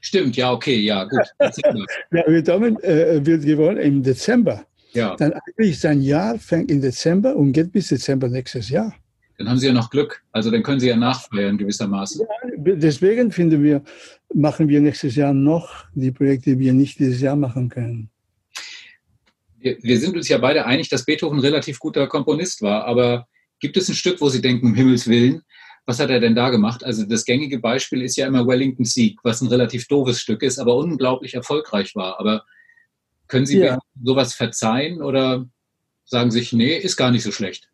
Stimmt, 0.00 0.36
ja, 0.36 0.52
okay, 0.52 0.76
ja, 0.76 1.04
gut. 1.04 1.26
ja, 2.12 2.22
Beethoven 2.26 2.82
äh, 2.82 3.24
wird 3.24 3.44
geboren 3.44 3.76
im 3.78 4.02
Dezember. 4.02 4.64
Ja. 4.92 5.16
Dann 5.16 5.32
eigentlich 5.32 5.78
sein 5.78 6.00
Jahr 6.00 6.38
fängt 6.38 6.70
im 6.70 6.80
Dezember 6.80 7.36
und 7.36 7.52
geht 7.52 7.72
bis 7.72 7.88
Dezember 7.88 8.28
nächstes 8.28 8.70
Jahr. 8.70 8.94
Dann 9.38 9.48
haben 9.48 9.58
Sie 9.58 9.66
ja 9.66 9.72
noch 9.72 9.90
Glück. 9.90 10.22
Also 10.32 10.50
dann 10.50 10.62
können 10.62 10.80
Sie 10.80 10.88
ja 10.88 10.96
nachfeiern 10.96 11.58
gewissermaßen. 11.58 12.22
Ja, 12.22 12.74
deswegen 12.74 13.30
finden 13.30 13.62
wir, 13.62 13.82
machen 14.34 14.68
wir 14.68 14.80
nächstes 14.80 15.14
Jahr 15.14 15.34
noch 15.34 15.84
die 15.94 16.10
Projekte, 16.10 16.50
die 16.50 16.58
wir 16.58 16.72
nicht 16.72 16.98
dieses 16.98 17.20
Jahr 17.20 17.36
machen 17.36 17.68
können. 17.68 18.10
Wir, 19.58 19.76
wir 19.82 19.98
sind 19.98 20.16
uns 20.16 20.28
ja 20.28 20.38
beide 20.38 20.64
einig, 20.64 20.88
dass 20.88 21.04
Beethoven 21.04 21.38
ein 21.38 21.44
relativ 21.44 21.78
guter 21.78 22.06
Komponist 22.06 22.62
war. 22.62 22.84
Aber 22.86 23.26
gibt 23.60 23.76
es 23.76 23.88
ein 23.88 23.94
Stück, 23.94 24.20
wo 24.20 24.28
Sie 24.28 24.40
denken, 24.40 24.66
um 24.66 24.74
Himmels 24.74 25.06
Willen, 25.06 25.42
was 25.86 26.00
hat 26.00 26.10
er 26.10 26.20
denn 26.20 26.34
da 26.34 26.50
gemacht? 26.50 26.82
Also 26.82 27.04
das 27.04 27.24
gängige 27.24 27.60
Beispiel 27.60 28.02
ist 28.02 28.16
ja 28.16 28.26
immer 28.26 28.46
Wellington 28.46 28.84
Sieg, 28.84 29.20
was 29.22 29.40
ein 29.40 29.48
relativ 29.48 29.86
doofes 29.86 30.20
Stück 30.20 30.42
ist, 30.42 30.58
aber 30.58 30.76
unglaublich 30.76 31.34
erfolgreich 31.34 31.94
war. 31.94 32.18
Aber 32.18 32.44
können 33.28 33.46
Sie 33.46 33.58
ja. 33.58 33.78
sowas 34.02 34.34
verzeihen 34.34 35.00
oder 35.00 35.46
sagen 36.04 36.30
sich, 36.30 36.52
nee, 36.52 36.76
ist 36.76 36.96
gar 36.96 37.10
nicht 37.10 37.22
so 37.22 37.32
schlecht? 37.32 37.68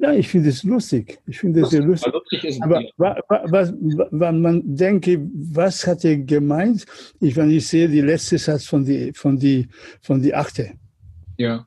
Ja, 0.00 0.12
ich 0.12 0.28
finde 0.28 0.48
es 0.48 0.62
lustig. 0.62 1.18
Ich 1.26 1.38
finde 1.38 1.60
es 1.62 1.70
sehr 1.70 1.82
lustig. 1.82 2.12
Aber 2.60 2.82
was, 3.28 3.72
wenn 4.10 4.40
man 4.40 4.62
denke, 4.64 5.20
was 5.32 5.86
hat 5.86 6.04
er 6.04 6.16
gemeint? 6.16 6.86
Ich, 7.20 7.36
wenn 7.36 7.50
ich 7.50 7.66
sehe 7.66 7.88
die 7.88 8.00
letzte 8.00 8.38
Satz 8.38 8.64
von 8.66 8.84
die, 8.84 9.12
von 9.14 9.38
die, 9.38 9.68
von 10.00 10.20
die 10.20 10.34
Achte. 10.34 10.72
Ja. 11.36 11.66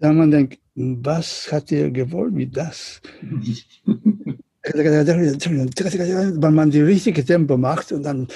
da 0.00 0.12
man 0.12 0.30
denkt, 0.30 0.58
was 0.74 1.50
hat 1.52 1.70
er 1.70 1.90
gewollt 1.90 2.34
mit 2.34 2.56
das? 2.56 3.00
Wenn 4.62 6.54
man 6.54 6.70
die 6.70 6.82
richtige 6.82 7.24
Tempo 7.24 7.56
macht 7.56 7.92
und 7.92 8.02
dann 8.02 8.28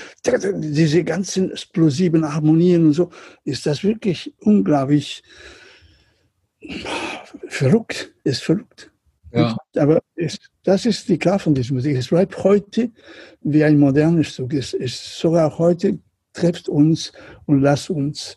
diese 0.57 1.05
ganzen 1.05 1.51
explosiven 1.51 2.35
Harmonien 2.35 2.87
und 2.87 2.93
so, 2.95 3.11
ist 3.45 3.67
das 3.67 3.85
wirklich 3.85 4.33
unglaublich 4.41 5.23
verrückt. 7.49 8.13
Ist 8.25 8.43
verrückt. 8.43 8.91
Ja. 9.33 9.57
Aber 9.77 10.01
es, 10.15 10.39
das 10.63 10.87
ist 10.87 11.09
die 11.09 11.19
Kraft 11.19 11.45
von 11.45 11.55
dieser 11.55 11.75
Musik. 11.75 11.97
Es 11.97 12.09
bleibt 12.09 12.43
heute 12.45 12.91
wie 13.41 13.65
ein 13.65 13.79
modernes 13.79 14.29
Stück. 14.29 14.55
Es 14.55 14.73
ist 14.73 15.19
sogar 15.19 15.59
heute 15.59 15.99
trifft 16.33 16.69
uns 16.69 17.13
und 17.47 17.63
lasst 17.63 17.91
uns 17.91 18.37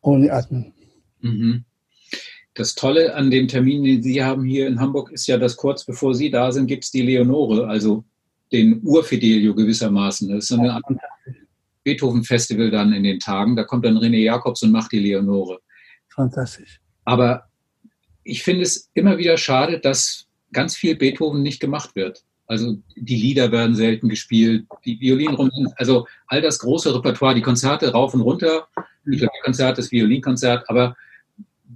ohne 0.00 0.32
Atmen. 0.32 0.72
Mhm. 1.20 1.64
Das 2.54 2.74
Tolle 2.74 3.14
an 3.14 3.30
dem 3.30 3.48
Termin, 3.48 3.82
den 3.82 4.02
Sie 4.02 4.22
haben 4.22 4.44
hier 4.44 4.68
in 4.68 4.78
Hamburg, 4.78 5.10
ist 5.10 5.26
ja, 5.26 5.36
dass 5.38 5.56
kurz 5.56 5.84
bevor 5.84 6.14
Sie 6.14 6.30
da 6.30 6.52
sind, 6.52 6.68
gibt 6.68 6.84
es 6.84 6.90
die 6.90 7.02
Leonore, 7.02 7.66
also 7.66 8.04
den 8.52 8.80
Urfidelio 8.84 9.54
gewissermaßen. 9.54 10.28
Das 10.28 10.44
ist 10.44 10.48
so 10.48 10.60
eine 10.60 10.80
Beethoven-Festival 11.82 12.70
dann 12.70 12.92
in 12.92 13.02
den 13.02 13.18
Tagen. 13.18 13.56
Da 13.56 13.64
kommt 13.64 13.84
dann 13.84 13.98
René 13.98 14.18
Jacobs 14.18 14.62
und 14.62 14.70
macht 14.70 14.92
die 14.92 15.00
Leonore. 15.00 15.58
Fantastisch. 16.08 16.80
Aber 17.04 17.48
ich 18.22 18.42
finde 18.42 18.62
es 18.62 18.90
immer 18.94 19.18
wieder 19.18 19.36
schade, 19.36 19.78
dass 19.78 20.26
ganz 20.52 20.76
viel 20.76 20.96
Beethoven 20.96 21.42
nicht 21.42 21.60
gemacht 21.60 21.94
wird. 21.94 22.24
Also 22.46 22.76
die 22.96 23.16
Lieder 23.16 23.52
werden 23.52 23.74
selten 23.74 24.08
gespielt, 24.08 24.66
die 24.84 25.00
Violinrunden, 25.00 25.72
also 25.76 26.06
all 26.26 26.42
das 26.42 26.58
große 26.58 26.94
Repertoire, 26.94 27.34
die 27.34 27.42
Konzerte 27.42 27.92
rauf 27.92 28.14
und 28.14 28.20
runter, 28.20 28.68
die 29.06 29.18
das 29.18 29.90
Violinkonzert, 29.90 30.68
aber 30.68 30.94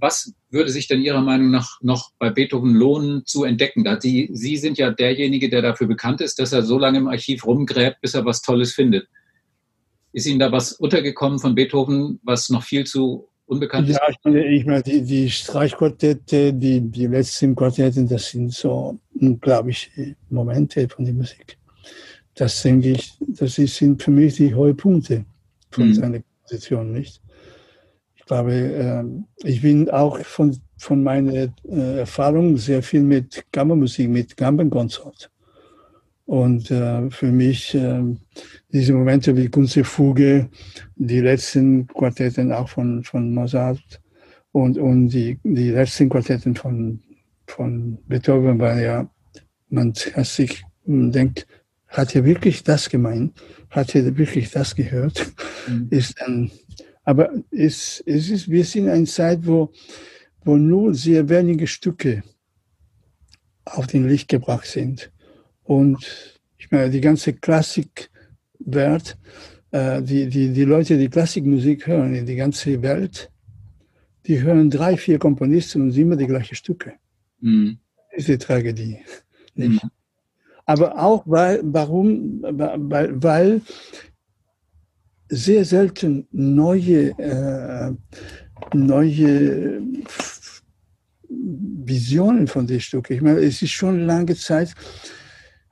was 0.01 0.33
würde 0.49 0.71
sich 0.71 0.87
denn 0.87 1.01
Ihrer 1.01 1.21
Meinung 1.21 1.51
nach 1.51 1.79
noch 1.81 2.11
bei 2.17 2.29
Beethoven 2.29 2.73
lohnen 2.73 3.25
zu 3.25 3.43
entdecken? 3.43 3.83
Da 3.83 3.95
die, 3.95 4.29
Sie 4.33 4.57
sind 4.57 4.77
ja 4.77 4.91
derjenige, 4.91 5.49
der 5.49 5.61
dafür 5.61 5.87
bekannt 5.87 6.21
ist, 6.21 6.39
dass 6.39 6.53
er 6.53 6.63
so 6.63 6.79
lange 6.79 6.99
im 6.99 7.07
Archiv 7.07 7.45
rumgräbt, 7.45 8.01
bis 8.01 8.13
er 8.13 8.25
was 8.25 8.41
Tolles 8.41 8.73
findet. 8.73 9.07
Ist 10.13 10.25
Ihnen 10.25 10.39
da 10.39 10.51
was 10.51 10.73
untergekommen 10.73 11.39
von 11.39 11.55
Beethoven, 11.55 12.19
was 12.23 12.49
noch 12.49 12.63
viel 12.63 12.85
zu 12.85 13.28
unbekannt 13.49 13.89
ist? 13.89 13.95
Ja, 13.95 14.09
ich 14.09 14.17
meine, 14.23 14.45
ich 14.45 14.65
meine 14.65 14.83
die, 14.83 15.01
die 15.01 15.29
Streichquartette, 15.29 16.53
die, 16.53 16.81
die 16.81 17.07
letzten 17.07 17.55
Quartetten, 17.55 18.07
das 18.07 18.29
sind 18.29 18.53
so 18.53 18.97
unglaubliche 19.19 20.15
Momente 20.29 20.87
von 20.87 21.05
der 21.05 21.13
Musik. 21.13 21.57
Das 22.35 22.61
denke 22.61 22.91
ich, 22.91 23.13
das 23.19 23.55
sind 23.55 24.01
für 24.01 24.11
mich 24.11 24.35
die 24.35 24.53
Höhepunkte 24.53 25.25
von 25.71 25.87
mhm. 25.87 25.93
seiner 25.93 26.19
Position, 26.43 26.93
nicht? 26.93 27.21
Ich 28.15 28.25
glaube, 28.25 28.53
ähm, 28.53 29.25
ich 29.43 29.61
bin 29.61 29.89
auch 29.89 30.19
von, 30.19 30.55
von 30.77 31.03
meiner 31.03 31.51
äh, 31.67 31.99
Erfahrung 31.99 32.57
sehr 32.57 32.83
viel 32.83 33.01
mit 33.01 33.43
Kammermusik, 33.51 34.07
mit 34.07 34.37
Kammerkonzert. 34.37 35.31
Und 36.29 36.69
äh, 36.69 37.09
für 37.09 37.31
mich 37.31 37.73
äh, 37.73 38.03
diese 38.71 38.93
Momente 38.93 39.35
wie 39.35 39.49
Kunze 39.49 39.83
Fuge, 39.83 40.47
die 40.95 41.21
letzten 41.21 41.87
Quartetten 41.87 42.51
auch 42.51 42.69
von, 42.69 43.03
von 43.03 43.33
Mozart 43.33 43.99
und, 44.51 44.77
und 44.77 45.09
die, 45.09 45.39
die 45.43 45.71
letzten 45.71 46.07
Quartetten 46.07 46.55
von, 46.55 46.99
von 47.47 47.97
Beethoven, 48.07 48.59
weil 48.59 48.83
ja 48.83 49.09
man 49.69 49.95
sich 49.95 50.63
denkt, 50.85 51.47
hat 51.87 52.15
er 52.15 52.23
wirklich 52.23 52.61
das 52.61 52.91
gemeint? 52.91 53.33
Hat 53.71 53.95
er 53.95 54.15
wirklich 54.15 54.51
das 54.51 54.75
gehört? 54.75 55.33
Mhm. 55.67 55.87
Ist 55.89 56.21
dann, 56.21 56.51
aber 57.05 57.31
es, 57.49 58.03
es 58.05 58.29
ist, 58.29 58.51
wir 58.51 58.65
sind 58.65 58.83
in 58.83 58.91
einer 58.91 59.05
Zeit, 59.05 59.47
wo, 59.47 59.71
wo 60.43 60.57
nur 60.57 60.93
sehr 60.93 61.27
wenige 61.27 61.65
Stücke 61.65 62.21
auf 63.65 63.87
den 63.87 64.07
Licht 64.07 64.27
gebracht 64.27 64.67
sind. 64.67 65.11
Und 65.69 66.39
ich 66.57 66.71
meine, 66.71 66.89
die 66.89 66.99
ganze 66.99 67.31
Klassikwelt, 67.33 69.19
äh, 69.69 70.01
die, 70.01 70.27
die, 70.27 70.51
die 70.51 70.63
Leute, 70.63 70.97
die 70.97 71.09
Klassikmusik 71.09 71.85
hören 71.85 72.15
in 72.15 72.25
die 72.25 72.37
ganze 72.37 72.81
Welt, 72.81 73.29
die 74.25 74.41
hören 74.41 74.71
drei, 74.71 74.97
vier 74.97 75.19
Komponisten 75.19 75.83
und 75.83 75.95
immer 75.95 76.15
die 76.15 76.25
gleichen 76.25 76.55
Stücke. 76.55 76.93
Mhm. 77.39 77.77
Das 78.09 78.21
ist 78.21 78.29
die 78.29 78.37
Tragödie. 78.39 78.97
Nicht? 79.53 79.83
Mhm. 79.83 79.91
Aber 80.65 80.97
auch 80.97 81.21
weil, 81.27 81.59
warum, 81.61 82.41
weil, 82.41 83.21
weil 83.21 83.61
sehr 85.27 85.65
selten 85.65 86.27
neue, 86.31 87.09
äh, 87.19 87.91
neue 88.73 89.83
Visionen 91.29 92.47
von 92.47 92.65
den 92.65 92.79
Stücken. 92.79 93.13
Ich 93.13 93.21
meine, 93.21 93.39
es 93.41 93.61
ist 93.61 93.69
schon 93.69 94.07
lange 94.07 94.35
Zeit, 94.35 94.73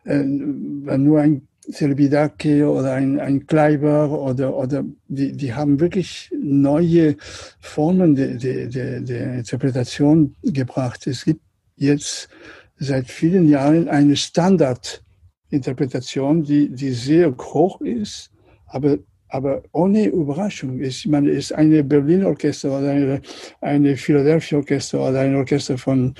äh, 0.08 0.24
nur 0.24 1.22
ein 1.22 1.48
Selbidake 1.68 2.68
oder 2.70 2.94
ein, 2.94 3.20
ein 3.20 3.46
Kleiber 3.46 4.10
oder, 4.10 4.56
oder 4.56 4.86
die, 5.08 5.34
die 5.34 5.54
haben 5.54 5.82
wirklich 5.82 6.32
neue 6.42 7.18
Formen 7.60 8.16
der, 8.16 8.36
der, 8.36 8.68
der, 8.68 9.02
der 9.02 9.34
Interpretation 9.36 10.34
gebracht. 10.44 11.06
Es 11.08 11.26
gibt 11.26 11.42
jetzt 11.76 12.30
seit 12.78 13.08
vielen 13.08 13.50
Jahren 13.50 13.90
eine 13.90 14.16
Standardinterpretation, 14.16 16.44
die, 16.44 16.70
die 16.70 16.92
sehr 16.92 17.36
hoch 17.38 17.82
ist, 17.82 18.32
aber, 18.68 19.00
aber 19.30 19.64
ohne 19.72 20.06
Überraschung. 20.08 20.82
Ich 20.82 21.06
meine, 21.08 21.30
ist 21.32 21.54
eine 21.54 21.84
Berliner 21.84 22.28
Orchester 22.28 22.78
oder 22.78 22.92
eine, 22.92 23.22
eine 23.62 23.98
Philadelphia 23.98 24.58
Orchester 24.58 25.02
oder 25.02 25.22
ein 25.22 25.36
Orchester 25.36 25.78
von 25.78 26.16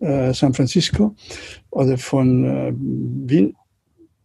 äh, 0.00 0.32
San 0.32 0.54
Francisco 0.54 1.14
oder 1.70 1.98
von 1.98 2.44
äh, 2.44 2.72
Wien. 3.30 3.56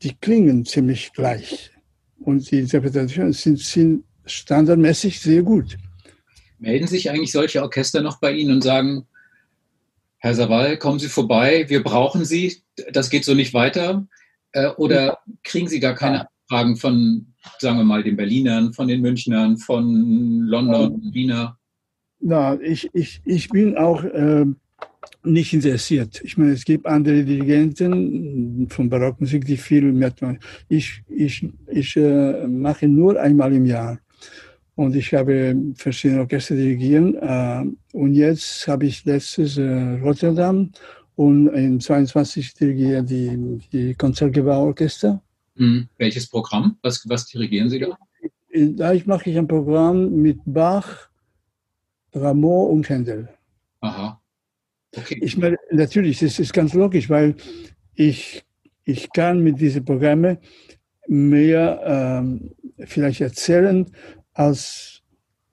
Die 0.04 0.16
klingen 0.16 0.66
ziemlich 0.66 1.12
gleich. 1.14 1.72
Und 2.20 2.50
die 2.52 2.60
Interpretationen 2.60 3.34
sind, 3.34 3.60
sind 3.60 4.04
standardmäßig 4.26 5.20
sehr 5.20 5.42
gut. 5.42 5.78
Melden 6.60 6.88
sich 6.88 7.10
eigentlich 7.10 7.32
solche 7.32 7.62
Orchester 7.62 8.02
noch 8.02 8.20
bei 8.20 8.32
Ihnen 8.32 8.56
und 8.56 8.64
sagen, 8.64 9.06
Herr 10.18 10.36
Sawal, 10.36 10.78
kommen 10.78 11.00
Sie 11.00 11.08
vorbei, 11.08 11.66
wir 11.70 11.82
brauchen 11.82 12.26
Sie, 12.26 12.58
das 12.92 13.10
geht 13.10 13.24
so 13.24 13.34
nicht 13.34 13.54
weiter? 13.54 14.06
Äh, 14.52 14.68
oder 14.72 15.20
kriegen 15.44 15.68
Sie 15.68 15.80
gar 15.80 15.96
keine 15.96 16.28
Fragen 16.50 16.76
von, 16.76 17.28
sagen 17.60 17.78
wir 17.78 17.84
mal, 17.84 18.04
den 18.04 18.18
Berlinern, 18.18 18.74
von 18.74 18.88
den 18.88 19.02
Münchnern, 19.02 19.58
von 19.58 20.42
London, 20.42 21.02
ähm, 21.06 21.14
Wiener? 21.14 21.58
Na, 22.20 22.60
ich, 22.60 22.90
ich, 22.94 23.22
ich 23.24 23.50
bin 23.50 23.78
auch 23.78 24.04
äh, 24.04 24.46
nicht 25.24 25.54
interessiert. 25.54 26.22
Ich 26.24 26.38
meine, 26.38 26.54
es 26.54 26.66
gibt 26.66 26.88
andere 26.88 27.24
Dirigenten 27.24 28.68
von 28.70 28.90
Barockmusik, 28.90 29.46
die 29.46 29.58
viel 29.58 29.92
mehr 29.92 30.16
tun. 30.16 30.40
Ich, 30.68 31.04
ich, 31.08 31.48
ich 31.68 31.96
äh, 31.96 32.48
mache 32.48 32.88
nur 32.88 33.20
einmal 33.20 33.54
im 33.54 33.66
Jahr. 33.66 34.00
Und 34.76 34.96
ich 34.96 35.14
habe 35.14 35.56
verschiedene 35.76 36.22
Orchester 36.22 36.56
dirigieren. 36.56 37.16
Äh, 37.16 37.66
und 37.94 38.16
jetzt 38.16 38.68
habe 38.68 38.88
ich 38.88 39.06
letztes 39.06 39.58
äh, 39.58 40.00
Rotterdam 40.02 40.72
und 41.16 41.50
in 41.50 41.80
22 41.80 42.54
dirigiere 42.56 43.04
die, 43.04 43.60
die 43.72 43.94
Konzertgebauorchester. 43.94 45.22
Mhm. 45.60 45.90
Welches 45.98 46.28
Programm? 46.28 46.78
Was, 46.82 47.08
was 47.08 47.28
dirigieren 47.28 47.70
Sie 47.70 47.80
da? 47.80 47.98
Da 48.54 48.94
ich 48.94 49.06
mache 49.06 49.30
ich 49.30 49.38
ein 49.38 49.48
Programm 49.48 50.10
mit 50.22 50.40
Bach, 50.46 51.10
Rameau 52.14 52.64
und 52.64 52.88
Händel. 52.90 53.30
Aha. 53.82 54.20
Okay. 54.96 55.20
Ich 55.22 55.38
meine, 55.38 55.58
natürlich, 55.70 56.20
das 56.20 56.40
ist 56.40 56.54
ganz 56.54 56.74
logisch, 56.74 57.10
weil 57.10 57.36
ich, 57.94 58.44
ich 58.86 59.12
kann 59.12 59.44
mit 59.44 59.60
diesen 59.60 59.86
Programmen 59.86 60.38
mehr 61.08 61.82
ähm, 61.86 62.56
vielleicht 62.86 63.22
erzählen, 63.22 63.86
als 64.34 65.02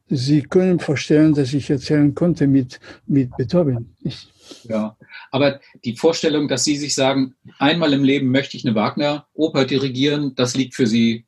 Sie 0.09 0.43
können 0.43 0.79
vorstellen, 0.79 1.35
dass 1.35 1.53
ich 1.53 1.69
erzählen 1.69 2.15
konnte 2.15 2.47
mit, 2.47 2.79
mit 3.07 3.37
Beethoven. 3.37 3.97
Ich, 4.05 4.29
ja, 4.63 4.96
aber 5.37 5.61
die 5.85 5.97
Vorstellung, 5.97 6.49
dass 6.49 6.65
Sie 6.65 6.77
sich 6.77 6.95
sagen, 6.95 7.35
einmal 7.59 7.93
im 7.93 8.03
Leben 8.03 8.31
möchte 8.31 8.57
ich 8.57 8.67
eine 8.67 8.75
Wagner-Oper 8.75 9.67
dirigieren, 9.67 10.35
das 10.35 10.57
liegt 10.57 10.75
für 10.75 10.87
Sie 10.87 11.27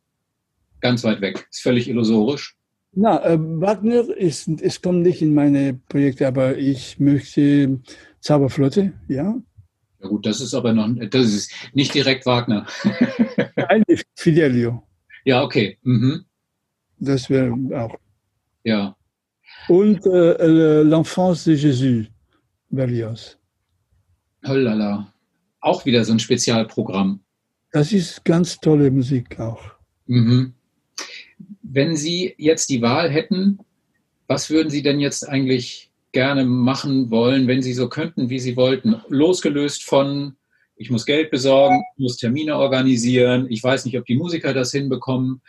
ganz 0.81 1.05
weit 1.05 1.21
weg. 1.21 1.47
Ist 1.51 1.63
völlig 1.63 1.89
illusorisch. 1.89 2.57
Na, 2.93 3.23
äh, 3.25 3.39
Wagner 3.39 4.09
ist, 4.17 4.49
es 4.49 4.81
kommt 4.81 5.03
nicht 5.03 5.21
in 5.21 5.35
meine 5.35 5.75
Projekte, 5.89 6.27
aber 6.27 6.57
ich 6.57 6.99
möchte 6.99 7.81
Zauberflotte, 8.21 8.95
ja. 9.09 9.37
Ja 10.01 10.09
gut, 10.09 10.25
das 10.25 10.41
ist 10.41 10.55
aber 10.55 10.73
noch, 10.73 10.89
das 11.11 11.27
ist 11.27 11.53
nicht 11.75 11.93
direkt 11.93 12.25
Wagner. 12.25 12.67
Nein, 13.57 13.85
Fidelio. 14.17 14.83
Ja, 15.25 15.43
okay. 15.43 15.77
Mhm. 15.83 16.25
Das 16.99 17.29
wäre 17.29 17.55
auch. 17.75 17.97
Ja. 18.65 18.97
Und 19.69 20.07
äh, 20.07 20.33
äh, 20.33 20.83
L'Enfance 20.83 21.45
de 21.45 21.57
Jésus, 21.57 22.07
Berlioz. 22.71 23.38
Hollala. 24.47 25.13
Auch 25.61 25.85
wieder 25.85 26.05
so 26.05 26.13
ein 26.13 26.19
Spezialprogramm. 26.19 27.21
Das 27.73 27.93
ist 27.93 28.25
ganz 28.25 28.59
tolle 28.61 28.91
Musik 28.91 29.39
auch. 29.39 29.63
Mhm. 30.07 30.55
Wenn 31.63 31.97
Sie 31.97 32.35
jetzt 32.39 32.71
die 32.71 32.81
Wahl 32.81 33.11
hätten, 33.11 33.59
was 34.27 34.51
würden 34.51 34.71
Sie 34.71 34.83
denn 34.83 35.01
jetzt 35.01 35.29
eigentlich 35.29 35.91
gerne 36.13 36.45
machen 36.45 37.11
wollen, 37.11 37.47
wenn 37.47 37.63
Sie 37.63 37.75
so 37.75 37.89
könnten, 37.89 38.31
wie 38.31 38.39
Sie 38.39 38.57
wollten? 38.57 38.97
Losgelöst 39.09 39.85
von, 39.85 40.37
ich 40.77 40.91
muss 40.91 41.05
Geld 41.05 41.31
besorgen, 41.31 41.83
ich 41.97 42.03
muss 42.03 42.17
Termine 42.17 42.57
organisieren, 42.57 43.47
ich 43.51 43.63
weiß 43.63 43.85
nicht, 43.85 43.99
ob 43.99 44.07
die 44.07 44.17
Musiker 44.17 44.55
das 44.55 44.73
hinbekommen. 44.73 45.43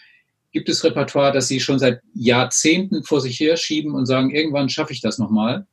Gibt 0.52 0.68
es 0.68 0.84
Repertoire, 0.84 1.32
das 1.32 1.48
Sie 1.48 1.60
schon 1.60 1.80
seit 1.80 2.02
Jahrzehnten 2.14 3.04
vor 3.04 3.22
sich 3.22 3.40
her 3.40 3.56
schieben 3.56 3.94
und 3.94 4.08
sagen, 4.08 4.32
irgendwann 4.32 4.70
schaffe 4.70 4.94
ich 4.94 5.02
das 5.02 5.20
nochmal? 5.20 5.68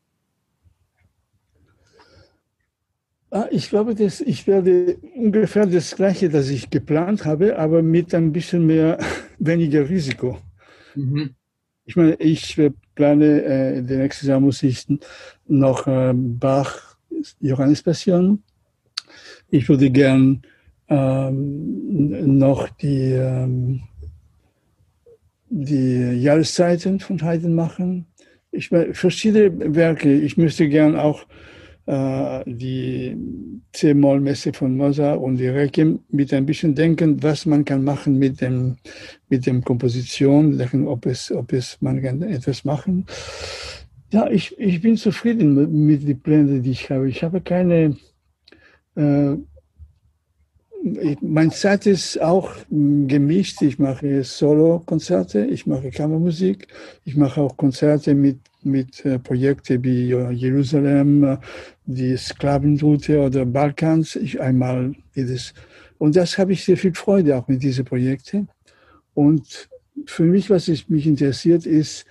Ah, 2.66 3.15
ich 3.50 3.68
glaube, 3.68 3.94
dass 3.94 4.20
ich 4.20 4.46
werde 4.46 4.98
ungefähr 5.14 5.66
das 5.66 5.96
Gleiche, 5.96 6.28
das 6.28 6.48
ich 6.48 6.70
geplant 6.70 7.24
habe, 7.24 7.58
aber 7.58 7.82
mit 7.82 8.14
ein 8.14 8.32
bisschen 8.32 8.66
mehr, 8.66 8.98
weniger 9.38 9.88
Risiko. 9.88 10.38
Mhm. 10.94 11.34
Ich 11.84 11.96
meine, 11.96 12.14
ich 12.14 12.60
plane, 12.94 13.42
äh, 13.42 13.80
nächsten 13.80 14.28
Jahr 14.28 14.40
muss 14.40 14.62
ich 14.62 14.86
noch 15.46 15.86
äh, 15.86 16.12
Bach, 16.14 16.96
Johannes 17.40 17.82
Passion. 17.82 18.42
Ich 19.50 19.68
würde 19.68 19.90
gern 19.90 20.42
ähm, 20.88 22.38
noch 22.38 22.68
die, 22.70 23.12
ähm, 23.12 23.82
die 25.48 26.20
Jahreszeiten 26.20 26.98
von 26.98 27.22
Haydn 27.22 27.54
machen. 27.54 28.06
Ich 28.50 28.72
meine, 28.72 28.94
verschiedene 28.94 29.74
Werke. 29.74 30.12
Ich 30.12 30.36
möchte 30.36 30.68
gern 30.68 30.96
auch 30.96 31.22
äh, 31.22 31.55
die 31.86 33.16
C-Moll-Messe 33.72 34.52
von 34.52 34.76
Mozart 34.76 35.20
und 35.20 35.36
die 35.36 35.46
Requiem 35.46 36.00
mit 36.10 36.32
ein 36.34 36.44
bisschen 36.44 36.74
denken, 36.74 37.22
was 37.22 37.46
man 37.46 37.64
kann 37.64 37.84
machen 37.84 38.18
mit 38.18 38.40
dem, 38.40 38.76
mit 39.28 39.46
dem 39.46 39.62
Komposition, 39.62 40.60
ob 40.88 41.06
es, 41.06 41.30
ob 41.30 41.52
es, 41.52 41.78
man 41.80 42.02
kann 42.02 42.22
etwas 42.22 42.64
machen. 42.64 43.06
Ja, 44.12 44.30
ich, 44.30 44.58
ich 44.58 44.80
bin 44.80 44.96
zufrieden 44.96 45.54
mit, 45.54 45.70
mit 45.70 46.08
den 46.08 46.20
Plänen, 46.20 46.62
die 46.62 46.70
ich 46.70 46.90
habe. 46.90 47.08
Ich 47.08 47.22
habe 47.22 47.40
keine, 47.40 47.96
äh, 48.94 49.36
meine 51.20 51.50
Zeit 51.50 51.86
ist 51.86 52.20
auch 52.20 52.50
gemischt. 52.70 53.62
Ich 53.62 53.78
mache 53.78 54.22
Solo-Konzerte, 54.22 55.44
ich 55.46 55.66
mache 55.66 55.90
Kammermusik, 55.90 56.68
ich 57.04 57.16
mache 57.16 57.40
auch 57.40 57.56
Konzerte 57.56 58.14
mit, 58.14 58.38
mit 58.62 59.04
äh, 59.04 59.18
Projekten 59.18 59.82
wie 59.82 60.06
Jerusalem, 60.06 61.24
äh, 61.24 61.38
die 61.86 62.16
Sklavenroute 62.16 63.20
oder 63.20 63.46
Balkans. 63.46 64.16
Ich 64.16 64.40
einmal 64.40 64.94
jedes. 65.14 65.54
Und 65.98 66.16
das 66.16 66.36
habe 66.36 66.52
ich 66.52 66.64
sehr 66.64 66.76
viel 66.76 66.94
Freude 66.94 67.36
auch 67.36 67.48
mit 67.48 67.62
diesen 67.62 67.84
Projekten. 67.84 68.48
Und 69.14 69.68
für 70.04 70.24
mich, 70.24 70.50
was 70.50 70.68
mich 70.88 71.06
interessiert, 71.06 71.64
ist, 71.64 72.04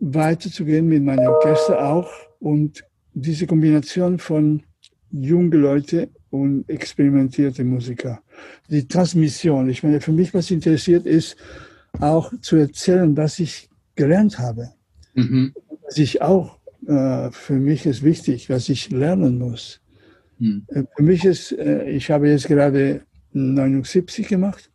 weiterzugehen 0.00 0.86
mit 0.86 1.02
meinem 1.02 1.26
Orchester 1.28 1.82
auch 1.84 2.10
und 2.40 2.84
diese 3.14 3.46
Kombination 3.46 4.18
von 4.18 4.62
jungen 5.10 5.52
Leuten 5.52 6.08
und 6.30 6.68
experimentierte 6.68 7.64
Musiker. 7.64 8.20
Die 8.68 8.86
Transmission, 8.86 9.70
ich 9.70 9.82
meine, 9.82 10.00
für 10.00 10.12
mich 10.12 10.34
was 10.34 10.50
interessiert 10.50 11.06
ist, 11.06 11.36
auch 12.00 12.32
zu 12.40 12.56
erzählen, 12.56 13.16
was 13.16 13.38
ich 13.38 13.70
gelernt 13.94 14.38
habe. 14.38 14.70
Mhm. 15.14 15.54
Was 15.84 15.98
ich 15.98 16.20
auch, 16.22 16.58
äh, 16.86 17.30
für 17.30 17.54
mich 17.54 17.86
ist 17.86 18.02
wichtig, 18.02 18.50
was 18.50 18.68
ich 18.68 18.90
lernen 18.90 19.38
muss. 19.38 19.80
Mhm. 20.38 20.64
Äh, 20.68 20.84
für 20.96 21.02
mich 21.02 21.24
ist, 21.24 21.52
äh, 21.52 21.88
ich 21.90 22.10
habe 22.10 22.28
jetzt 22.28 22.46
gerade 22.46 23.02
79 23.32 24.28
gemacht. 24.28 24.70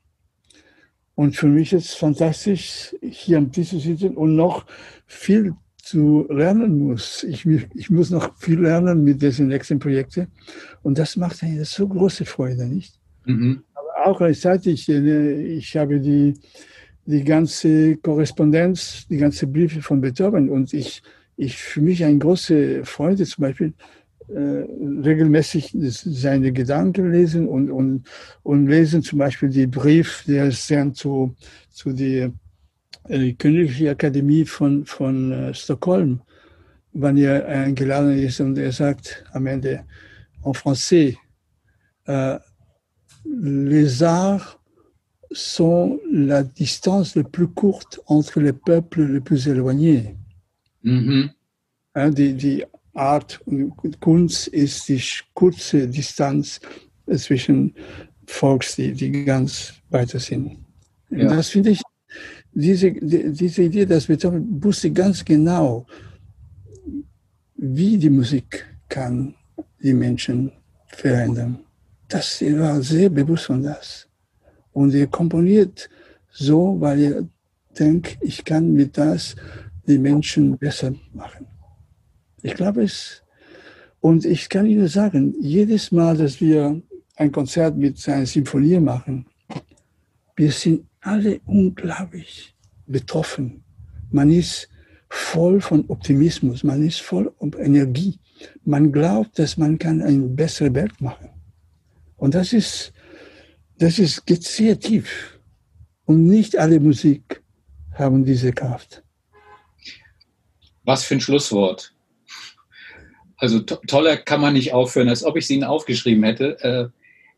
Und 1.16 1.36
für 1.36 1.48
mich 1.48 1.74
ist 1.74 1.86
es 1.86 1.96
fantastisch, 1.96 2.96
hier 3.02 3.40
am 3.40 3.52
Tisch 3.52 3.70
zu 3.70 3.80
sitzen 3.80 4.16
und 4.16 4.36
noch 4.36 4.66
viel 5.06 5.54
zu 5.76 6.26
lernen 6.30 6.80
muss. 6.80 7.24
Ich, 7.24 7.46
ich 7.46 7.90
muss 7.90 8.10
noch 8.10 8.38
viel 8.38 8.62
lernen 8.62 9.04
mit 9.04 9.22
diesen 9.22 9.48
nächsten 9.48 9.80
Projekten. 9.80 10.28
Und 10.82 10.98
das 10.98 11.18
macht 11.18 11.44
eine 11.44 11.66
so 11.66 11.88
große 11.88 12.26
Freude, 12.26 12.66
nicht? 12.68 13.00
Mhm. 13.26 13.64
Aber 13.74 14.08
auch 14.08 14.18
gleichzeitig, 14.20 14.88
äh, 14.88 15.42
ich 15.58 15.76
habe 15.76 16.00
die, 16.00 16.36
die 17.06 17.24
ganze 17.24 17.98
Korrespondenz, 17.98 19.08
die 19.10 19.18
ganze 19.18 19.48
Briefe 19.48 19.82
von 19.82 20.00
Beethoven 20.00 20.50
und 20.50 20.74
ich, 20.74 21.02
ich 21.40 21.56
für 21.56 21.82
mich 21.82 22.04
eine 22.04 22.18
große 22.18 22.84
Freude 22.84 23.26
zum 23.26 23.44
Beispiel, 23.44 23.74
äh, 24.28 24.66
regelmäßig 25.08 25.74
seine 25.74 26.52
Gedanken 26.52 27.12
lesen 27.12 27.48
und, 27.48 27.72
und, 27.72 28.04
und 28.44 28.68
lesen 28.68 29.02
zum 29.02 29.20
Beispiel 29.20 29.50
die 29.50 29.66
Brief, 29.66 30.24
der 30.28 30.48
ist 30.48 30.68
sehr 30.68 30.94
zu, 30.94 31.36
zu 31.72 31.94
der 31.94 32.32
die 33.08 33.36
Königliche 33.36 33.90
Akademie 33.90 34.46
von, 34.46 34.86
von 34.86 35.32
äh, 35.32 35.54
Stockholm, 35.54 36.22
wann 36.94 37.18
er 37.18 37.48
eingeladen 37.48 38.20
ist 38.20 38.42
und 38.42 38.58
er 38.58 38.72
sagt 38.72 39.24
am 39.32 39.48
Ende 39.48 39.86
en 40.44 40.54
français, 40.54 41.18
äh, 42.06 42.38
les 43.26 44.04
arts 44.04 44.60
sont 45.32 46.00
la 46.12 46.44
distance 46.44 47.16
la 47.16 47.24
plus 47.24 47.48
courte 47.48 48.00
entre 48.08 48.42
les 48.42 48.54
peuples 48.54 49.04
les 49.04 49.22
plus 49.22 49.48
éloignés. 49.48 50.18
Mhm. 50.82 51.32
Die, 51.96 52.34
die 52.34 52.66
Art 52.94 53.42
und 53.46 54.00
Kunst 54.00 54.48
ist 54.48 54.88
die 54.88 55.02
kurze 55.34 55.88
Distanz 55.88 56.60
zwischen 57.16 57.74
Volks, 58.26 58.76
die, 58.76 58.94
die 58.94 59.26
ganz 59.26 59.74
weiter 59.90 60.20
sind. 60.20 60.60
Ja. 61.10 61.36
Das 61.36 61.50
finde 61.50 61.72
ich 61.72 61.82
diese, 62.52 62.92
diese 62.92 63.64
Idee, 63.64 63.86
dass 63.86 64.08
Beethoven 64.08 64.64
wusste 64.64 64.92
ganz 64.92 65.24
genau, 65.24 65.86
wie 67.56 67.98
die 67.98 68.10
Musik 68.10 68.66
kann 68.88 69.36
die 69.82 69.94
Menschen 69.94 70.52
verändern. 70.88 71.60
Das 72.08 72.42
er 72.42 72.60
war 72.60 72.82
sehr 72.82 73.10
bewusst 73.10 73.46
von 73.46 73.64
das. 73.64 74.08
Und 74.74 74.94
er 74.94 75.08
komponiert 75.08 75.90
so, 76.32 76.80
weil 76.80 77.00
er 77.02 77.28
denkt, 77.78 78.18
ich 78.22 78.44
kann 78.44 78.74
mit 78.74 78.98
das 78.98 79.36
die 79.90 79.98
Menschen 79.98 80.58
besser 80.58 80.94
machen. 81.14 81.48
Ich 82.42 82.54
glaube 82.54 82.84
es. 82.84 83.24
Und 84.00 84.24
ich 84.26 84.48
kann 84.48 84.66
Ihnen 84.66 84.88
sagen, 84.88 85.36
jedes 85.42 85.92
Mal, 85.92 86.16
dass 86.16 86.40
wir 86.40 86.82
ein 87.18 87.32
Konzert 87.32 87.76
mit 87.76 88.08
einer 88.08 88.26
Symphonie 88.26 88.80
machen, 88.80 89.26
wir 90.38 90.52
sind 90.52 90.86
alle 91.02 91.42
unglaublich 91.46 92.56
betroffen. 92.88 93.64
Man 94.10 94.30
ist 94.32 94.70
voll 95.10 95.60
von 95.60 95.84
Optimismus, 95.90 96.64
man 96.64 96.86
ist 96.86 97.02
voll 97.02 97.34
von 97.40 97.52
Energie. 97.54 98.20
Man 98.64 98.92
glaubt, 98.92 99.38
dass 99.38 99.58
man 99.58 99.78
kann 99.78 100.02
eine 100.02 100.28
bessere 100.28 100.74
Welt 100.74 101.02
machen. 101.02 101.30
Und 102.16 102.36
das 102.36 102.54
ist, 102.54 102.94
das 103.80 104.00
ist 104.00 104.26
geht 104.26 104.44
sehr 104.44 104.80
tief. 104.80 105.40
Und 106.06 106.26
nicht 106.26 106.58
alle 106.58 106.80
Musik 106.80 107.44
haben 107.92 108.24
diese 108.24 108.54
Kraft. 108.54 109.04
Was 110.90 111.04
für 111.04 111.14
ein 111.14 111.22
Schlusswort. 111.22 111.94
Also 113.38 113.60
to 113.60 113.76
toller 113.86 114.18
kann 114.18 114.42
man 114.42 114.54
nicht 114.54 114.74
aufhören, 114.74 115.08
als 115.08 115.24
ob 115.24 115.38
ich 115.38 115.46
sie 115.46 115.54
Ihnen 115.54 115.64
aufgeschrieben 115.64 116.24
hätte. 116.24 116.60
Äh, 116.64 116.88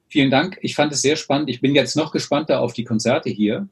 vielen 0.07 0.31
Dank. 0.31 0.57
Ich 0.61 0.73
fand 0.73 0.93
es 0.93 1.01
sehr 1.01 1.17
spannend. 1.17 1.49
Ich 1.49 1.59
bin 1.59 1.75
jetzt 1.75 1.97
noch 1.97 2.13
gespannter 2.13 2.61
auf 2.61 2.71
die 2.71 2.85
Konzerte 2.85 3.29
hier, 3.29 3.67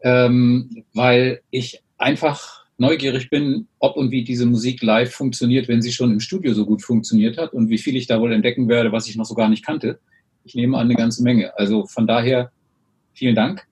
ähm, 0.00 0.82
weil 0.92 1.40
ich 1.50 1.84
einfach 1.98 2.64
neugierig 2.78 3.30
bin, 3.30 3.68
ob 3.78 3.96
und 3.96 4.10
wie 4.10 4.24
diese 4.24 4.44
Musik 4.44 4.82
live 4.82 5.14
funktioniert, 5.14 5.68
wenn 5.68 5.82
sie 5.82 5.92
schon 5.92 6.10
im 6.10 6.18
Studio 6.18 6.52
so 6.52 6.66
gut 6.66 6.82
funktioniert 6.82 7.38
hat 7.38 7.52
und 7.52 7.70
wie 7.70 7.78
viel 7.78 7.94
ich 7.94 8.08
da 8.08 8.20
wohl 8.20 8.32
entdecken 8.32 8.68
werde, 8.68 8.90
was 8.90 9.06
ich 9.06 9.14
noch 9.14 9.24
so 9.24 9.36
gar 9.36 9.48
nicht 9.48 9.64
kannte. 9.64 10.00
Ich 10.42 10.56
nehme 10.56 10.78
an 10.78 10.88
eine 10.88 10.96
ganze 10.96 11.22
Menge. 11.22 11.56
Also 11.56 11.86
von 11.86 12.08
daher 12.08 12.50
vielen 13.12 13.36
Dank. 13.36 13.68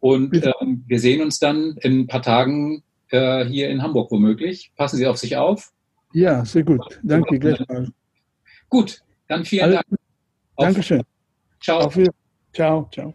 Und 0.00 0.34
ähm, 0.34 0.82
wir 0.86 0.98
sehen 0.98 1.20
uns 1.20 1.38
dann 1.38 1.76
in 1.82 2.00
ein 2.00 2.06
paar 2.06 2.22
Tagen 2.22 2.82
äh, 3.12 3.44
hier 3.44 3.70
in 3.70 3.82
Hamburg 3.82 4.10
womöglich. 4.10 4.72
Passen 4.76 4.96
Sie 4.96 5.06
auf 5.06 5.18
sich 5.18 5.36
auf. 5.36 5.72
Ja, 6.12 6.44
sehr 6.44 6.64
gut. 6.64 7.00
Danke, 7.02 7.38
gleichfalls. 7.38 7.90
Gut, 8.68 9.00
dann 9.28 9.44
vielen 9.44 9.64
Alles 9.64 9.76
Dank. 9.76 10.00
Dankeschön. 10.56 11.02
Ciao. 11.60 11.80
Auf 11.80 11.96
Wiedersehen. 11.96 12.14
Ciao, 12.52 12.88
ciao. 12.92 13.14